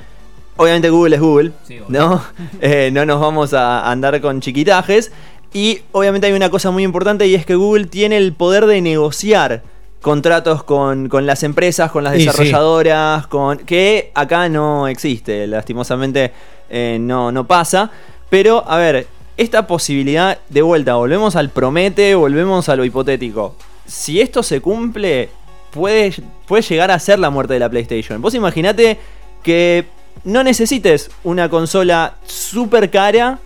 [0.56, 1.52] Obviamente Google es Google,
[1.88, 2.22] ¿no?
[2.60, 5.10] Eh, no nos vamos a andar con chiquitajes.
[5.52, 8.80] Y obviamente hay una cosa muy importante y es que Google tiene el poder de
[8.80, 9.62] negociar
[10.00, 12.24] contratos con, con las empresas, con las sí.
[12.24, 16.32] desarrolladoras, con que acá no existe, lastimosamente
[16.70, 17.90] eh, no, no pasa.
[18.30, 23.56] Pero, a ver, esta posibilidad, de vuelta, volvemos al promete, volvemos a lo hipotético.
[23.88, 25.30] Si esto se cumple,
[25.72, 26.14] puede,
[26.46, 28.22] puede llegar a ser la muerte de la PlayStation.
[28.22, 28.98] Vos imaginate
[29.42, 29.86] que
[30.24, 33.38] no necesites una consola súper cara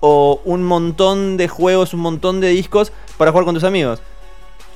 [0.00, 4.00] o un montón de juegos, un montón de discos para jugar con tus amigos.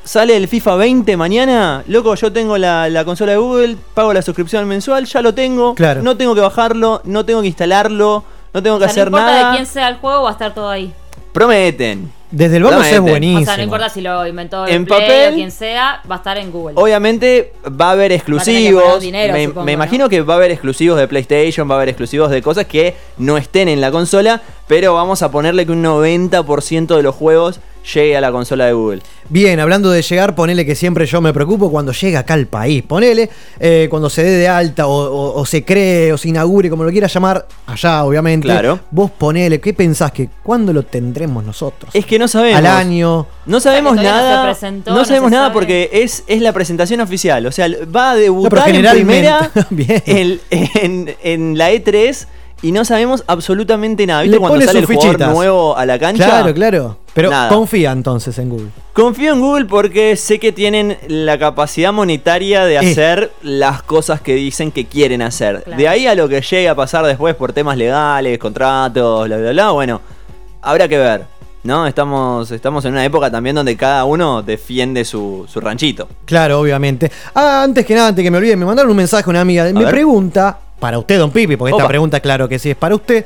[0.05, 4.21] Sale el FIFA 20 mañana, loco, yo tengo la, la consola de Google, pago la
[4.23, 6.03] suscripción mensual, ya lo tengo, Claro.
[6.03, 9.07] no tengo que bajarlo, no tengo que instalarlo, no tengo O que sea, no hacer
[9.09, 9.51] importa nada.
[9.53, 10.93] de quién sea el juego, va a estar todo ahí.
[11.33, 12.13] Prometen.
[12.33, 13.43] Desde el vamos es buenísimo.
[13.43, 16.15] O sea, no importa si lo inventó En en Play papel- o quien sea, va
[16.17, 16.73] a estar en Google.
[16.77, 19.01] Obviamente va a haber exclusivos.
[19.01, 19.75] dinero, me, supongo, me ¿no?
[19.75, 22.95] imagino que va a haber exclusivos de PlayStation, va a haber exclusivos de cosas que
[23.19, 27.61] no estén en la consola, pero vamos a ponerle que un 90% de los juegos
[27.95, 29.03] llegue a la consola de Google.
[29.29, 32.83] Bien, hablando de llegar, ponele que siempre yo me preocupo cuando llega acá al país.
[32.83, 36.69] Ponele eh, cuando se dé de alta o, o- o se cree o se inaugure,
[36.69, 38.47] como lo quieras llamar, allá obviamente.
[38.47, 38.81] Claro.
[38.91, 41.91] Vos ponele, ¿qué pensás que cuándo lo tendremos nosotros?
[41.95, 42.59] Es que no sabemos.
[42.59, 43.27] Al año.
[43.47, 44.45] No sabemos todavía no se nada.
[44.45, 45.55] presentó, no no sabemos se nada sabe.
[45.55, 47.47] porque es, es la presentación oficial.
[47.47, 50.03] O sea, va a No, debutar pero en primera Bien.
[50.07, 52.27] en, en- en la E3
[52.63, 54.23] y no sabemos absolutamente nada.
[54.23, 56.25] ¿Viste Le cuando pone sale el jugador nuevo a la cancha?
[56.27, 56.99] Claro, claro.
[57.15, 57.49] Pero Nada.
[57.51, 58.69] confía entonces en Google.
[58.95, 62.79] Confío en Google porque sé que tienen la capacidad monetaria de Eh.
[62.79, 65.63] hacer las cosas que dicen que quieren hacer.
[65.63, 65.79] Claro.
[65.79, 69.51] De ahí a lo que llegue a pasar después por temas legales, contratos, bla, bla,
[69.53, 70.01] bla, bueno,
[70.63, 71.25] habrá que ver.
[71.65, 71.87] ¿No?
[71.87, 76.09] Estamos, estamos en una época también donde cada uno defiende su, su ranchito.
[76.25, 77.09] Claro, obviamente.
[77.35, 79.65] Ah, antes que nada, antes que me olvide, me mandaron un mensaje una amiga.
[79.67, 79.91] me ver.
[79.91, 83.25] pregunta, para usted, don Pipi, porque esta pregunta, claro que sí, es para usted.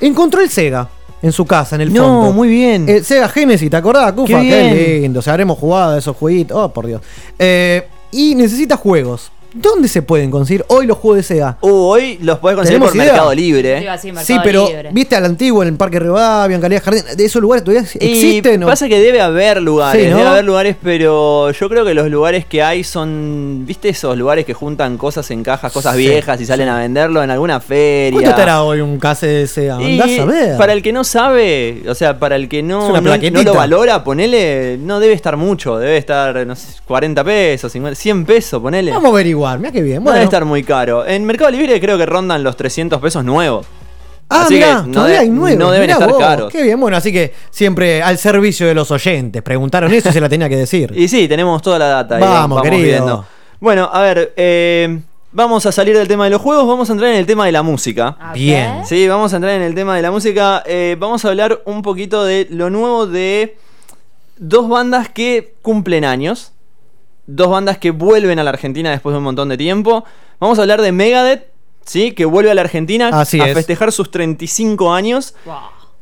[0.00, 0.88] Encontró el Sega.
[1.22, 2.32] En su casa, en el No, fondo.
[2.32, 2.88] muy bien.
[2.88, 4.40] Eh, Sega Genesis, ¿te acordás, Cufa?
[4.40, 5.20] Qué lindo.
[5.20, 6.56] O sea, habremos jugado a esos jueguitos.
[6.56, 7.00] Oh, por Dios.
[7.38, 9.30] Eh, y necesita juegos.
[9.54, 11.58] ¿Dónde se pueden conseguir hoy los juegos de Sega?
[11.60, 13.12] Uh, hoy los podés conseguir ¿Tenemos por idea?
[13.12, 13.88] Mercado Libre.
[13.90, 14.88] Así, Sí, pero Libre.
[14.92, 18.60] viste al antiguo en el Parque Rivadavia, en Calidad Jardín, de esos lugares todavía existen.
[18.62, 20.16] Y o- pasa que debe haber lugares, Sí, ¿no?
[20.16, 24.46] debe haber lugares, pero yo creo que los lugares que hay son, ¿viste esos lugares
[24.46, 28.12] que juntan cosas en cajas, cosas Sí, viejas y salen a venderlo en alguna feria?
[28.12, 29.82] ¿Cuánto estará hoy un case de Sega?
[29.82, 30.56] Y Andás a ver.
[30.56, 34.02] para el que no sabe, o sea, para el que no, no, no lo valora,
[34.02, 38.90] ponele, no debe estar mucho, debe estar, no sé, 40 pesos, 50, 100 pesos, ponele.
[38.92, 39.96] Vamos a averiguar, mira qué bien.
[39.98, 40.14] No Bueno.
[40.14, 41.06] debe estar muy caro.
[41.06, 43.66] En Mercado Libre creo que rondan los 300 pesos nuevos.
[44.28, 45.58] Ah, Así mirá, que no todavía de- hay nuevos.
[45.58, 46.50] no deben mirá estar vos, caros.
[46.52, 49.42] Qué bien, bueno, así que siempre al servicio de los oyentes.
[49.42, 50.92] Preguntaron eso y se la tenía que decir.
[50.96, 52.16] Y sí, tenemos toda la data.
[52.16, 52.82] ahí, Vamos, querido.
[52.82, 53.26] viendo.
[53.60, 55.00] Bueno, a ver, eh,
[55.32, 57.52] vamos a salir del tema de los juegos, vamos a entrar en el tema de
[57.52, 58.16] la música.
[58.32, 58.86] Bien.
[58.86, 60.62] Sí, vamos a entrar en el tema de la música.
[60.66, 63.56] Eh, vamos a hablar un poquito de lo nuevo de
[64.38, 66.51] dos bandas que cumplen años.
[67.34, 70.04] Dos bandas que vuelven a la Argentina después de un montón de tiempo.
[70.38, 71.46] Vamos a hablar de Megadeth,
[71.84, 72.12] ¿sí?
[72.12, 73.54] Que vuelve a la Argentina Así a es.
[73.54, 75.34] festejar sus 35 años.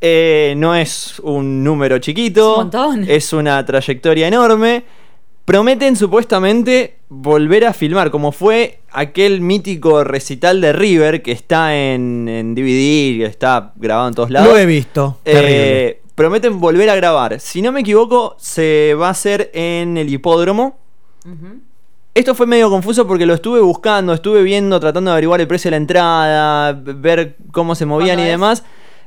[0.01, 2.41] Eh, no es un número chiquito.
[2.41, 3.05] Es un montón.
[3.09, 4.85] Es una trayectoria enorme.
[5.45, 12.29] Prometen supuestamente volver a filmar, como fue aquel mítico recital de River que está en,
[12.29, 14.49] en DVD, que está grabado en todos lados.
[14.49, 15.19] Lo he visto.
[15.25, 17.41] Eh, prometen volver a grabar.
[17.41, 20.80] Si no me equivoco, se va a hacer en el hipódromo.
[22.15, 25.69] Esto fue medio confuso porque lo estuve buscando, estuve viendo, tratando de averiguar el precio
[25.69, 28.65] de la entrada, ver cómo se movían y demás.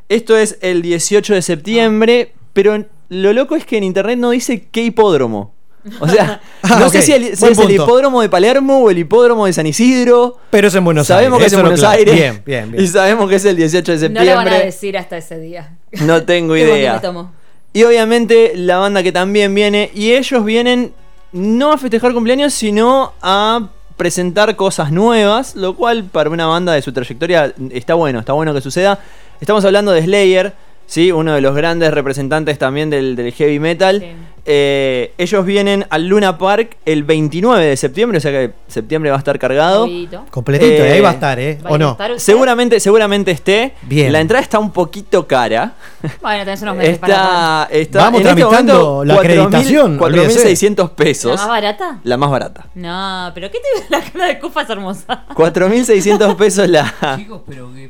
[0.09, 4.67] Esto es el 18 de septiembre, pero lo loco es que en internet no dice
[4.71, 5.53] qué hipódromo.
[5.99, 6.93] O sea, Ah, no ok.
[6.93, 10.37] sé si, el- si es el hipódromo de Palermo o el hipódromo de San Isidro.
[10.49, 11.53] Pero es en Buenos Sabemos que Aires.
[11.53, 11.83] es en Buenos.
[11.83, 12.15] Aires.
[12.15, 12.83] Bien, bien, bien.
[12.83, 14.65] Y sabemos que es el 18 de No lo van a septiembre.
[14.65, 15.75] decir hasta ese día.
[16.05, 16.93] No tengo idea.
[16.93, 17.33] me tomo.
[17.73, 20.93] Y obviamente la banda que también viene, y ellos vienen
[21.33, 26.81] no a festejar cumpleaños, sino a presentar cosas nuevas, lo cual para una banda de
[26.81, 28.99] su trayectoria está bueno, está bueno que suceda.
[29.41, 30.53] Estamos hablando de Slayer,
[30.93, 31.11] ¿sí?
[31.11, 34.05] uno de los grandes representantes también del, del heavy metal.
[34.45, 39.15] Eh, ellos vienen al Luna Park el 29 de septiembre, o sea que septiembre va
[39.15, 39.87] a estar cargado.
[39.87, 40.25] Movidito.
[40.29, 41.57] Completito, ahí va a estar, ¿eh?
[41.67, 41.97] ¿O no?
[42.17, 43.73] Seguramente, seguramente esté.
[43.83, 44.11] Bien.
[44.11, 45.73] La entrada está un poquito cara.
[46.21, 47.67] Bueno, tenés unos meses para Está, pagar.
[47.71, 51.37] está Vamos en este tramitando momento, la 4.000 acreditación, 4.600 ¿La pesos.
[51.39, 51.99] más barata?
[52.03, 52.67] La más barata.
[52.75, 55.25] No, pero ¿qué te la cara de Cufa es hermosa?
[55.33, 56.93] 4.600 pesos la.
[57.17, 57.89] Chicos, pero que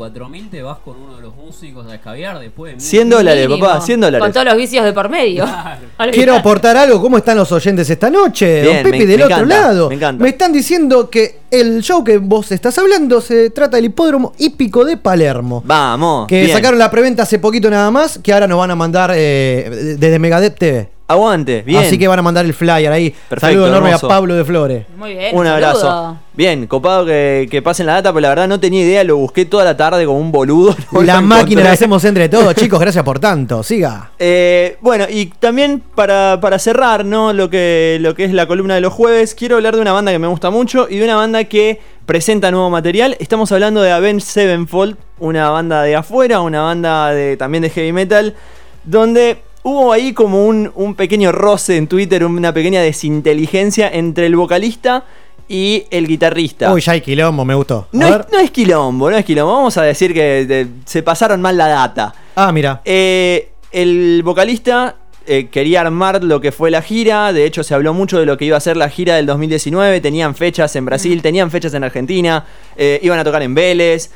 [0.00, 2.74] 4.000 te vas con uno de los músicos a escabiar después.
[2.74, 3.66] de 100 dólares, Mínimo.
[3.66, 4.20] papá, 100 dólares.
[4.24, 5.44] Con todos los vicios de por medio.
[6.12, 7.00] Quiero aportar algo.
[7.02, 8.62] ¿Cómo están los oyentes esta noche?
[8.62, 9.88] Bien, Don Pepe me- del me otro encanta, lado.
[9.90, 10.26] me encanta.
[10.28, 14.96] están diciendo que el show que vos estás hablando se trata del hipódromo hípico de
[14.96, 15.62] Palermo.
[15.66, 16.26] Vamos.
[16.28, 16.56] Que bien.
[16.56, 20.18] sacaron la preventa hace poquito nada más, que ahora nos van a mandar eh, desde
[20.18, 20.88] Megadeth TV.
[21.12, 21.82] Aguante, bien.
[21.82, 23.10] Así que van a mandar el flyer ahí.
[23.10, 24.06] Perfecto, Saludo enorme hermoso.
[24.06, 24.86] a Pablo de Flores.
[24.96, 25.36] Muy bien.
[25.36, 25.54] Un saludo.
[25.66, 26.16] abrazo.
[26.34, 29.44] Bien, copado que, que pasen la data, pero la verdad no tenía idea, lo busqué
[29.44, 30.74] toda la tarde como un boludo.
[30.92, 31.64] no La máquina encontré.
[31.64, 32.78] la hacemos entre todos, chicos.
[32.80, 33.62] Gracias por tanto.
[33.62, 34.12] Siga.
[34.18, 37.32] Eh, bueno, y también para, para cerrar, ¿no?
[37.32, 40.12] Lo que, lo que es la columna de los jueves, quiero hablar de una banda
[40.12, 43.16] que me gusta mucho y de una banda que presenta nuevo material.
[43.20, 47.92] Estamos hablando de Avenged Sevenfold, una banda de afuera, una banda de, también de heavy
[47.92, 48.34] metal,
[48.84, 54.36] donde hubo ahí como un, un pequeño roce en Twitter, una pequeña desinteligencia entre el
[54.36, 55.04] vocalista
[55.48, 56.72] y el guitarrista.
[56.72, 57.88] Uy, ya hay quilombo, me gustó.
[57.92, 58.26] No es, ver.
[58.32, 59.52] no es quilombo, no es quilombo.
[59.54, 62.14] Vamos a decir que de- se pasaron mal la data.
[62.36, 62.80] Ah, mira.
[62.84, 64.96] Eh, el vocalista
[65.26, 67.32] eh, quería armar lo que fue la gira.
[67.32, 70.00] De hecho, se habló mucho de lo que iba a ser la gira del 2019.
[70.00, 72.44] Tenían fechas en Brasil, tenían fechas en Argentina.
[72.76, 74.10] eh, iban a tocar en Vélez.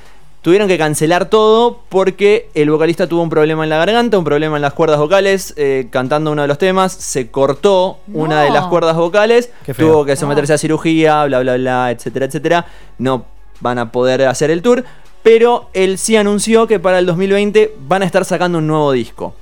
[0.45, 4.57] Tuvieron que cancelar todo porque el vocalista tuvo un problema en la garganta, un problema
[4.57, 5.55] en las cuerdas vocales.
[5.57, 9.51] eh, cantando uno de los temas, se cortó una de las cuerdas vocales.
[9.79, 12.67] Tuvo que someterse a cirugía, bla, bla, bla, etcétera, etcétera.
[12.99, 13.25] No
[13.61, 14.85] van a poder hacer el tour.
[15.23, 19.35] Pero él sí anunció que para el 2020 van a estar sacando un nuevo disco.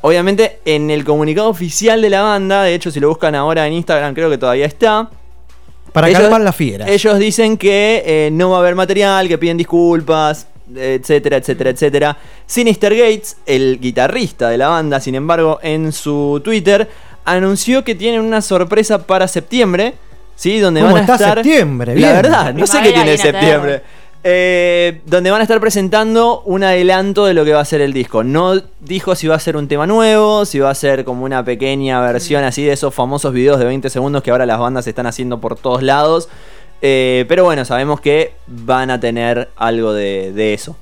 [0.00, 3.72] Obviamente en el comunicado oficial de la banda, de hecho si lo buscan ahora en
[3.72, 5.10] Instagram creo que todavía está.
[5.92, 6.88] Para Ellos- calmar las fieras.
[6.88, 12.16] Ellos dicen que eh, no va a haber material, que piden disculpas, etcétera, etcétera, etcétera.
[12.46, 16.88] Sinister Gates, el guitarrista de la banda, sin embargo, en su Twitter
[17.24, 19.94] anunció que tienen una sorpresa para septiembre,
[20.36, 20.58] ¿sí?
[20.60, 21.94] Donde ¿Cómo van a está estar septiembre?
[21.94, 22.22] La Bien.
[22.22, 23.82] verdad, no sé qué tiene septiembre.
[24.22, 27.92] Eh, donde van a estar presentando un adelanto de lo que va a ser el
[27.94, 28.22] disco.
[28.22, 31.42] No dijo si va a ser un tema nuevo, si va a ser como una
[31.42, 35.06] pequeña versión así de esos famosos videos de 20 segundos que ahora las bandas están
[35.06, 36.28] haciendo por todos lados.
[36.82, 40.76] Eh, pero bueno, sabemos que van a tener algo de, de eso.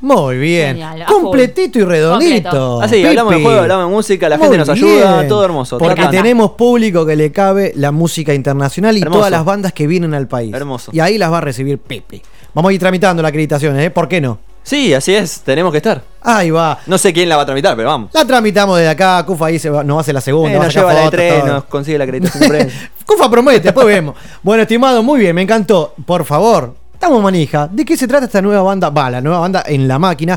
[0.00, 0.76] Muy bien.
[0.76, 2.80] Genial, Completito y redondito.
[2.80, 5.28] Así, hablamos de juego, hablamos de música, la Muy gente nos ayuda, bien.
[5.28, 5.78] todo hermoso.
[5.78, 9.18] Porque tenemos público que le cabe la música internacional y Hermoso.
[9.18, 10.54] todas las bandas que vienen al país.
[10.54, 10.92] Hermoso.
[10.94, 12.22] Y ahí las va a recibir Pepe.
[12.58, 13.88] Vamos a ir tramitando la acreditación, ¿eh?
[13.88, 14.40] ¿Por qué no?
[14.64, 16.02] Sí, así es, tenemos que estar.
[16.20, 16.76] Ahí va.
[16.86, 18.10] No sé quién la va a tramitar, pero vamos.
[18.12, 19.24] La tramitamos desde acá.
[19.24, 20.56] Cufa ahí se va, nos hace la segunda.
[20.56, 21.46] Eh, nos lleva la de todo.
[21.46, 22.68] nos consigue la acreditación.
[23.06, 24.16] Cufa promete, después vemos.
[24.42, 25.94] Bueno, estimado, muy bien, me encantó.
[26.04, 27.68] Por favor, estamos manija.
[27.70, 28.90] ¿De qué se trata esta nueva banda?
[28.90, 30.36] Va, la nueva banda en la máquina.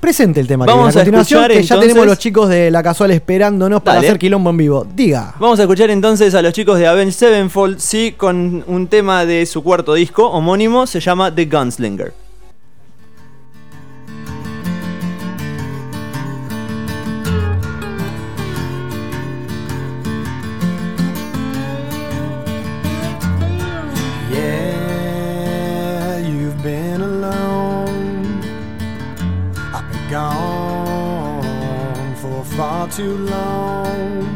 [0.00, 2.18] Presente el tema que Vamos viene a a continuación, escuchar, que ya entonces- tenemos los
[2.18, 4.86] chicos de la casual esperándonos para hacer quilombo en vivo.
[4.94, 5.34] Diga.
[5.38, 9.44] Vamos a escuchar entonces a los chicos de Avenged Sevenfold, sí, con un tema de
[9.46, 12.12] su cuarto disco homónimo, se llama The Gunslinger.
[32.98, 34.26] Too long.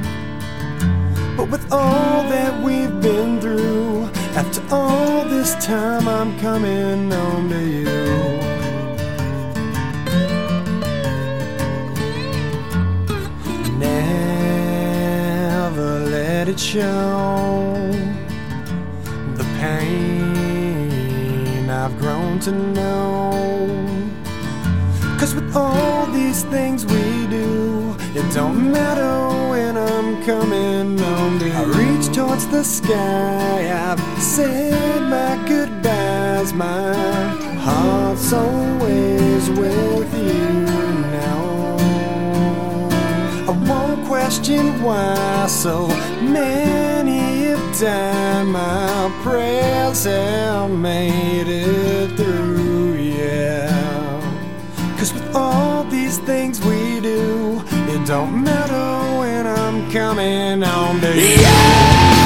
[1.37, 4.05] But with all that we've been through,
[4.37, 7.85] after all this time, I'm coming home to you.
[13.81, 15.11] Never
[16.17, 17.91] let it show
[19.39, 20.89] the pain
[21.69, 23.03] I've grown to know.
[25.19, 27.22] Cause with all these things we
[28.15, 31.41] it don't matter when I'm coming home.
[31.41, 36.95] I reach towards the sky, I've said my goodbyes, my
[37.61, 40.51] heart's always with you
[41.21, 41.77] now.
[43.49, 45.89] I won't question why so
[46.21, 48.47] many have died.
[48.47, 54.21] My prayers have made it through, yeah.
[54.99, 57.62] Cause with all these things we do,
[57.95, 61.37] it don't matter when I'm coming home to you.
[61.37, 62.22] Letters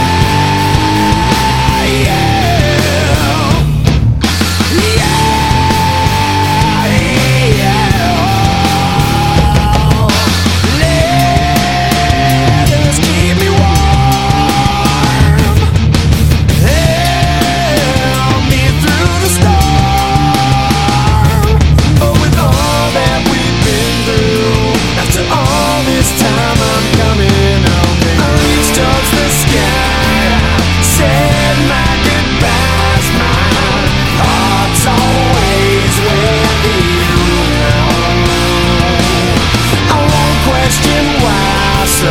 [41.99, 42.11] so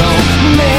[0.57, 0.74] many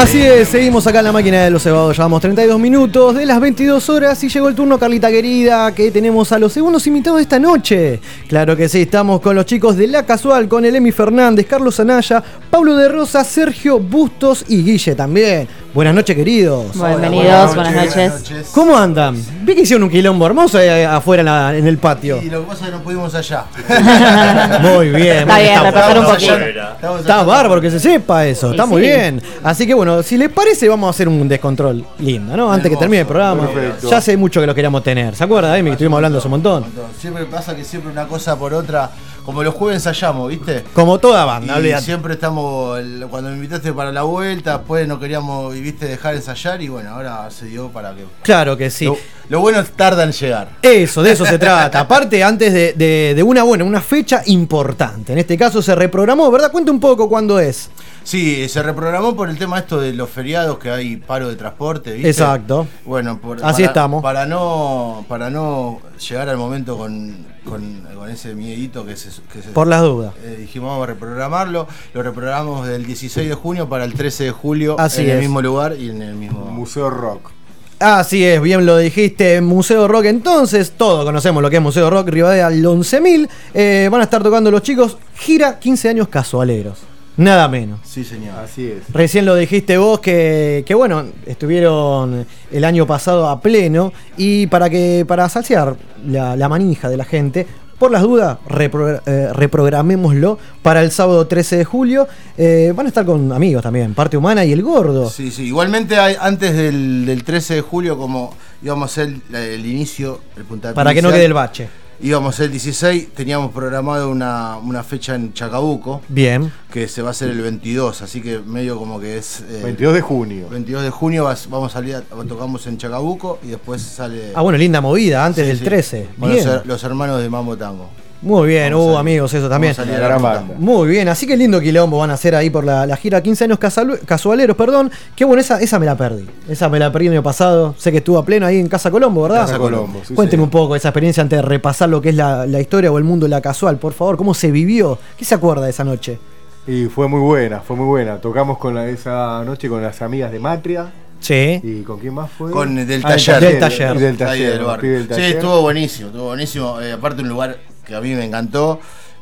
[0.00, 1.94] Así es, seguimos acá en la máquina de los cebados.
[1.94, 6.32] Llevamos 32 minutos de las 22 horas y llegó el turno, Carlita querida, que tenemos
[6.32, 8.00] a los segundos invitados de esta noche.
[8.26, 11.78] Claro que sí, estamos con los chicos de La Casual, con el Emi Fernández, Carlos
[11.80, 15.46] Anaya, Pablo de Rosa, Sergio Bustos y Guille también.
[15.72, 16.66] Buenas noches, queridos.
[16.74, 18.50] Bienvenidos, buenas noches.
[18.52, 19.16] ¿Cómo andan?
[19.44, 22.20] Vi que hicieron un quilombo hermoso eh, afuera en, la- en el patio.
[22.20, 23.44] Y lo que pasa es que no pudimos allá.
[24.62, 25.18] Muy bien.
[25.18, 26.32] Está muy bien, está- repasar un poquito.
[26.34, 26.76] allá.
[26.98, 29.22] Está bárbaro que se sepa eso, Y está muy bien.
[29.44, 32.52] Así que bueno, si les parece, vamos a hacer un descontrol lindo, ¿no?
[32.52, 33.46] Antes que termine el programa.
[33.48, 33.88] perfecto.
[33.90, 35.14] Ya hace mucho que lo queríamos tener.
[35.14, 36.64] ¿Se acuerda, Emi, que estuvimos hablando hace un montón?
[36.98, 38.90] Siempre pasa que siempre una cosa por otra,
[39.24, 40.64] como los jueves ensayamos, ¿viste?
[40.74, 44.98] Como toda banda, Y siempre estamos, el- cuando me invitaste para la vuelta, después no
[44.98, 48.04] queríamos, y viste, dejar ensayar y bueno, ahora se dio para que...
[48.22, 48.84] Claro que sí.
[48.86, 48.96] Lo,
[49.28, 50.48] lo bueno es tarda en llegar.
[50.62, 51.80] Eso, de eso se trata.
[51.80, 55.12] Aparte, antes de, de- de una buena, una fecha importante.
[55.12, 56.50] En este caso se reprogramó, ¿verdad?
[56.50, 57.70] Cuenta un poco cuándo es.
[58.02, 61.92] Sí, se reprogramó por el tema esto de los feriados que hay paro de transporte,
[61.92, 62.08] ¿viste?
[62.10, 62.66] Exacto.
[62.84, 64.02] Bueno, por- Así para- estamos.
[64.02, 69.42] Para no, para no llegar al momento con, con- con ese miedito que se, que
[69.42, 70.14] se- Por las dudas.
[70.24, 71.68] eh, dijimos vamos a reprogramarlo.
[71.94, 75.42] Lo reprogramamos del 16 de junio para el 13 de julio Así en el mismo
[75.42, 77.30] lugar y en el mismo Museo Rock.
[77.78, 82.08] Así es, bien lo dijiste, Museo Rock entonces, todos conocemos lo que es Museo Rock,
[82.08, 86.76] Rivadavia al 11.000, eh, van a estar tocando los chicos, gira 15 años casualeros,
[87.16, 87.80] nada menos.
[87.84, 88.38] Sí, señor.
[88.38, 88.92] Así es.
[88.92, 94.70] Recién lo dijiste vos que, que, bueno, estuvieron el año pasado a pleno y para
[94.70, 95.76] que para saciar
[96.06, 97.46] la, la manija de la gente,
[97.78, 102.06] por las dudas, repro- eh, reprogramémoslo para el sábado 13 de julio.
[102.36, 105.08] Eh, van a estar con amigos también, Parte Humana y El Gordo.
[105.08, 105.44] Sí, sí.
[105.44, 110.20] Igualmente hay- antes del, del 13 de julio, como íbamos a hacer el, el inicio,
[110.36, 111.68] el puntapié Para que no quede el bache.
[112.02, 116.00] Íbamos el 16, teníamos programado una, una fecha en Chacabuco.
[116.08, 116.50] Bien.
[116.72, 119.40] Que se va a hacer el 22, así que medio como que es...
[119.50, 120.48] eh, 22 de junio.
[120.50, 124.32] 22 de junio vas- vamos a salir, a- tocamos en Chacabuco y después sale...
[124.34, 125.64] Ah, bueno, linda movida, antes Sí, del sí.
[125.64, 126.08] 13.
[126.18, 126.46] Con Bien.
[126.46, 127.90] los, los hermanos de Mambo Tango.
[128.22, 129.72] Muy bien, Vamos uh, a- amigos, eso también.
[129.74, 130.44] vamos a salir a la ruta.
[130.58, 133.44] Muy bien, así que lindo quilombo van a hacer ahí por la, la gira 15
[133.44, 134.90] años casual- casualeros, perdón.
[135.16, 136.26] Qué bueno, esa, esa me la perdí.
[136.46, 137.74] Esa me la perdí el año pasado.
[137.78, 139.46] Sé que estuvo a pleno ahí en Casa Colombo, ¿verdad?
[139.46, 142.46] Casa Colombo, sí, Cuénteme un poco esa experiencia antes de repasar lo que es la,
[142.46, 144.18] la historia o el mundo de la casual, por favor.
[144.18, 144.98] ¿Cómo se vivió?
[145.16, 146.18] ¿Qué se acuerda de esa noche?
[146.66, 148.18] Y fue muy buena, fue muy buena.
[148.18, 150.92] Tocamos con la, esa noche con las amigas de Matria.
[151.20, 151.60] Sí.
[151.62, 152.50] ¿Y con quién más fue?
[152.50, 153.40] Con el del Ah, taller.
[153.40, 153.98] Del taller.
[153.98, 154.58] Del Ahí taller.
[154.58, 155.36] del del Sí, taller.
[155.36, 156.80] estuvo buenísimo, estuvo buenísimo.
[156.80, 157.58] Eh, aparte un lugar
[157.90, 158.80] que a mí me encantó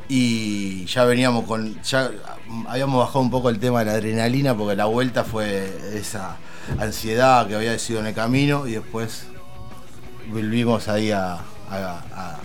[0.08, 2.10] y ya veníamos con, ya
[2.68, 6.36] habíamos bajado un poco el tema de la adrenalina porque la vuelta fue esa
[6.78, 9.24] ansiedad que había sido en el camino y después
[10.32, 11.38] volvimos ahí a, a,
[11.70, 12.38] a- a-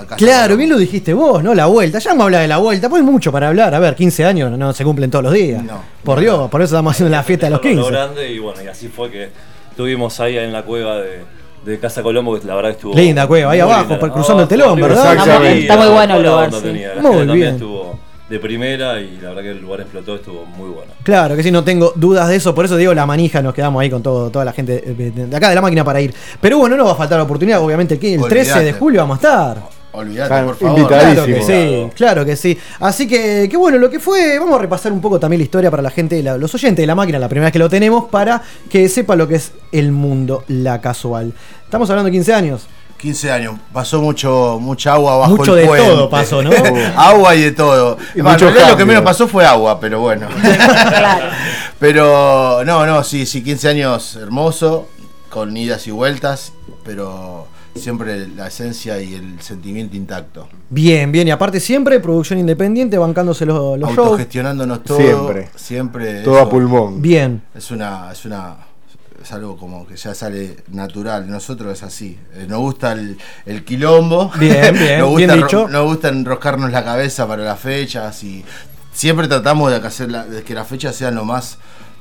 [0.00, 0.16] a casa.
[0.16, 1.54] Claro, bien lo dijiste vos, ¿no?
[1.54, 1.98] La vuelta.
[1.98, 3.74] Ya vamos a hablar de la vuelta, pues hay mucho para hablar.
[3.74, 5.62] A ver, 15 años no se cumplen todos los días.
[6.04, 8.02] por Dios, por eso estamos haciendo la fiesta de los Hacerlo a lo 15.
[8.14, 9.30] grande y bueno, y así fue que
[9.70, 11.24] estuvimos ahí en la cueva de,
[11.64, 12.94] de Casa Colombo, que la verdad estuvo.
[12.94, 14.12] Linda cueva, ahí abajo, linda.
[14.12, 15.12] cruzando el telón, ¿verdad?
[15.12, 16.60] Está muy- arriba, está muy bueno el lugar, sí.
[16.62, 16.90] tenía.
[17.00, 17.54] Muy también bien.
[17.54, 17.98] estuvo
[18.30, 20.92] de primera y la verdad que el lugar explotó, estuvo muy bueno.
[21.02, 23.82] Claro que sí, no tengo dudas de eso, por eso digo la manija, nos quedamos
[23.82, 26.14] ahí con todo, toda la gente de, acá de la máquina para ir.
[26.40, 29.00] Pero bueno, no nos va a faltar la oportunidad, obviamente el, el 13 de julio
[29.00, 29.79] vamos a estar.
[29.92, 30.86] Olvídate, por favor.
[30.88, 32.56] Claro que sí, claro que sí.
[32.78, 35.70] Así que, que bueno, lo que fue, vamos a repasar un poco también la historia
[35.70, 38.04] para la gente, la- los oyentes de la máquina, la primera vez que lo tenemos,
[38.08, 38.40] para
[38.70, 41.32] que sepa lo que es el mundo, la casual.
[41.64, 42.66] Estamos hablando de 15 años.
[42.98, 45.86] 15 años, pasó mucho, mucha agua bajo Mucho el de puente.
[45.88, 46.50] todo pasó, ¿no?
[46.96, 47.96] agua y de todo.
[48.14, 50.28] Y más, mucho lo que menos pasó fue agua, pero bueno.
[51.78, 54.86] Pero no, no, sí, sí, 15 años hermoso,
[55.30, 56.52] con idas y vueltas,
[56.84, 60.48] pero siempre la esencia y el sentimiento intacto.
[60.68, 63.98] Bien, bien, y aparte siempre producción independiente, bancándose los, los shows.
[64.08, 64.98] Autogestionándonos todo.
[64.98, 65.48] Siempre.
[65.56, 66.22] Siempre.
[66.22, 67.00] Todo a pulmón.
[67.00, 67.42] Bien.
[67.54, 68.56] Es una, es una,
[69.22, 71.28] es algo como que ya sale natural.
[71.30, 72.18] Nosotros es así.
[72.34, 73.16] Eh, nos gusta el,
[73.46, 74.30] el quilombo.
[74.38, 75.68] Bien, bien, nos bien gusta, dicho.
[75.68, 78.44] Nos gusta enroscarnos la cabeza para las fechas y
[78.92, 81.58] siempre tratamos de, hacer la- de que las fechas sean lo más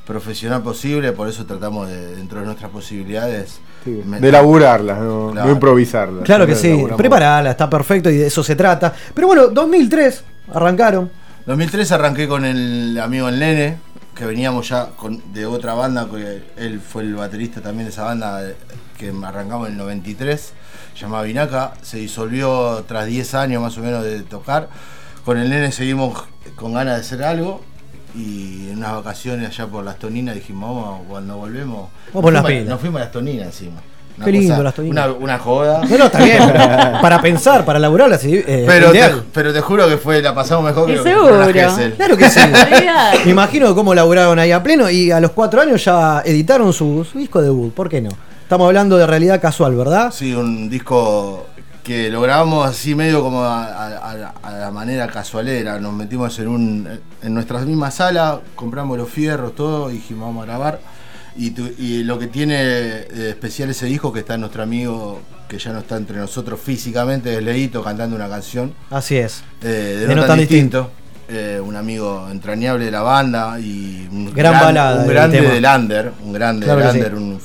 [0.09, 1.11] profesional posible.
[1.11, 5.47] Por eso tratamos de, dentro de nuestras posibilidades, De laburarlas, no, Claro.
[5.47, 6.23] no improvisarlas.
[6.23, 8.91] Claro que sí, preparala, está perfecto y de eso se trata.
[9.13, 11.11] Pero bueno, 2003 arrancaron.
[11.45, 13.77] 2003 arranqué con el amigo El Nene,
[14.15, 18.03] que veníamos ya con, de otra banda, que él fue el baterista también de esa
[18.03, 18.55] banda eh,
[18.97, 20.53] que arrancamos en el 93,
[20.99, 24.69] llamada Vinaca, se disolvió tras 10 años más o menos de tocar.
[25.23, 26.23] Con el Nene seguimos
[26.55, 27.61] con ganas de hacer algo
[28.15, 31.89] y en unas vacaciones allá por las Toninas dijimos, vamos, cuando volvemos...
[32.13, 32.65] Nos fuimos- pilas.
[32.65, 33.81] Nos fuimos a las Toninas encima.
[34.17, 35.05] Una Qué lindo cosa- las toallitas.
[35.07, 35.81] Una, una joda.
[35.85, 36.65] No, no, está bien, pero
[37.01, 39.01] para pensar, para laburar así, eh, Pero te,
[39.33, 41.47] pero te juro que fue, la pasamos mejor que seguro.
[41.95, 42.41] Claro que sí.
[43.25, 47.05] Me imagino cómo laburaron ahí a pleno y a los cuatro años ya editaron su,
[47.09, 47.73] su disco debut.
[47.73, 48.09] ¿Por qué no?
[48.41, 50.11] Estamos hablando de realidad casual, ¿verdad?
[50.11, 51.45] Sí, un disco
[51.89, 55.79] que lo grabamos así medio como a, a- a- a la manera casualera.
[55.79, 56.87] Nos metimos en un
[57.23, 60.79] en nuestra misma sala, compramos los fierros, todo, y dijimos vamos a grabar.
[61.35, 65.57] Y, tu- y lo que tiene eh, especial ese disco que está nuestro amigo que
[65.57, 68.71] ya no está entre nosotros físicamente, es Leito cantando una canción.
[68.91, 69.41] Así es.
[69.63, 69.65] eh,
[70.01, 70.91] de, De no, tan distinto.
[71.27, 76.11] Eh, un amigo entrañable de la banda y un Gran balada un grande del under,
[76.23, 77.13] un grande Claro del sí.
[77.15, 77.39] un-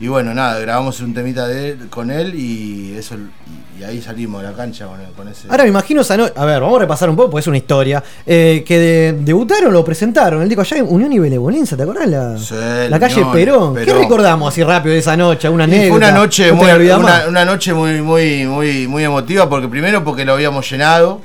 [0.00, 4.00] y bueno, nada, grabamos un temita de él- con él y eso y, y ahí
[4.00, 5.48] salimos a la cancha con, con ese.
[5.48, 7.56] Ahora me imagino esa no- A ver, vamos a repasar un poco porque es una
[7.56, 8.02] historia.
[8.26, 10.42] eh, que de- debutaron, lo presentaron.
[10.42, 12.08] Él dijo allá en Unión y Benevolencia, ¿te acordás?
[12.08, 12.54] La, Sí,
[12.88, 13.74] la calle Unión, Perón.
[13.76, 15.48] ¿Qué recordamos así rápido de esa noche?
[15.48, 16.12] Una anécdota.
[16.12, 16.50] noche
[17.28, 21.20] una noche muy, muy, muy, muy emotiva porque primero porque lo habíamos llenado.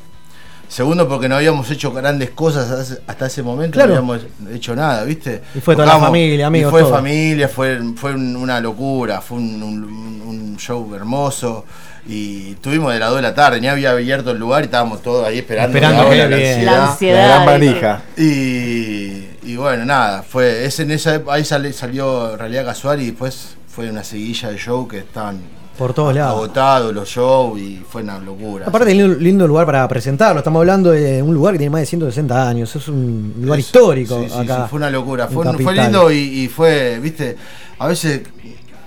[0.73, 3.89] Segundo, porque no habíamos hecho grandes cosas hasta ese- momento, Claro.
[3.93, 4.21] no habíamos
[4.51, 5.41] hecho nada, ¿viste?
[5.53, 6.91] Y fue toda la familia, amigos, Y fue todo.
[6.95, 11.65] familia, fue, fue un- una locura, fue un, un- un show hermoso.
[12.07, 15.03] Y estuvimos de las 2 de la tarde, ni había abierto el lugar y estábamos
[15.03, 15.69] todos ahí esperando.
[15.77, 16.65] Esperando la que hora, bien.
[16.65, 17.27] La ansiedad.
[17.27, 18.01] La gran manija.
[18.17, 23.55] Y, y bueno, nada, fue es en esa ahí sale- salió realidad casual y después
[23.67, 25.39] fue una seguilla de show que estaban
[25.77, 26.35] Por todos lados.
[26.35, 28.67] agotados los shows y fue una locura.
[28.67, 30.39] Aparte, lindo, lindo lugar para presentarlo.
[30.39, 32.75] Estamos hablando de un lugar que tiene más de 160 años.
[32.75, 34.63] Es un lugar Es- histórico sí, acá.
[34.63, 35.27] sí, fue una locura.
[35.27, 37.35] Fue, fue lindo y, y fue, viste,
[37.79, 38.21] a veces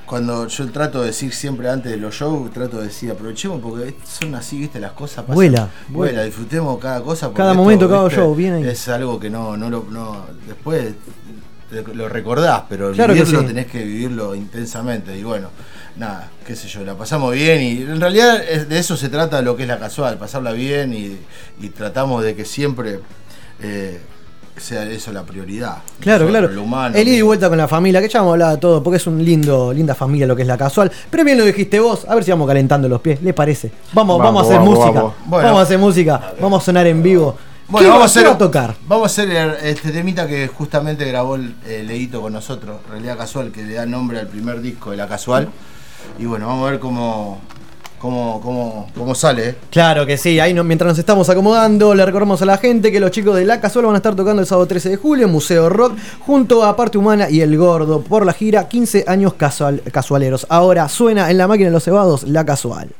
[0.07, 3.97] cuando yo trato de decir siempre antes de los shows, trato de decir aprovechemos porque
[4.05, 5.35] son así, viste, las cosas pasan.
[5.35, 6.23] Vuela, vuela, vuela.
[6.25, 7.27] disfrutemos cada cosa.
[7.27, 8.65] porque Cada esto, momento, cada viste, show, bien ahí.
[8.69, 10.95] Es algo que no, no lo, no, después
[11.95, 13.47] lo recordás, pero Claro que vivirlo sí.
[13.47, 15.49] tenés que vivirlo intensamente y bueno.
[15.97, 19.57] Nada, qué sé yo, la pasamos bien y en realidad de eso se trata lo
[19.57, 21.17] que es la casual, pasarla bien y,
[21.65, 23.01] y tratamos de que siempre
[23.63, 23.99] eh,
[24.59, 25.79] sea eso la prioridad.
[26.01, 26.49] Claro, Nosotros, claro.
[26.55, 26.95] Lo humano.
[26.97, 29.07] El ida y vuelta con la familia, que ya hemos hablado de todo, porque es
[29.07, 30.93] un lindo, linda familia lo que es la casual.
[31.11, 33.71] Pero bien lo dijiste vos, a ver si vamos calentando los pies, ¿les parece?
[33.95, 35.01] Vamos, vamos, Vamos, a hacer vamos, música.
[35.27, 35.59] vamos.
[35.59, 37.39] A hacer música, vamos a sonar en vivo.
[37.69, 38.77] Bueno, ¿Qué vamos a hacer a tocar?
[38.87, 41.55] Vamos a hacer el- este temita que justamente grabó el
[41.87, 45.49] Leito con nosotros, Realidad Casual, que le da nombre al primer disco de La Casual.
[46.19, 47.41] Y bueno, vamos a ver cómo,
[47.99, 49.49] cómo, cómo, cómo sale.
[49.49, 49.55] ¿eh?
[49.71, 53.01] Claro que sí, ahí no- mientras nos estamos acomodando, le recordamos a la gente que
[53.01, 55.33] los chicos de La Casual van a estar tocando el sábado 13 de julio en
[55.33, 59.83] Museo Rock junto a Parte Humana y El Gordo por la gira 15 años casual-
[59.91, 60.47] casualeros.
[60.51, 62.91] Ahora suena en la máquina de los cebados La Casual.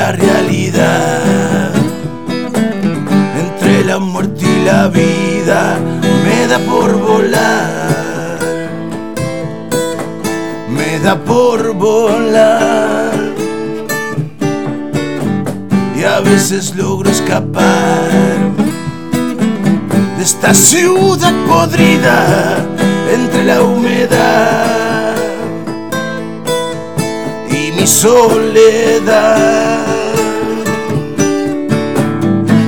[0.00, 1.72] La realidad.
[3.42, 5.78] Entre la muerte y la vida
[6.24, 8.38] me da por volar.
[10.76, 13.12] Me da por volar.
[15.98, 18.08] Y a veces logro escapar
[20.16, 22.16] de esta ciudad podrida
[23.12, 24.79] entre la humedad
[27.80, 29.78] mi soledad.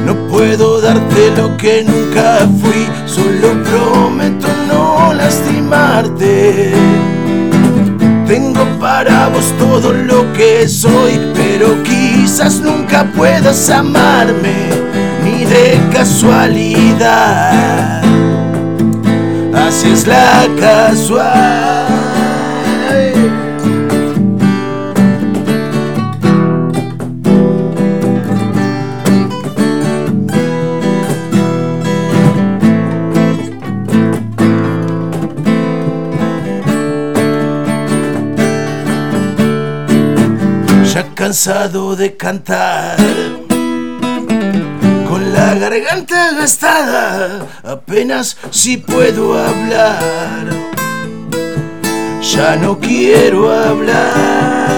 [0.06, 6.72] No puedo darte lo que nunca fui, solo prometo no lastimarte.
[8.26, 14.70] Tengo para vos todo lo que soy, pero quizás nunca puedas amarme,
[15.22, 17.22] ni de casualidad.
[19.54, 21.81] Así es la casual.
[41.32, 42.98] Cansado de cantar,
[45.08, 50.50] con la garganta gastada, apenas si puedo hablar,
[52.20, 54.68] ya no quiero hablar.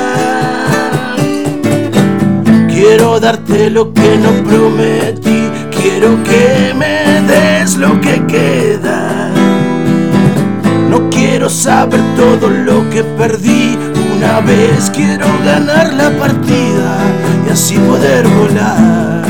[2.69, 9.33] Quiero darte lo que no prometí, quiero que me des lo que queda.
[10.89, 13.74] No quiero saber todo lo que perdí.
[14.25, 16.97] Una vez quiero ganar la partida
[17.47, 19.23] y así poder volar.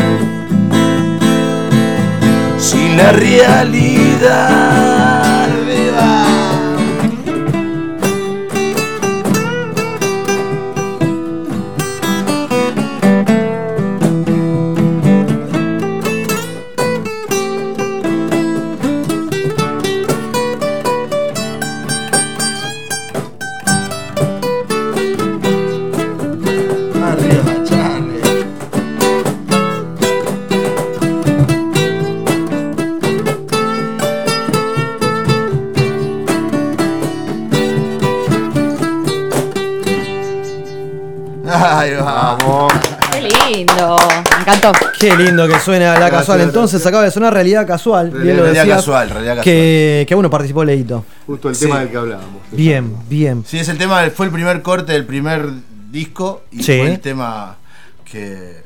[2.59, 4.94] Sin la realidad.
[45.05, 46.40] Qué lindo que suena la casual.
[46.40, 48.10] Entonces acaba de sonar realidad casual.
[48.10, 49.44] bien lo Realidad decías, casual, realidad casual.
[49.44, 51.05] Que, que bueno, participó Leito.
[51.26, 51.66] Justo el Sí.
[51.66, 52.40] tema del que hablábamos.
[52.52, 53.44] Bien, bien.
[53.47, 55.47] Sí, es el tema, fue el primer corte del primer
[55.90, 56.78] disco y Sí.
[56.78, 57.56] fue el tema
[58.10, 58.62] que eh,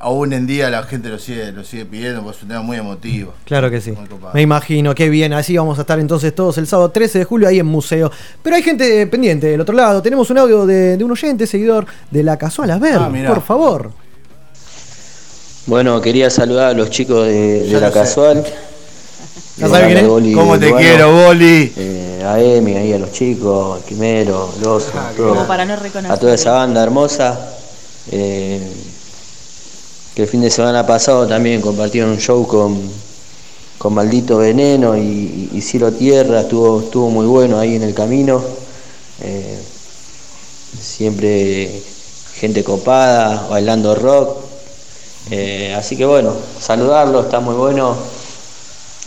[0.00, 2.76] aún en día la gente lo sigue, lo sigue pidiendo, porque es un tema muy
[2.78, 3.34] emotivo.
[3.44, 3.92] Claro que sí.
[4.32, 5.32] Me imagino, qué bien.
[5.34, 8.10] Así vamos a estar entonces todos el sábado 13 de julio ahí en museo.
[8.42, 10.00] Pero hay gente pendiente del otro lado.
[10.00, 12.70] Tenemos un audio de, de un oyente, seguidor de la casual.
[12.70, 13.90] A ver, Ah, por favor.
[15.66, 17.90] Bueno, quería saludar a los chicos de, la.
[17.90, 18.44] Casual.
[19.56, 20.08] ¿Ya sabe quién es?
[20.08, 21.72] Boli ¿Cómo te quiero, Boli?
[21.76, 25.28] eh, a Emi, ahí a los chicos, Quimero, el Oso, todo.
[25.30, 26.10] Como para no reconocer.
[26.12, 27.38] a toda esa banda hermosa.
[28.10, 28.60] eh,
[30.14, 32.80] que el fin de semana pasado también compartieron un show con,
[33.78, 38.42] con Maldito Veneno y, y Ciro Tierra, estuvo, estuvo muy bueno ahí en el camino.
[39.22, 39.58] eh,
[40.80, 41.82] siempre
[42.34, 44.43] gente copada, bailando rock.
[45.30, 47.96] Eh, así que bueno, saludarlos, está muy bueno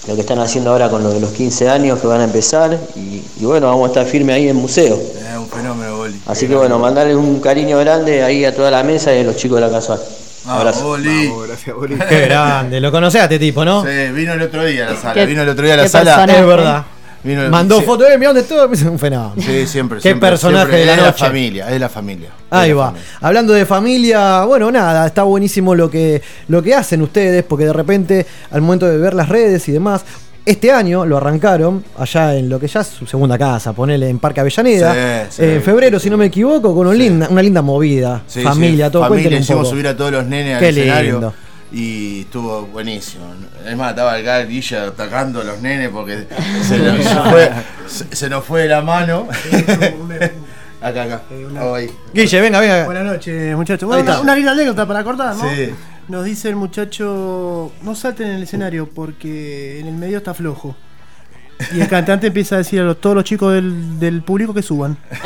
[0.08, 2.80] lo que están haciendo ahora con lo de los 15 años que van a empezar
[2.96, 4.96] y, y bueno, vamos a estar firmes ahí en museo.
[4.96, 6.22] Es un fenómeno, Boli.
[6.26, 9.36] Así que bueno, mandarles un cariño grande ahí a toda la mesa y a los
[9.36, 10.00] chicos de la casual.
[10.46, 10.84] Vamos, Abrazo.
[10.86, 11.30] Boli.
[11.48, 11.98] Gracias, Boli.
[12.08, 12.80] Qué grande.
[12.80, 13.84] Lo conocés a este tipo, ¿no?
[13.84, 15.26] Sí, vino el otro día a la sala.
[15.26, 16.16] Vino el otro día a la qué sala.
[16.16, 16.40] personaje.
[16.40, 16.86] Es verdad.
[17.28, 17.86] Vino- Mandó sí.
[17.86, 18.64] fotos, eh, mira dónde estuvo.
[18.92, 19.34] Un fenómeno.
[19.38, 19.98] Sí, siempre.
[19.98, 20.80] Qué siempre, personaje siempre.
[20.80, 21.12] de la es noche.
[21.22, 22.30] la familia, es la familia.
[22.50, 22.86] Ahí va.
[22.88, 23.08] familia.
[23.22, 27.74] Hablando de familia, bueno, nada, está buenísimo lo que, lo que hacen ustedes, porque de
[27.74, 30.04] repente, al momento de ver las redes y demás,
[30.46, 34.18] este año lo arrancaron allá en lo que ya es su segunda casa, ponele en
[34.20, 35.26] Parque Avellaneda.
[35.30, 38.22] Sí, sí, en febrero, si no me equivoco, con un linda- una linda movida.
[38.28, 39.10] Sí, familia, sí, todo.
[39.10, 41.12] familia, hicimos subir a todos los nenes al Qué escenario.
[41.12, 41.34] lindo.
[41.72, 43.26] Y estuvo buenísimo.
[43.66, 46.26] Es más, estaba el Gal Guilla atacando a los nenes porque
[46.64, 47.52] se nos fue,
[47.88, 49.28] se, se nos fue de la mano.
[50.82, 51.22] acá, acá.
[51.62, 51.90] Oh, ahí.
[52.14, 52.86] Guille, venga, venga.
[52.86, 53.88] Buenas noches, muchachos.
[53.88, 55.44] Bueno, una, una linda anécdota para acordar, ¿no?
[55.50, 55.74] Sí.
[56.08, 60.76] Nos dice el muchacho, no salten en el escenario porque en el medio está flojo.
[61.76, 64.62] Y el cantante empieza a decir a los- todos los chicos del, del público que
[64.62, 64.96] suban.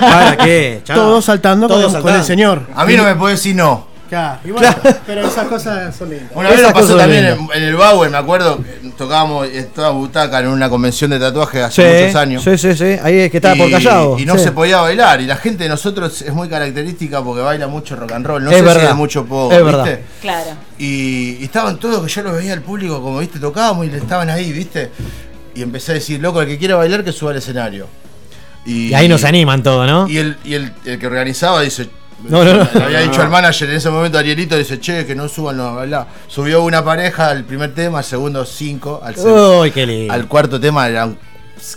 [0.00, 0.80] ¿Para qué?
[0.82, 0.96] Chao.
[0.96, 2.18] Todos saltando, Todos con, con saltando.
[2.20, 2.66] el señor.
[2.74, 3.93] A mí no me puede decir no.
[4.14, 4.68] Claro, y bueno,
[5.06, 6.30] pero esas cosas son lindas.
[6.34, 10.38] Una vez nos pasó también en, el Bauer, me acuerdo, que tocábamos en toda butaca
[10.38, 12.44] en una convención de tatuajes hace Sí, muchos años.
[12.44, 12.96] sí, sí, sí.
[13.02, 14.16] Ahí es que estaba por callado.
[14.16, 14.44] Y no sí.
[14.44, 15.20] se podía bailar.
[15.20, 18.44] Y la gente de nosotros es muy característica porque baila mucho rock and roll.
[18.44, 18.90] No Es sé si verdad.
[18.90, 19.52] es mucho poco.
[19.52, 19.76] Es ¿viste?
[19.76, 19.98] verdad.
[20.20, 20.50] Claro.
[20.78, 23.98] Y, y estaban todos que yo los veía al público como, viste, tocábamos y le
[23.98, 24.90] estaban ahí, viste.
[25.56, 27.88] Y empecé a decir, loco, el que quiera bailar que suba al escenario.
[28.64, 30.08] Y ahí nos animan todo, ¿no?
[30.08, 31.88] Y el, y el, el que organizaba dice.
[32.28, 32.68] No, no, no.
[32.74, 33.24] Le había dicho no.
[33.24, 36.06] al manager en ese momento, Arielito, dice, che, que no suban los a bailar.
[36.26, 40.12] Subió una pareja al primer tema, al segundo cinco, al, Uy, qué lindo.
[40.12, 41.18] al cuarto tema eran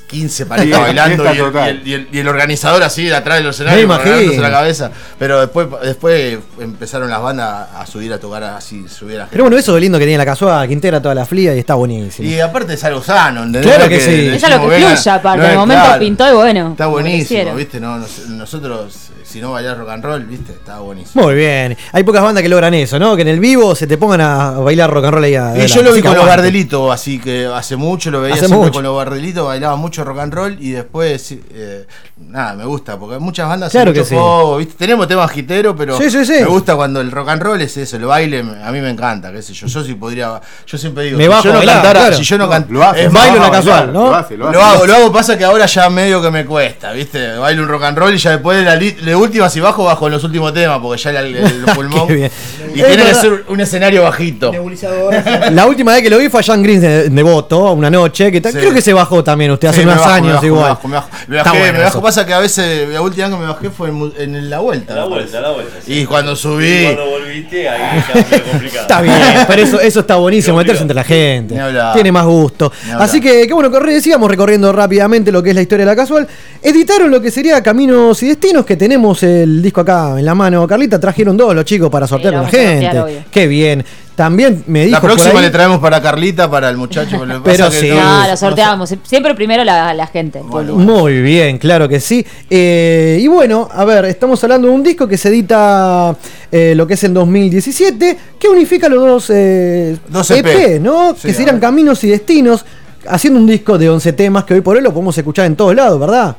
[0.07, 3.37] 15 parejas bailando y el, y el- y el- y el organizador así de atrás
[3.37, 4.43] de los escenarios Me agarrándose imagino.
[4.43, 4.91] la cabeza.
[5.17, 9.55] Pero después, después empezaron las bandas a subir a tocar así, subir a Pero bueno,
[9.55, 11.75] eso es lo lindo que tiene la casual, que integra toda la flia y está
[11.75, 12.27] buenísimo.
[12.27, 13.71] Y aparte es algo sano, ¿entendés?
[13.71, 14.29] Claro es que sí.
[14.35, 15.37] Ella lo que fluya, aparte.
[15.37, 15.99] no En es el momento claro.
[15.99, 16.71] pintó y bueno.
[16.71, 17.55] Está buenísimo.
[17.55, 17.79] ¿viste?
[17.79, 18.93] No, nos- nosotros,
[19.27, 20.53] si no bailar rock and roll, ¿viste?
[20.53, 21.23] Está buenísimo.
[21.25, 21.75] Muy bien.
[21.91, 23.15] Hay pocas bandas que logran eso, ¿no?
[23.15, 25.67] Que en el vivo se te pongan a bailar rock and roll ahí Y adelante.
[25.67, 26.41] yo lo vi con los aguante.
[26.43, 28.73] Gardelitos, así que hace mucho lo veía Hace siempre mucho.
[28.73, 31.85] con los Gardelitos, bailaba mucho rock and roll y después, eh,
[32.17, 34.15] nada, me gusta, porque hay muchas bandas Claro mucho que sí.
[34.59, 34.75] ¿viste?
[34.77, 36.31] Tenemos temas giteros, pero Sí, sí, sí.
[36.33, 39.31] me gusta cuando el rock and roll es eso, el baile, a mí me encanta,
[39.31, 41.57] qué sé yo, yo sí podría, yo siempre digo, Me si bajo yo a no
[41.59, 42.17] bailar, cantara, claro.
[42.17, 44.15] si yo no No, can- lo hace, es no, más, bailo la casual, lo ¿no?
[44.15, 44.57] hace, lo hace.
[44.57, 47.35] Lo hago, lo hago, pasa que ahora ya medio que me cuesta, ¿viste?
[47.37, 50.07] Bailo un rock and roll y ya después de la de última, si bajo, bajo
[50.07, 52.07] en los últimos temas, porque ya el, el pulmón.
[52.07, 52.31] Qué bien.
[52.73, 54.52] Y Es tiene que ser un escenario bajito.
[55.52, 58.31] La última vez que lo vi fue a Jan Green de, de Voto, una noche,
[58.31, 60.64] que creo que se bajó también usted hace unos bajo, me años bajo, igual.
[60.64, 61.10] Me bajo, me bajo.
[61.27, 61.98] Me Está bajé, bueno me bajo.
[61.98, 62.02] eso.
[62.02, 64.95] Pasa que a veces la última vez que me bajé fue en, la vuelta.
[64.95, 65.73] La vuelta, la vuelta.
[65.84, 65.99] sí.
[65.99, 66.65] Y cuando subí.
[66.65, 68.81] Y cuando volviste, ahí ya complicado.
[68.81, 69.15] Está bien,
[69.48, 71.60] pero eso, eso está buenísimo, meterse entre la gente.
[71.94, 72.72] Tiene más gusto.
[72.98, 75.95] Así que, qué bueno, que decíamos recorriendo rápidamente lo que es la historia de la
[75.95, 76.27] casual.
[76.61, 80.67] Editaron lo que sería Caminos y Destinos, que tenemos el disco acá en la mano.
[80.67, 82.99] Carlita, trajeron dos los chicos para sortear a la gente.
[82.99, 83.23] obvio.
[83.31, 83.84] Qué bien.
[84.15, 87.19] también me dijo La por próxima ahí- le traemos para Carlita, para el muchacho.
[87.21, 87.89] que Pero pasa que sí.
[87.89, 88.95] no- No, lo sorteamos.
[89.03, 90.41] Siempre primero la, la gente.
[90.41, 92.25] Muy bien, claro que sí.
[92.49, 96.15] Eh, y bueno, a ver, estamos hablando de un disco que se edita
[96.51, 100.79] eh, lo que es en 2017, que unifica los dos, eh, Dos EP, EP.
[100.81, 101.13] ¿no?
[101.15, 102.65] Sí, que serían Caminos y Destinos,
[103.07, 105.75] haciendo un disco de 11 temas que hoy por hoy lo podemos escuchar en todos
[105.75, 106.35] lados, ¿verdad?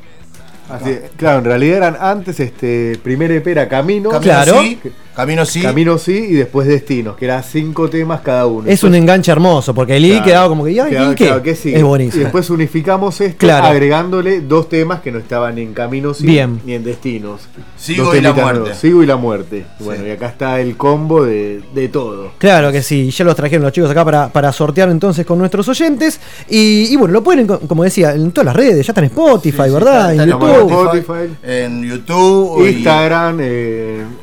[0.69, 4.09] Así, claro, en realidad eran antes, este, primer EP era Camino.
[4.09, 4.61] Camino Claro.
[4.61, 4.79] sí,
[5.15, 5.61] Camino sí.
[5.61, 8.69] Camino sí y después Destinos, que eran cinco temas cada uno.
[8.69, 10.25] Es un enganche hermoso, porque el I Claro.
[10.25, 11.51] quedaba como que, ¿y, ay, Claro, ¿y qué?
[11.75, 12.21] es buenísimo.
[12.21, 13.67] Y después unificamos esto Claro.
[13.67, 16.61] agregándole dos temas que no estaban ni en Camino sí Bien.
[16.65, 17.41] ni en Destinos.
[17.77, 18.59] Sigo Dos y la muerte.
[18.59, 19.65] nuevos, Sigo y la muerte.
[19.79, 22.31] Bueno, y acá está el combo de, de todo.
[22.37, 25.67] Claro que sí, ya los trajeron los chicos acá para, para sortear entonces con nuestros
[25.67, 26.19] oyentes.
[26.49, 29.05] Y, y bueno, lo pueden, co- como decía, en todas las redes, ya está en
[29.07, 30.11] Spotify, ¿verdad?
[30.11, 30.69] está en en YouTube.
[30.71, 32.65] Spotify, En YouTube.
[32.65, 33.39] y- Instagram,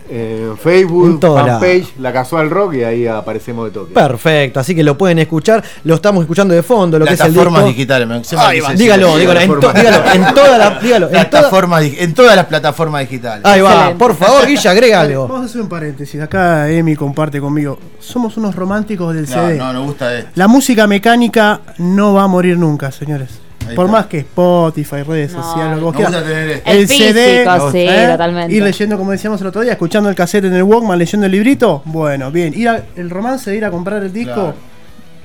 [0.09, 3.95] eh, en Facebook, fanpage, La Casual Rock y ahí aparecemos de toque.
[3.95, 7.27] Perfecto, así que lo pueden escuchar, lo estamos escuchando de fondo, lo que es el
[7.33, 7.77] Plataformas disco.
[7.77, 8.09] digitales.
[8.09, 11.97] va, decir dígalo, dígalo, en, to- dígalo, en toda la, dígalo, en toda- Plataformas dig-
[11.99, 13.45] en todas las plataformas digitales.
[13.45, 15.29] Ahí va, por favor, Guilla, agrega algo.
[15.29, 16.21] Vamos a hacer un paréntesis.
[16.21, 17.79] Acá Emi comparte conmigo.
[17.99, 19.57] Somos unos románticos del No, CD.
[19.59, 20.31] no, nos gusta esto.
[20.35, 23.41] La música mecánica no va a morir nunca, señores.
[23.69, 23.99] Ahí Por está.
[23.99, 26.25] más que Spotify, redes No, sociales, lo que vos me gusta quieras.
[26.29, 26.71] tener esto.
[26.71, 28.55] El físico, sí, totalmente.
[28.55, 31.33] Ir leyendo, como decíamos el otro día, escuchando el cassette en el Walkman, leyendo el
[31.33, 31.83] librito.
[31.85, 32.53] Bueno, bien.
[32.57, 34.55] Ir a- el romance de ir a comprar el disco, Claro.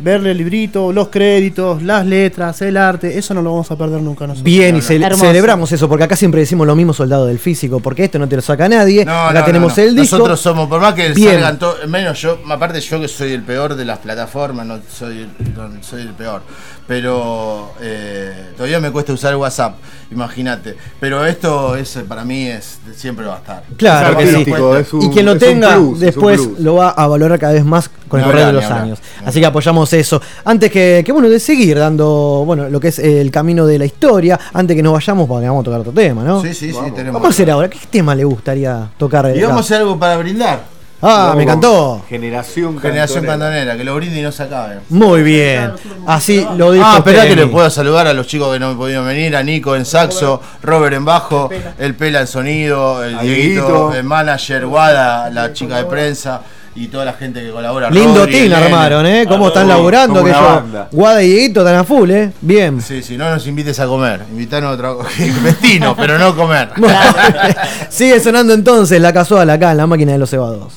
[0.01, 4.01] Verle el librito, los créditos, las letras, el arte, eso no lo vamos a perder
[4.01, 4.43] nunca nosotros.
[4.43, 5.25] Bien, y Hermoso.
[5.25, 8.35] celebramos eso, porque acá siempre decimos lo mismo soldado del físico, porque esto no te
[8.35, 9.05] lo saca nadie.
[9.05, 9.89] No, acá no, tenemos no, no.
[9.89, 10.17] el disco.
[10.17, 11.33] Nosotros somos, por más que Bien.
[11.33, 15.27] salgan todos, menos yo, aparte yo que soy el peor de las plataformas, no soy,
[15.55, 16.41] no soy el peor.
[16.87, 19.75] Pero eh, todavía me cuesta usar WhatsApp,
[20.11, 20.75] imagínate.
[20.99, 23.63] Pero esto es para mí es siempre va a estar.
[23.77, 24.35] Claro que sí.
[24.35, 27.63] artístico, es un- y quien lo tenga plus, después lo va a valorar cada vez
[27.63, 28.99] más con el correr de los años.
[29.25, 30.21] Así que apoyamos eso.
[30.43, 33.85] Antes que, que, bueno, de seguir dando, bueno, lo que es el camino de la
[33.85, 36.41] historia, antes que nos vayamos, porque vamos a tocar otro tema, ¿no?
[36.41, 37.13] Sí, sí, sí, tenemos.
[37.13, 39.31] Vamos a hacer ahora, ¿qué tema le gustaría tocar?
[39.33, 40.59] Y vamos a hacer algo para brindar.
[41.01, 42.03] Ah, me encantó.
[42.07, 43.49] Generación Generación Cantonera.
[43.49, 44.81] Cantonera, que lo brinde y no se acabe.
[44.89, 45.71] Muy bien.
[46.05, 46.85] Así lo dijo.
[46.85, 49.75] Ah, espera que le puedo saludar a los chicos que no pudieron venir, a Nico
[49.75, 53.93] en saxo, Robert en bajo, el Pela en sonido, el Dieguito.
[53.93, 56.41] el manager, Wada, la chica de prensa
[56.75, 57.89] y toda la gente que colabora.
[57.89, 58.65] Lindo Rodri, team Elena.
[58.65, 59.25] armaron, ¿eh?
[59.27, 60.63] Cómo están laburando, que yo.
[60.91, 62.31] Guada y Dieguito están a full, ¿eh?
[62.41, 62.81] Bien.
[62.81, 65.09] Sí, sí, no nos invites a comer, invitarnos a otra cosa.
[65.43, 66.69] Vestinos, pero no comer.
[67.89, 70.73] Sigue sonando entonces la casual acá en la máquina de los cebados.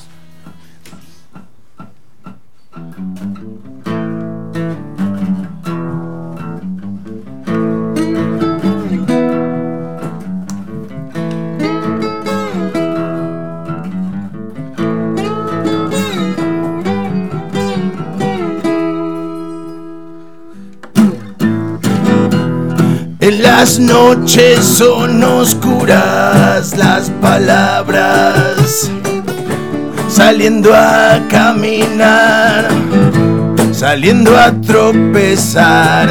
[23.25, 28.91] En las noches son oscuras las palabras,
[30.11, 32.69] saliendo a caminar,
[33.73, 36.07] saliendo a tropezar,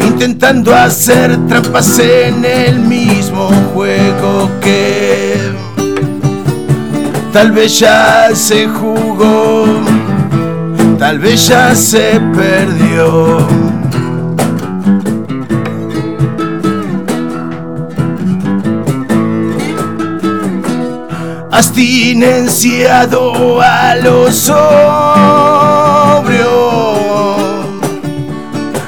[0.00, 5.38] intentando hacer trampas en el mismo juego que
[7.32, 9.64] tal vez ya se jugó,
[10.98, 13.69] tal vez ya se perdió.
[21.60, 24.70] Abstinenciado a lo sobrio,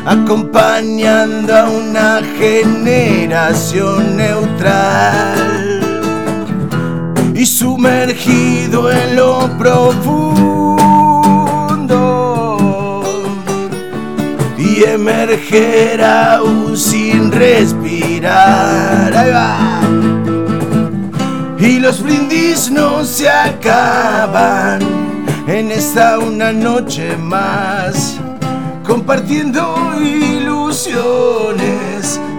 [0.07, 5.82] acompañando a una generación neutral
[7.35, 10.73] y sumergido en lo profundo
[14.57, 19.15] y emerger aún sin respirar.
[19.15, 20.02] Ahí va
[21.62, 24.80] y los brindis no se acaban
[25.47, 28.18] en esta una noche más,
[28.84, 31.01] compartiendo ilusiones,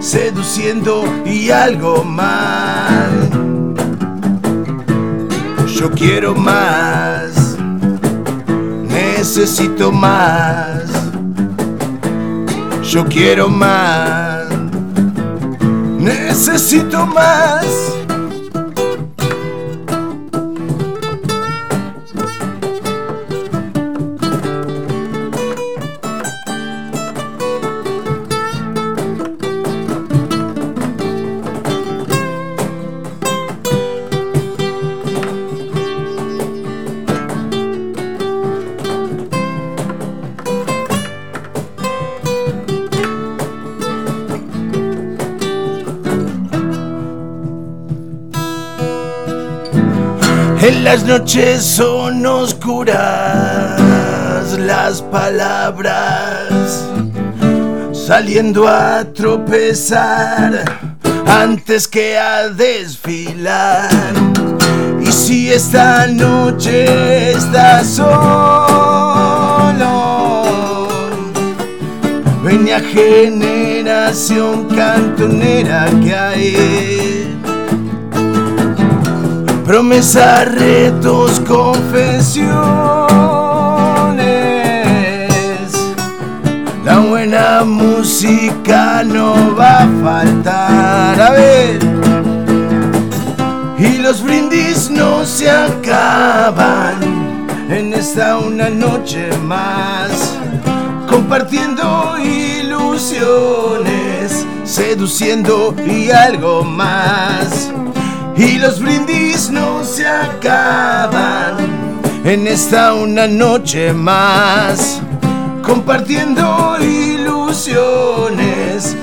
[0.00, 3.08] seduciendo y algo más.
[5.74, 7.56] Yo quiero más,
[8.86, 10.82] necesito más.
[12.82, 14.44] Yo quiero más,
[15.98, 18.03] necesito más.
[50.94, 53.80] Las noches son oscuras
[54.56, 56.84] las palabras,
[57.92, 60.62] saliendo a tropezar
[61.26, 63.90] antes que a desfilar.
[65.00, 68.06] Y si esta noche estás solo,
[72.44, 77.13] venía generación cantonera que hay.
[79.64, 82.52] Promesas, retos, confesiones.
[86.84, 91.18] La buena música no va a faltar.
[91.18, 91.78] A ver.
[93.78, 96.96] Y los brindis no se acaban
[97.70, 100.36] en esta una noche más.
[101.08, 102.84] Compartiendo ilusiones,
[104.64, 107.73] seduciendo y algo más.
[108.36, 111.56] Y los brindis no se acaban
[112.24, 115.00] en esta una noche más.
[115.62, 117.86] Compartiendo ilusiones,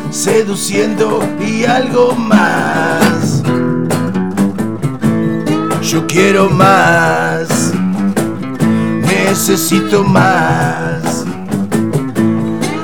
[0.10, 3.42] seduciendo y algo más.
[5.82, 7.72] Yo quiero más,
[9.02, 11.26] necesito más.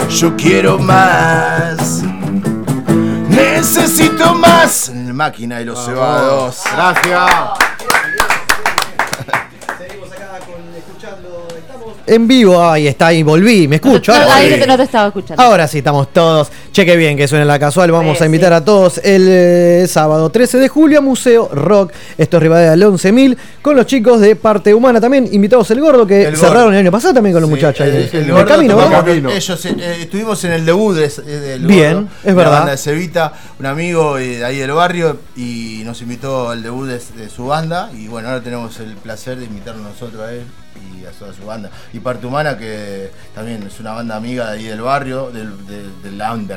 [0.09, 2.03] Yo quiero más,
[3.29, 4.91] necesito más.
[5.17, 6.63] Máquina de los cebados.
[6.71, 7.66] Gracias.
[12.07, 14.11] En vivo, ahí está, ahí volví, me escucho.
[14.13, 14.53] No, ahora ahí sí.
[14.53, 15.43] no te, no te estaba escuchando.
[15.43, 16.49] Ahora sí, estamos todos.
[16.71, 17.91] Cheque bien que suena la casual.
[17.91, 21.91] Vamos Sí, a invitar a todos el eh, sábado 13 de julio a Museo Rock.
[22.17, 23.37] Esto es Rivadavia del 11.000.
[23.61, 25.27] Con los chicos de Parte Humana también.
[25.31, 26.47] Invitados el gordo que El Gordo.
[26.47, 27.85] cerraron el año pasado también con los muchachos.
[27.85, 31.65] El, en el gordo camino, con- Ellos eh, estuvimos en el debut de, de- del
[31.67, 32.51] Bien, Gordo, es verdad.
[32.51, 36.87] banda de Cevita, un amigo eh, de ahí del barrio y nos invitó al debut
[36.87, 40.43] de, de su banda y bueno, ahora tenemos el placer de invitarlo nosotros a él
[41.07, 41.69] a toda su banda.
[41.93, 46.13] Y Parte Humana que también es una banda amiga de ahí del barrio, del, del,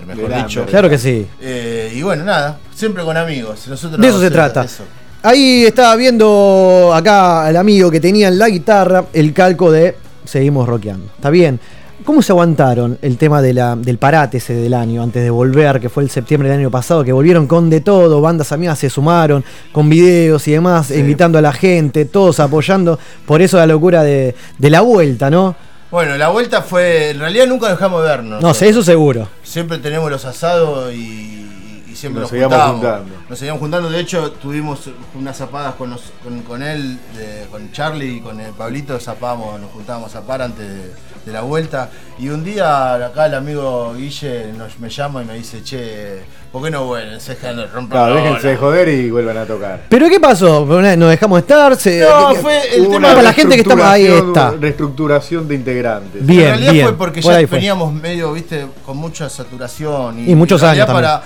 [0.07, 0.67] mejor Del dicho.
[0.67, 1.27] Claro que sí.
[1.41, 3.67] Eh, y bueno, nada, siempre con amigos.
[3.69, 4.65] Nosotros De eso se trata.
[4.65, 4.85] eso.
[5.23, 10.69] Ahí estaba viendo acá al amigo que tenía en la guitarra el calco de Seguimos
[10.69, 11.07] rockeando.
[11.17, 11.59] Está bien.
[12.05, 15.81] ¿Cómo se aguantaron el tema de la, del parate ese del año, antes de volver,
[15.81, 18.89] que fue el septiembre del año pasado, que volvieron con de todo, bandas amigas se
[18.91, 24.03] sumaron, con videos y demás, invitando a la gente, todos apoyando, por eso la locura
[24.03, 25.55] de, de la vuelta, ¿no?
[25.91, 27.11] Bueno, la vuelta fue.
[27.11, 28.41] En realidad nunca dejamos de vernos.
[28.43, 29.29] No sé, eso seguro.
[29.43, 32.81] Siempre tenemos los asados y, y siempre Nos nos, seguíamos juntamos.
[33.01, 33.15] juntando.
[33.29, 33.91] Nos seguíamos juntando.
[33.91, 38.39] De hecho, tuvimos unas zapadas con, los- con, con él, de- con Charlie y con
[38.39, 39.01] el Pablito.
[39.01, 40.93] Zapábamos, nos juntábamos a zapar antes de,
[41.25, 41.91] de la vuelta.
[42.19, 46.21] Y un día acá el amigo Guille nos, me llama y me dice: Che,
[46.53, 47.21] ¿por qué no vuelven?
[47.21, 48.67] Se dejan de romper Claro, la déjense de bola".
[48.67, 49.83] joder y vuelvan a tocar.
[49.89, 50.65] ¿Pero qué pasó?
[50.67, 51.77] ¿Nos dejamos estar?
[51.77, 54.51] Se- No, ¿qué- qué- fue el tema Para la gente que está ahí reestructuración- está.
[54.61, 56.27] Reestructuración de integrantes.
[56.27, 56.87] Bien, en realidad bien.
[56.89, 60.19] fue porque Por ya veníamos medio, viste, con mucha saturación.
[60.21, 61.23] Y, Y muchos años para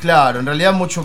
[0.00, 1.04] Claro, en realidad mucho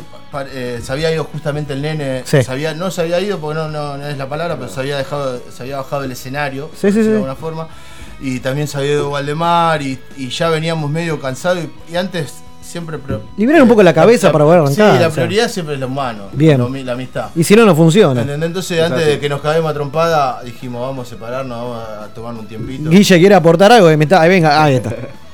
[0.53, 2.21] eh, se había ido justamente el nene.
[2.25, 2.41] Sí.
[2.43, 4.79] se había- no se había ido porque no, no, no es la palabra, pero se
[4.79, 7.11] había dejado, se había bajado del escenario, Sí, sí, de sí.
[7.11, 7.67] alguna forma.
[8.27, 12.33] Y también se había ido Valdemar y, y ya veníamos medio cansados y, y antes
[12.61, 12.97] siempre
[13.37, 15.23] Liberar un poco la cabeza para poder arrancar, Sí, la o sea.
[15.23, 16.57] prioridad siempre es lo humano, Bien.
[16.57, 17.29] lo la amistad.
[17.35, 18.21] Y si no, no funciona.
[18.21, 18.47] ¿Entendés?
[18.47, 22.07] Entonces, Es antes de que nos caguemos a trompada, dijimos, vamos a separarnos, vamos a
[22.13, 22.89] tomar un tiempito.
[22.89, 24.21] Guille quiere aportar algo que me está.
[24.21, 24.89] Ahí venga, ahí está.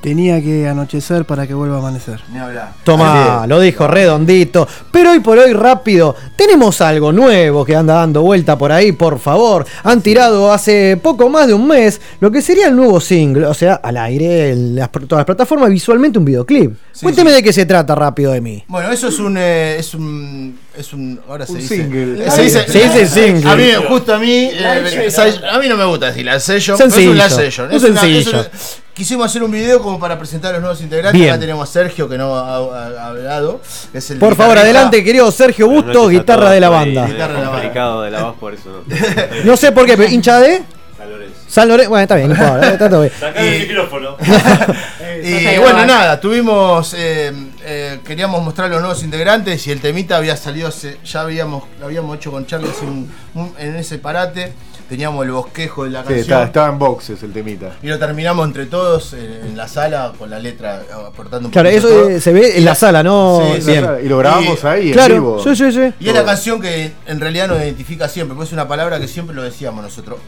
[0.00, 2.20] Tenía que anochecer para que vuelva a amanecer.
[2.32, 2.72] Ni hablar.
[2.84, 4.66] Toma, lo dijo redondito.
[4.90, 9.18] Pero hoy por hoy, rápido, tenemos algo nuevo que anda dando vuelta por ahí, por
[9.18, 9.66] favor.
[9.84, 13.52] Han tirado hace poco más de un mes lo que sería el nuevo single, o
[13.52, 16.72] sea, al aire, en las, todas las plataformas, visualmente un videoclip.
[17.02, 18.64] Cuénteme de qué se trata rápido de mí.
[18.68, 19.36] Bueno, eso es un.
[19.38, 20.58] eh, es un.
[20.78, 21.20] Es un.
[21.28, 21.76] Ahora se Un dice.
[21.76, 22.30] single.
[22.30, 23.50] Se dice, Se dice single.
[23.50, 24.48] A mí, justo a mí.
[24.52, 25.10] eh,
[25.52, 26.76] a mí no me gusta decir la sello.
[26.78, 27.64] Sencillo, Es un la sello.
[27.64, 28.30] un Es una- es sencillo.
[28.40, 28.50] una-
[29.00, 31.18] quisimos hacer un video como para presentar a los nuevos integrantes.
[31.18, 31.32] Bien.
[31.32, 33.62] Acá tenemos a Sergio que no ha, ha- ha hablado.
[33.94, 37.06] es el Por favor, adelante, querido Sergio Busto, guitarra de la banda.
[37.06, 37.50] Guitarra de la banda.
[37.62, 38.96] complicado de la voz, por eso no.
[39.44, 40.62] No sé por qué, pero hincha de
[40.98, 41.34] San Lorenzo.
[41.48, 41.88] San Lorenzo.
[41.88, 43.12] Bueno, está bien, no importa, está todo bien.
[43.18, 44.16] Sacá el micrófono.
[45.22, 46.94] Y bueno, nada, tuvimos.
[46.96, 47.32] eh,
[47.64, 50.70] eh, queríamos mostrar los nuevos integrantes y el temita había salido.
[51.04, 52.46] ya habíamos, lo habíamos hecho con
[53.34, 54.52] un- en ese parate.
[54.90, 56.20] Teníamos el bosquejo de la Sí, canción.
[56.20, 57.76] estaba, estaba en boxes el temita.
[57.82, 61.68] Y lo terminamos entre todos en, en la sala con la letra aportando un Claro,
[61.68, 62.10] eso todo.
[62.10, 63.40] eh, se ve en la sala, ¿no?
[63.54, 63.84] Sí, sí, Bien.
[64.00, 64.06] sí.
[64.06, 65.42] Y lo grabamos ahí, en Claro, vivo.
[65.44, 65.92] sí, sí, sí.
[66.00, 69.06] Y es la canción que en realidad nos identifica siempre, porque es una palabra que
[69.08, 70.18] siempre lo decíamos nosotros.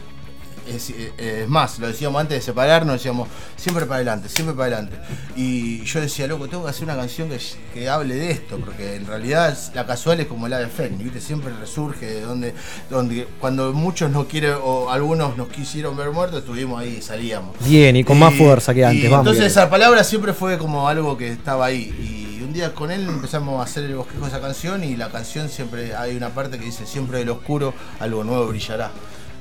[0.67, 4.77] Es, eh, es más, lo decíamos antes de separarnos, decíamos siempre para adelante, siempre para
[4.77, 4.97] adelante.
[5.35, 7.39] Y yo decía, loco, tengo que hacer una canción que,
[7.73, 11.21] que hable de esto, porque en realidad la casual es como la de Fénix, ¿viste?
[11.21, 12.53] Siempre resurge de donde,
[12.89, 17.55] donde cuando muchos nos quieren, o algunos nos quisieron ver muertos, estuvimos ahí, salíamos.
[17.65, 19.27] Bien, y con más fuerza que antes, Y vamos.
[19.27, 21.93] entonces esa palabra siempre fue como algo que estaba ahí.
[21.99, 25.09] Y un día con él empezamos a hacer el bosquejo de esa canción y la
[25.09, 28.91] canción siempre hay una parte que dice siempre del oscuro algo nuevo brillará.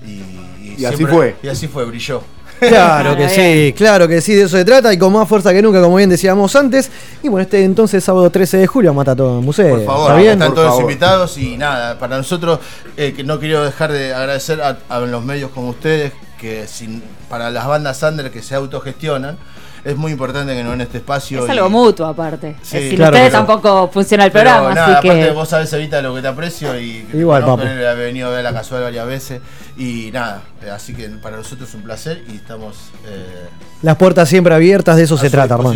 [0.07, 1.37] Y, Y así siempre- fue.
[1.43, 2.23] Y así fue, brilló.
[2.61, 5.61] Claro que sí, claro que sí, de eso se trata y con más fuerza que
[5.61, 6.91] nunca, como bien decíamos antes.
[7.23, 9.77] Y bueno, este entonces sábado 13 de julio mata todo el museo.
[9.77, 10.33] Por favor, ¿Está bien?
[10.35, 12.61] están todos invitados y nada, para nosotros
[12.97, 17.03] eh, que no quiero dejar de agradecer a, a los medios como ustedes, que sin,
[17.29, 19.37] para las bandas under que se autogestionan,
[19.85, 21.41] es muy importante que nos den este espacio.
[21.43, 22.57] Es y- algo mutuo aparte.
[22.63, 25.31] Sí, Eh, Sin claro, ustedes pero- tampoco funciona el Pero programa, nada, así aparte que.
[25.33, 27.63] vos sabés, Evita, lo que te aprecio y que Igual, papu.
[27.63, 29.41] ha venido a ver la casual varias veces
[29.77, 30.43] y nada,
[30.73, 32.77] así que para nosotros es un placer y estamos
[33.07, 33.49] eh,
[33.83, 35.75] Las puertas siempre abiertas, de eso a se su trata, hermano.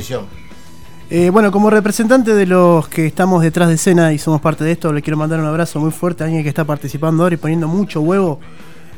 [1.09, 4.73] Eh, bueno, como representante de los que estamos detrás de escena y somos parte de
[4.73, 7.39] esto, le quiero mandar un abrazo muy fuerte a alguien que está participando ahora y
[7.39, 8.41] poniendo mucho huevo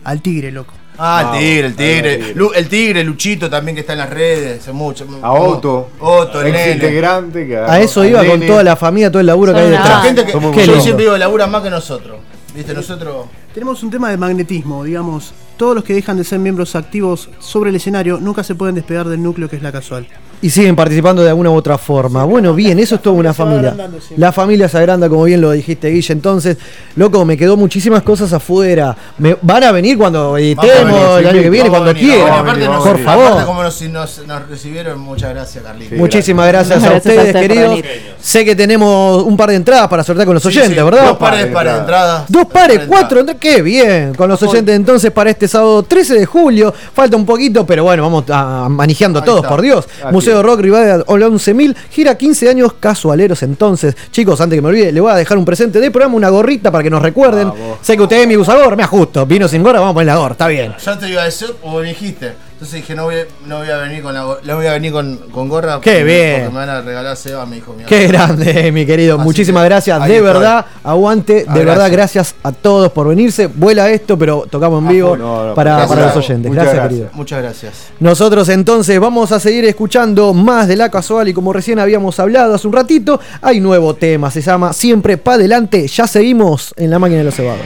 [0.05, 0.72] al tigre, loco.
[0.98, 2.12] Ah, el tigre, el tigre.
[2.14, 2.34] el tigre.
[2.34, 5.06] Lu- el tigre, Luchito también que está en las redes, hace mucho.
[5.22, 5.90] A Otto.
[6.00, 9.52] Otto, el ex integrante que A eso iba con toda la familia, todo el laburo
[9.54, 10.02] que hay detrás.
[10.04, 12.18] Gente que yo siempre digo, labura más que nosotros.
[12.54, 13.26] Viste, nosotros.
[13.54, 15.32] Tenemos un tema de magnetismo, digamos.
[15.56, 19.08] Todos los que dejan de ser miembros activos sobre el escenario nunca se pueden despegar
[19.08, 20.06] del núcleo que es la casual.
[20.40, 22.23] Y siguen participando de alguna u otra forma.
[22.24, 23.74] Bueno, bien, eso es toda una familia.
[24.16, 26.12] La familia se agranda, como bien lo dijiste, Guille.
[26.12, 26.56] Entonces,
[26.94, 28.97] loco, me quedó muchísimas cosas afuera.
[29.19, 32.44] Me, van a venir cuando editemos, el año sí, que viene, cuando quieran.
[32.44, 33.44] Por Aparte, favor.
[33.44, 35.97] como nos, nos- nos recibieron, muchas gracias, Carlito.
[35.97, 37.81] Muchísimas gracias, a Gracias a ustedes, queridos.
[38.20, 41.05] Sé que tenemos un par de entradas para sortear con los Sí, oyentes, sí, ¿verdad?
[41.06, 42.24] Dos pares, de entradas.
[42.28, 43.40] Dos pares, cuatro, entradas.
[43.40, 44.15] qué bien.
[44.15, 46.73] Con los oyentes entonces para este sábado 13 de julio.
[46.94, 49.89] Falta un poquito, pero bueno, vamos a, manejando todos, por Dios.
[50.28, 53.96] Museo Rock Rivadavia 11.000, gira 15 años casualeros entonces.
[54.10, 56.70] Chicos, antes que me olvide, le voy a dejar un presente de programa, una gorrita
[56.70, 57.50] para que nos recuerden.
[57.80, 59.24] Sé que ustedes me usa gorra, me ajusto.
[59.24, 60.74] Vino sin gorra, vamos a poner la gorra, está bien.
[60.84, 62.47] Yo te iba a decir, o me dijiste.
[62.59, 63.14] Entonces dije, no voy,
[63.47, 65.74] no voy a venir con la no voy a venir con, con gorra.
[65.80, 66.35] Qué porque- bien.
[66.40, 69.14] Porque me van a regalar Seba, me dijo mi Qué grande, mi querido.
[69.14, 70.01] Así Muchísimas que gracias.
[70.05, 70.26] De estoy.
[70.26, 71.35] verdad, aguante.
[71.35, 72.35] De Ah, verdad, gracias.
[72.43, 73.47] a todos por venirse.
[73.47, 76.51] Vuela esto, pero tocamos en vivo no, no, para, para los oyentes.
[76.51, 76.89] Muchas Gracias, gracias.
[76.89, 77.10] querido.
[77.12, 77.74] Muchas gracias.
[78.01, 82.56] Nosotros entonces vamos a seguir escuchando más de la casual y como recién habíamos hablado
[82.56, 86.98] hace un ratito, hay nuevo tema, se llama Siempre pa' adelante, ya seguimos en la
[86.98, 87.62] máquina de los cebados.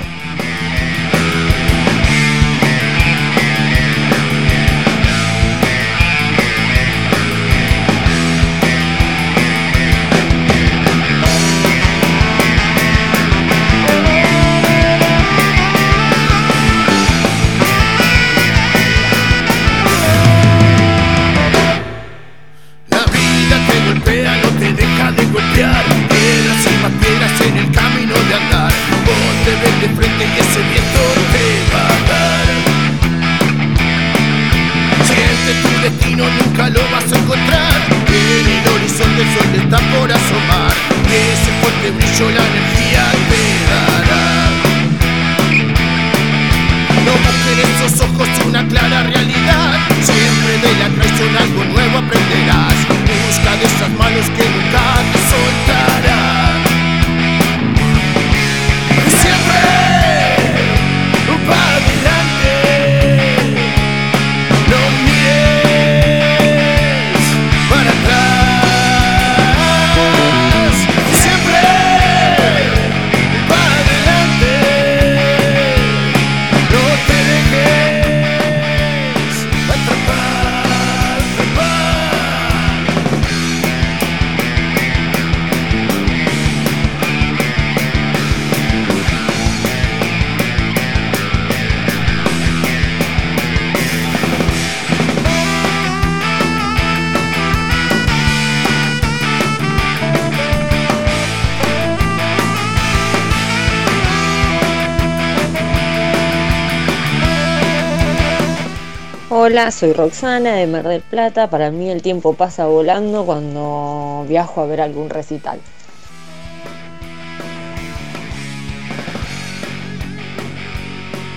[109.52, 111.50] Hola, soy Roxana de Mar del Plata.
[111.50, 115.60] Para mí el tiempo pasa volando cuando viajo a ver algún recital.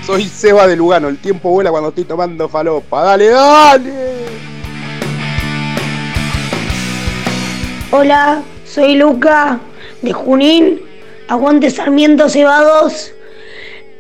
[0.06, 3.04] Soy Seba de Lugano, el tiempo vuela cuando estoy tomando falopa.
[3.04, 3.94] ¡Dale, dale!
[7.92, 9.60] Hola, soy Luca
[10.02, 10.80] de Junín.
[11.28, 13.12] Aguante Sarmiento Cebados.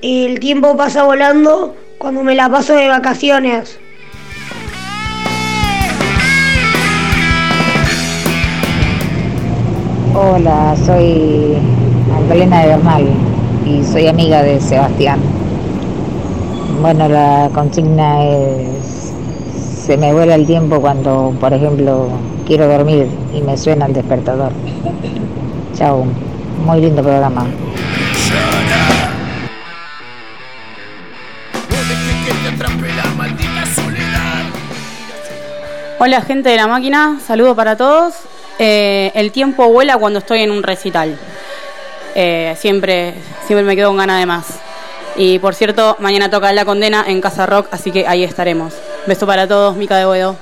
[0.01, 3.77] El tiempo pasa volando cuando me la paso de vacaciones.
[10.17, 11.57] Hola, soy
[12.09, 13.05] Magdalena de Bernal
[13.65, 15.19] y soy amiga de Sebastián.
[16.79, 19.11] Bueno, la consigna es,
[19.85, 22.07] se me vuela el tiempo cuando, por ejemplo,
[22.47, 24.53] quiero dormir y me suena el despertador.
[25.73, 26.05] Chao,
[26.65, 27.45] muy lindo programa.
[35.99, 38.13] Hola gente de la máquina, saludo para todos.
[38.57, 41.17] Eh, el tiempo vuela cuando estoy en un recital.
[42.15, 43.15] Eh, siempre,
[43.45, 44.59] siempre me quedo con ganas de más.
[45.17, 48.73] Y por cierto, mañana toca La Condena en Casa Rock, así que ahí estaremos.
[49.07, 50.35] Beso para todos, Mica de Boedo.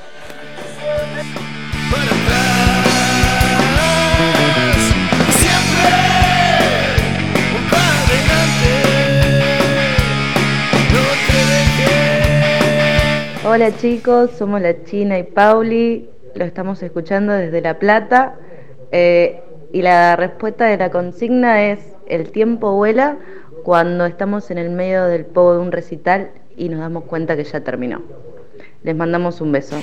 [13.46, 18.36] Hola chicos, somos la China y Pauli, lo estamos escuchando desde La Plata
[18.92, 19.42] eh,
[19.72, 23.18] y la respuesta de la consigna es el tiempo vuela
[23.64, 27.44] cuando estamos en el medio del pogo de un recital y nos damos cuenta que
[27.44, 28.02] ya terminó.
[28.84, 29.78] Les mandamos un beso.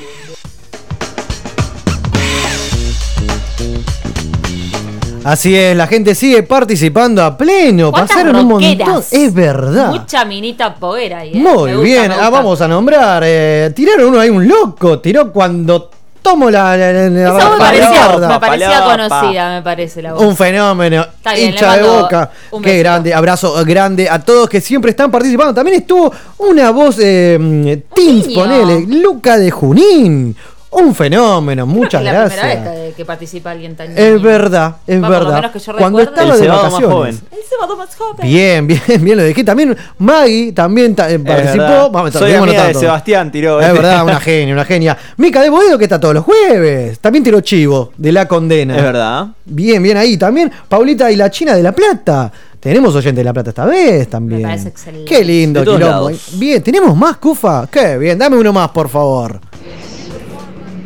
[5.22, 7.90] Así es, la gente sigue participando a pleno.
[7.90, 9.02] ¿Cuántas Pasaron un montón.
[9.10, 9.90] Es verdad.
[9.90, 11.32] Mucha minita poguera ahí.
[11.34, 11.38] ¿eh?
[11.38, 13.22] Muy gusta, bien, ah, vamos a nombrar.
[13.26, 14.98] eh, tiraron uno ahí, un loco.
[15.00, 15.90] Tiró cuando
[16.22, 16.76] tomo la.
[16.76, 18.28] la- la- la- Esa me parecía, palabra.
[18.28, 20.22] me parecía conocida, me parece la voz.
[20.22, 22.30] Un fenómeno, bien, hincha de boca.
[22.62, 25.54] Qué grande, abrazo grande a todos que siempre están participando.
[25.54, 30.36] También estuvo una voz, eh, Teams, ponele, Luca de Junín.
[30.72, 32.40] Un fenómeno, muchas es la gracias.
[32.40, 34.20] primera vez que, que participa alguien tan Es niño.
[34.20, 35.34] verdad, es Va, por lo verdad.
[35.36, 36.20] menos que yo Cuando recuerde.
[36.20, 36.94] estaba El de cebado más vacaciones.
[36.96, 37.20] joven.
[37.32, 38.16] El cebado más joven.
[38.28, 39.42] Bien, bien, bien lo dije.
[39.44, 41.58] También Maggie también ta- eh, Es participó.
[41.62, 41.90] verdad.
[41.90, 42.80] Vamos, Soy seguimos amiga de notando.
[42.80, 43.60] Sebastián, tiró.
[43.60, 43.78] Es este.
[43.78, 44.96] verdad, una genia, una genia.
[45.16, 46.98] Mica de Boedo que está todos los jueves.
[47.00, 48.76] También tiró chivo de la condena.
[48.76, 49.26] Es verdad.
[49.44, 50.16] Bien, bien ahí.
[50.16, 52.30] También Paulita y la China de La Plata.
[52.60, 54.42] Tenemos oyente de La Plata esta vez también.
[54.42, 55.06] Me parece excelente.
[55.06, 56.10] Qué lindo, De todos quilombo.
[56.10, 56.28] lados.
[56.34, 57.66] Bien, ¿tenemos más, Cufa?
[57.70, 59.40] Qué bien, dame uno más, por favor.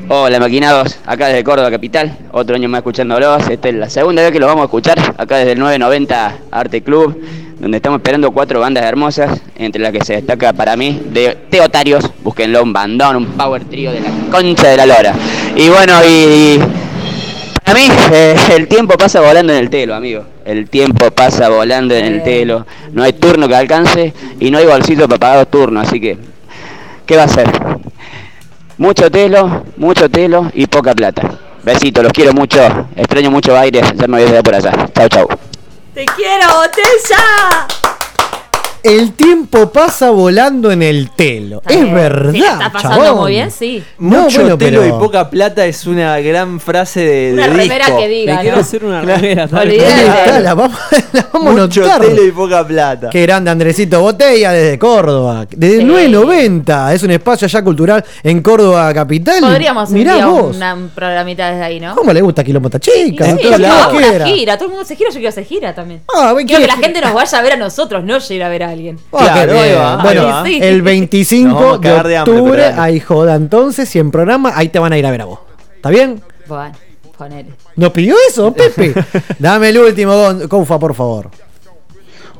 [0.06, 4.32] Hola maquinados, acá desde Córdoba Capital, otro año más escuchándolos, esta es la segunda vez
[4.32, 7.18] que los vamos a escuchar, acá desde el 990 Arte Club,
[7.58, 12.04] donde estamos esperando cuatro bandas hermosas, entre las que se destaca para mí de Teotarios,
[12.22, 15.14] búsquenlo, un bandón, un power trío de la concha de la lora.
[15.56, 16.60] Y bueno, y, y
[17.64, 21.94] para mí eh, el tiempo pasa volando en el telo, amigo, el tiempo pasa volando
[21.94, 25.50] en el telo, no hay turno que alcance y no hay bolsito para pagar los
[25.50, 26.18] turnos, así que,
[27.06, 27.48] ¿qué va a hacer?
[28.76, 31.38] Mucho telo, mucho telo y poca plata.
[31.62, 32.58] Besitos, los quiero mucho.
[32.96, 33.80] Extraño mucho aire.
[33.94, 34.72] Ya me voy a por allá.
[34.94, 35.28] Chau, chau.
[35.94, 37.83] ¡Te quiero, botella!
[38.84, 41.62] El tiempo pasa volando en el telo.
[41.62, 41.94] Está es bien.
[41.94, 42.32] verdad.
[42.32, 43.20] Si está pasando chabón.
[43.22, 43.82] muy bien, sí.
[43.98, 47.54] No, Mucho bueno, telo pero- y poca plata es una gran frase de, Una de
[47.54, 47.98] remera disco.
[48.00, 48.42] que diga, Me ¿no?
[48.42, 49.44] quiero hacer una remera.
[49.44, 50.78] está, la vamos,
[51.14, 52.00] la vamos a Mucho notar.
[52.02, 53.08] telo y poca plata.
[53.10, 55.46] Qué grande Andresito Botella desde Córdoba.
[55.50, 55.84] Desde Sí.
[55.84, 56.92] 990.
[56.92, 59.40] Es un espacio allá cultural en Córdoba capital.
[59.40, 60.56] Podríamos Mirá vos.
[60.56, 61.94] una un programita desde ahí, ¿no?
[61.94, 63.24] ¿Cómo le gusta Quilombo a esta chica?
[63.24, 64.26] Sí, sí, quiera.
[64.26, 66.02] gira, todo el mundo se gira, yo quiero hacer gira también.
[66.14, 68.48] Ah, quiero que ¿quiere- la gente nos vaya a ver a nosotros, no ir a
[68.50, 68.98] ver a alguien.
[69.10, 70.44] Claro, ahí ahí bueno.
[70.44, 70.58] Sí.
[70.62, 74.10] el Nos 25 vamos a de cagar de hambre, octubre hay joda entonces y en
[74.10, 75.40] programa ahí te van a ir a ver a vos.
[75.76, 76.22] ¿Está bien?
[76.46, 76.74] Bueno,
[77.16, 77.50] ponele.
[77.76, 78.94] ¿Nos pidió eso, Pepe?
[79.38, 80.14] Dame el último,
[80.48, 81.30] Coufa, por favor.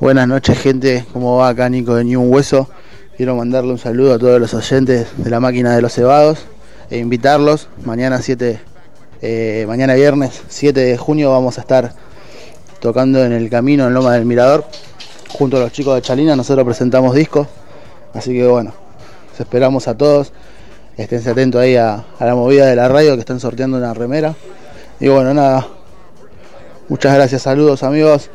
[0.00, 1.04] Buenas noches, gente.
[1.12, 2.68] ¿Cómo va acá Nico de Ni Un Hueso?
[3.16, 6.46] Quiero mandarle un saludo a todos los oyentes de la máquina de los cebados
[6.90, 7.68] e invitarlos.
[7.84, 8.60] Mañana 7,
[9.22, 11.94] eh, mañana viernes 7 de junio vamos a estar
[12.80, 14.66] tocando en el camino en Loma del Mirador.
[15.36, 17.48] Junto a los chicos de Chalina nosotros presentamos discos.
[18.12, 18.72] Así que bueno,
[19.38, 20.32] esperamos a todos.
[20.96, 24.34] Esténse atentos ahí a la movida de la radio que están sorteando una remera.
[25.00, 25.66] Y bueno, nada.
[26.88, 28.30] Muchas gracias, saludos amigos.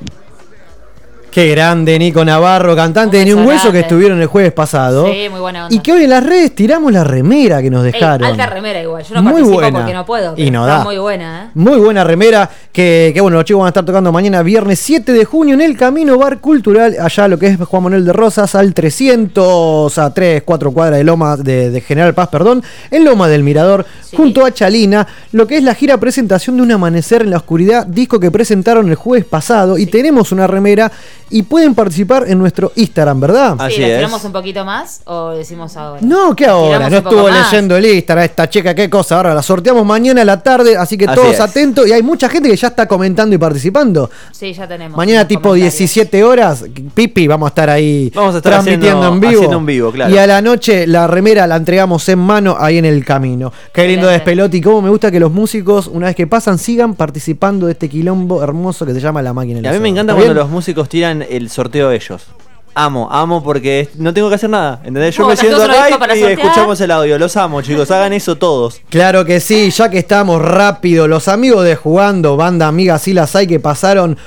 [1.31, 5.05] Qué grande, Nico Navarro, cantante de Ni un Hueso que estuvieron el jueves pasado.
[5.11, 5.75] Sí, muy buena onda.
[5.75, 8.27] Y que hoy en las redes tiramos la remera que nos Ey, dejaron.
[8.27, 9.77] alta remera igual, yo no Muy participo buena.
[9.79, 10.33] porque no puedo.
[10.37, 10.83] Y no da.
[10.83, 11.49] muy buena, ¿eh?
[11.53, 15.13] Muy buena remera que, que, bueno, los chicos van a estar tocando mañana viernes 7
[15.13, 18.55] de junio en el Camino Bar Cultural, allá lo que es Juan Manuel de Rosas,
[18.55, 23.27] al 300, a 3, 4 cuadras de Loma, de, de General Paz, perdón, en Loma
[23.27, 23.85] del Mirador,
[24.15, 27.85] junto a Chalina, lo que es la gira presentación de Un Amanecer en la Oscuridad,
[27.85, 30.91] disco que presentaron el jueves pasado, y tenemos una remera
[31.29, 33.55] y pueden participar en nuestro Instagram, ¿verdad?
[33.69, 36.01] Sí, ¿la tiramos un poquito más o decimos ahora?
[36.03, 39.17] No, que ahora, no estuvo leyendo el Instagram esta chica, qué cosa.
[39.17, 41.39] Ahora la sorteamos mañana a la tarde, así que Así todos es.
[41.39, 41.87] atentos.
[41.87, 44.09] Y hay mucha gente que ya está comentando y participando.
[44.31, 44.97] Sí, ya tenemos.
[44.97, 45.77] Mañana tipo comentarios.
[45.77, 49.33] 17 horas, Pipi, vamos a estar ahí Vamos a estar transmitiendo haciendo- en vivo.
[49.33, 50.13] haciendo un vivo, claro.
[50.13, 53.51] Y a la noche la remera la entregamos en mano ahí en el camino.
[53.73, 54.13] Qué lindo Excelente.
[54.25, 57.73] despelote y cómo me gusta que los músicos, una vez que pasan, sigan participando de
[57.73, 59.59] este quilombo hermoso que se llama La Máquina.
[59.63, 60.37] Y a mí me encanta ¿Está cuando bien?
[60.43, 62.27] los músicos tiran el sorteo ellos.
[62.75, 64.79] Amo, amo porque no tengo que hacer nada.
[64.83, 65.15] ¿Entendés?
[65.15, 66.31] Yo me siento acá y sortear.
[66.31, 67.17] escuchamos el audio.
[67.17, 67.89] Los amo, chicos.
[67.91, 68.81] Hagan eso todos.
[68.89, 73.35] Claro que sí, ya que estamos rápido, los amigos de Jugando, banda amiga, sí las
[73.35, 74.17] hay que pasaron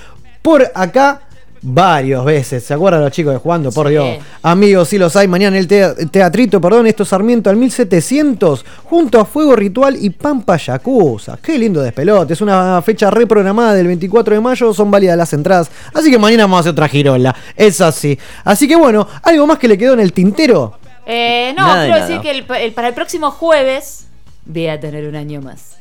[0.43, 1.23] por acá
[1.62, 2.64] varias veces.
[2.64, 3.70] ¿Se acuerdan los chicos de Jugando?
[3.72, 4.18] Por Dios.
[4.43, 5.28] Amigos, sí los hay.
[5.28, 9.97] Mañana en el tea- teatrito, perdón, esto es Sarmiento al 1700, junto a Fuego Ritual
[10.01, 11.39] y Pampa Yakuza.
[11.43, 12.32] Qué lindo despelote.
[12.32, 15.70] Es una fecha reprogramada del 24 de mayo, son válidas las entradas.
[15.94, 17.34] Así que mañana vamos a hacer otra girola.
[17.56, 18.18] Es así.
[18.44, 20.78] Así que bueno, algo más que le quedó en el tintero.
[21.06, 22.06] Eh, no, Nada quiero nada.
[22.09, 24.06] decir que el- el- para el próximo jueves
[24.44, 25.76] voy a tener un año más.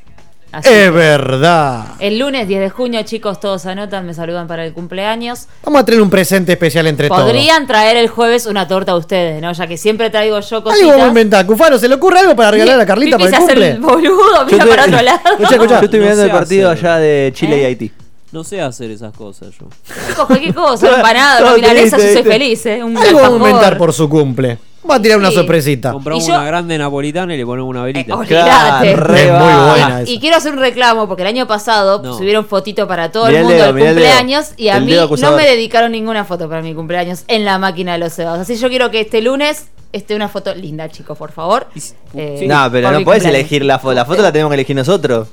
[0.52, 1.86] Así Es que verdad.
[2.00, 5.48] El lunes 10 de junio, chicos, todos anotan, me saludan para el cumpleaños.
[5.64, 7.22] Vamos a tener un presente especial entre todos.
[7.22, 9.54] Podrían traer el jueves una torta a ustedes, ¿no?
[9.54, 11.08] Ya que siempre traigo yo Algo vamos a cositas.
[11.08, 11.46] inventar.
[11.46, 13.70] Cufaro, ¿se le ocurre algo para regalar a Carlita para se el hace cumple?
[13.72, 15.20] el boludo, mira para otro lado.
[15.32, 15.80] Escucha, escucha.
[15.80, 16.86] Yo estoy No mirando el sé partido hacer.
[16.88, 17.66] allá de Chile y ¿Eh?
[17.68, 17.92] Haití.
[18.34, 19.68] No sé hacer esas cosas yo.
[20.08, 22.84] Chicos, cualquier cosa, empanada, milanesa, yo soy feliz, ¿eh?
[22.84, 24.58] Un Algo vamos a inventar por su cumple.
[24.90, 25.36] Va a tirar una Sí.
[25.36, 25.92] sorpresita.
[25.92, 28.14] Compramos Y yo- una grande napolitana y le ponemos una velita.
[28.14, 32.18] Es muy buena Y quiero hacer un reclamo porque el año pasado No.
[32.18, 34.06] subieron fotito para todo Mirá el el mundo dedo, del mirá el dedo.
[34.08, 35.38] cumpleaños y a El mí dedo no acusador.
[35.38, 38.40] me dedicaron ninguna foto para mi cumpleaños en la máquina de los cebados.
[38.42, 41.68] Así yo quiero que este lunes esté una foto linda, chicos, por favor.
[42.16, 43.26] Eh, no, pero por no mi puedes cumpleaños.
[43.52, 43.94] elegir la foto.
[43.94, 45.28] La foto la tenemos que elegir nosotros.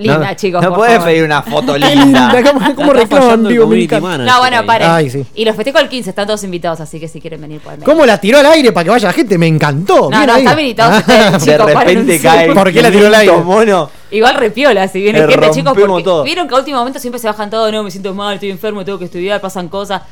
[0.00, 0.62] Linda, no, chicos.
[0.62, 1.08] No por puedes favor.
[1.08, 2.42] pedir una foto linda.
[2.42, 4.18] ¿cómo, cómo reclaman encanta.
[4.18, 4.90] No, bueno, paren.
[4.90, 5.24] Ay, sí.
[5.34, 7.92] Y los festejo el 15, están todos invitados, así que si quieren venir, pueden venir.
[7.92, 9.38] ¿Cómo la tiró al aire para que vaya la gente?
[9.38, 10.10] Me encantó.
[10.10, 10.42] No, no, ahí.
[10.44, 12.52] están invitados Ah, ustedes, De chicos, repente cae.
[12.52, 13.36] ¿Por qué la tiró al aire?
[13.38, 13.90] mono.
[14.10, 16.24] Igual repiola, si viene gente, chicos, porque todo.
[16.24, 18.84] vieron que a último momento siempre se bajan todo, no, me siento mal, estoy enfermo,
[18.84, 20.02] tengo que estudiar, pasan cosas.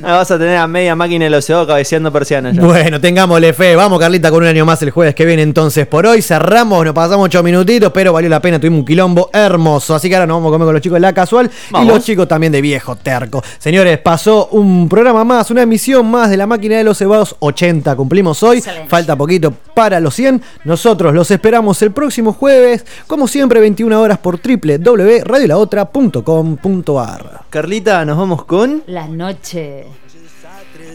[0.00, 2.62] No, vas a tener a media máquina de los cebados cabeceando persianas ya.
[2.62, 3.76] Bueno, tengámosle fe.
[3.76, 5.42] Vamos, Carlita, con un año más el jueves que viene.
[5.42, 8.58] Entonces, por hoy cerramos, nos pasamos ocho minutitos, pero valió la pena.
[8.58, 9.94] Tuvimos un quilombo hermoso.
[9.94, 11.48] Así que ahora nos vamos a comer con los chicos de la casual
[11.80, 13.40] y los chicos también de viejo terco.
[13.58, 17.96] Señores, pasó un programa más, una emisión más de la máquina de los cebados 80.
[17.96, 18.62] Cumplimos hoy.
[18.88, 20.42] Falta poquito para los 100.
[20.64, 27.40] Nosotros los esperamos el próximo jueves, como siempre, 21 horas por www.radiolaotra.com.ar.
[27.50, 28.84] Carlita, nos vamos con.
[28.86, 29.89] La noche.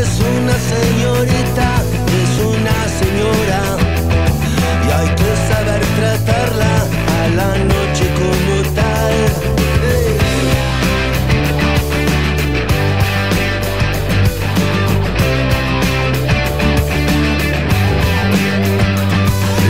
[0.00, 1.82] es una señorita,
[2.22, 3.62] es una señora.
[4.86, 6.74] Y hay que saber tratarla
[7.18, 9.16] a la noche como tal.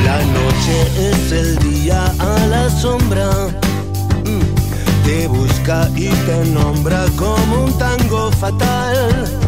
[0.04, 0.76] La noche
[1.10, 3.30] es el día a la sombra.
[4.24, 5.04] Mm.
[5.04, 9.47] Te busca y te nombra como un tango fatal.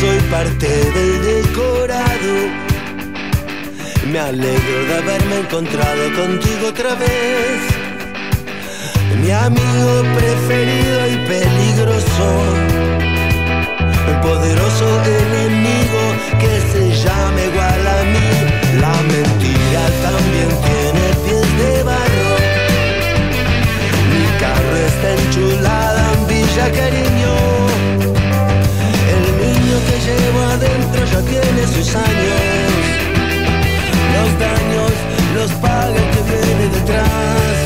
[0.00, 2.34] soy parte del decorado.
[4.10, 7.60] Me alegro de haberme encontrado contigo otra vez.
[9.20, 12.28] Mi amigo preferido y peligroso.
[14.08, 14.86] El poderoso
[15.20, 16.02] enemigo
[16.40, 18.30] que se llama igual a mí.
[18.80, 22.32] La mentira también tiene pies de barro.
[24.12, 27.13] Mi carro está enchulada en Villa Cariño.
[30.64, 32.40] adentro ya tiene sus años.
[34.14, 34.92] Los daños
[35.34, 37.56] los paga el que viene detrás.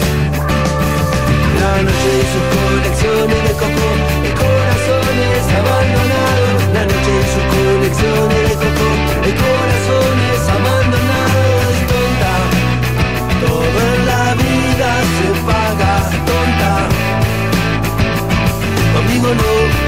[1.61, 3.89] La noche y sus conexiones de coco,
[4.25, 6.61] de corazones abandonados.
[6.75, 8.89] La noche y sus conexiones de coco,
[9.27, 11.75] de corazones abandonados.
[11.91, 12.35] Tonta,
[13.43, 15.95] todo en la vida se paga.
[16.29, 16.73] Tonta,
[18.95, 19.88] conmigo.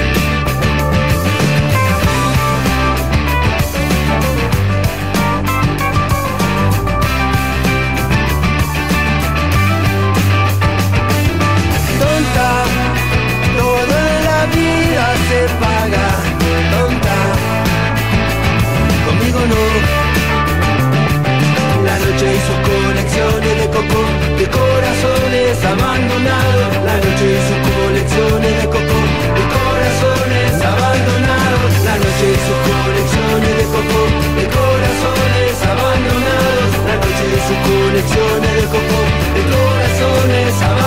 [23.91, 24.01] coco,
[24.37, 26.71] de corazones abandonados.
[26.85, 28.99] La noche y sus colecciones de coco,
[29.37, 31.71] de corazones abandonados.
[31.85, 34.01] La noche y sus colecciones de coco,
[34.39, 36.71] de corazones abandonados.
[36.87, 38.99] La noche y sus colecciones de coco,
[39.35, 40.80] de corazones abandonados.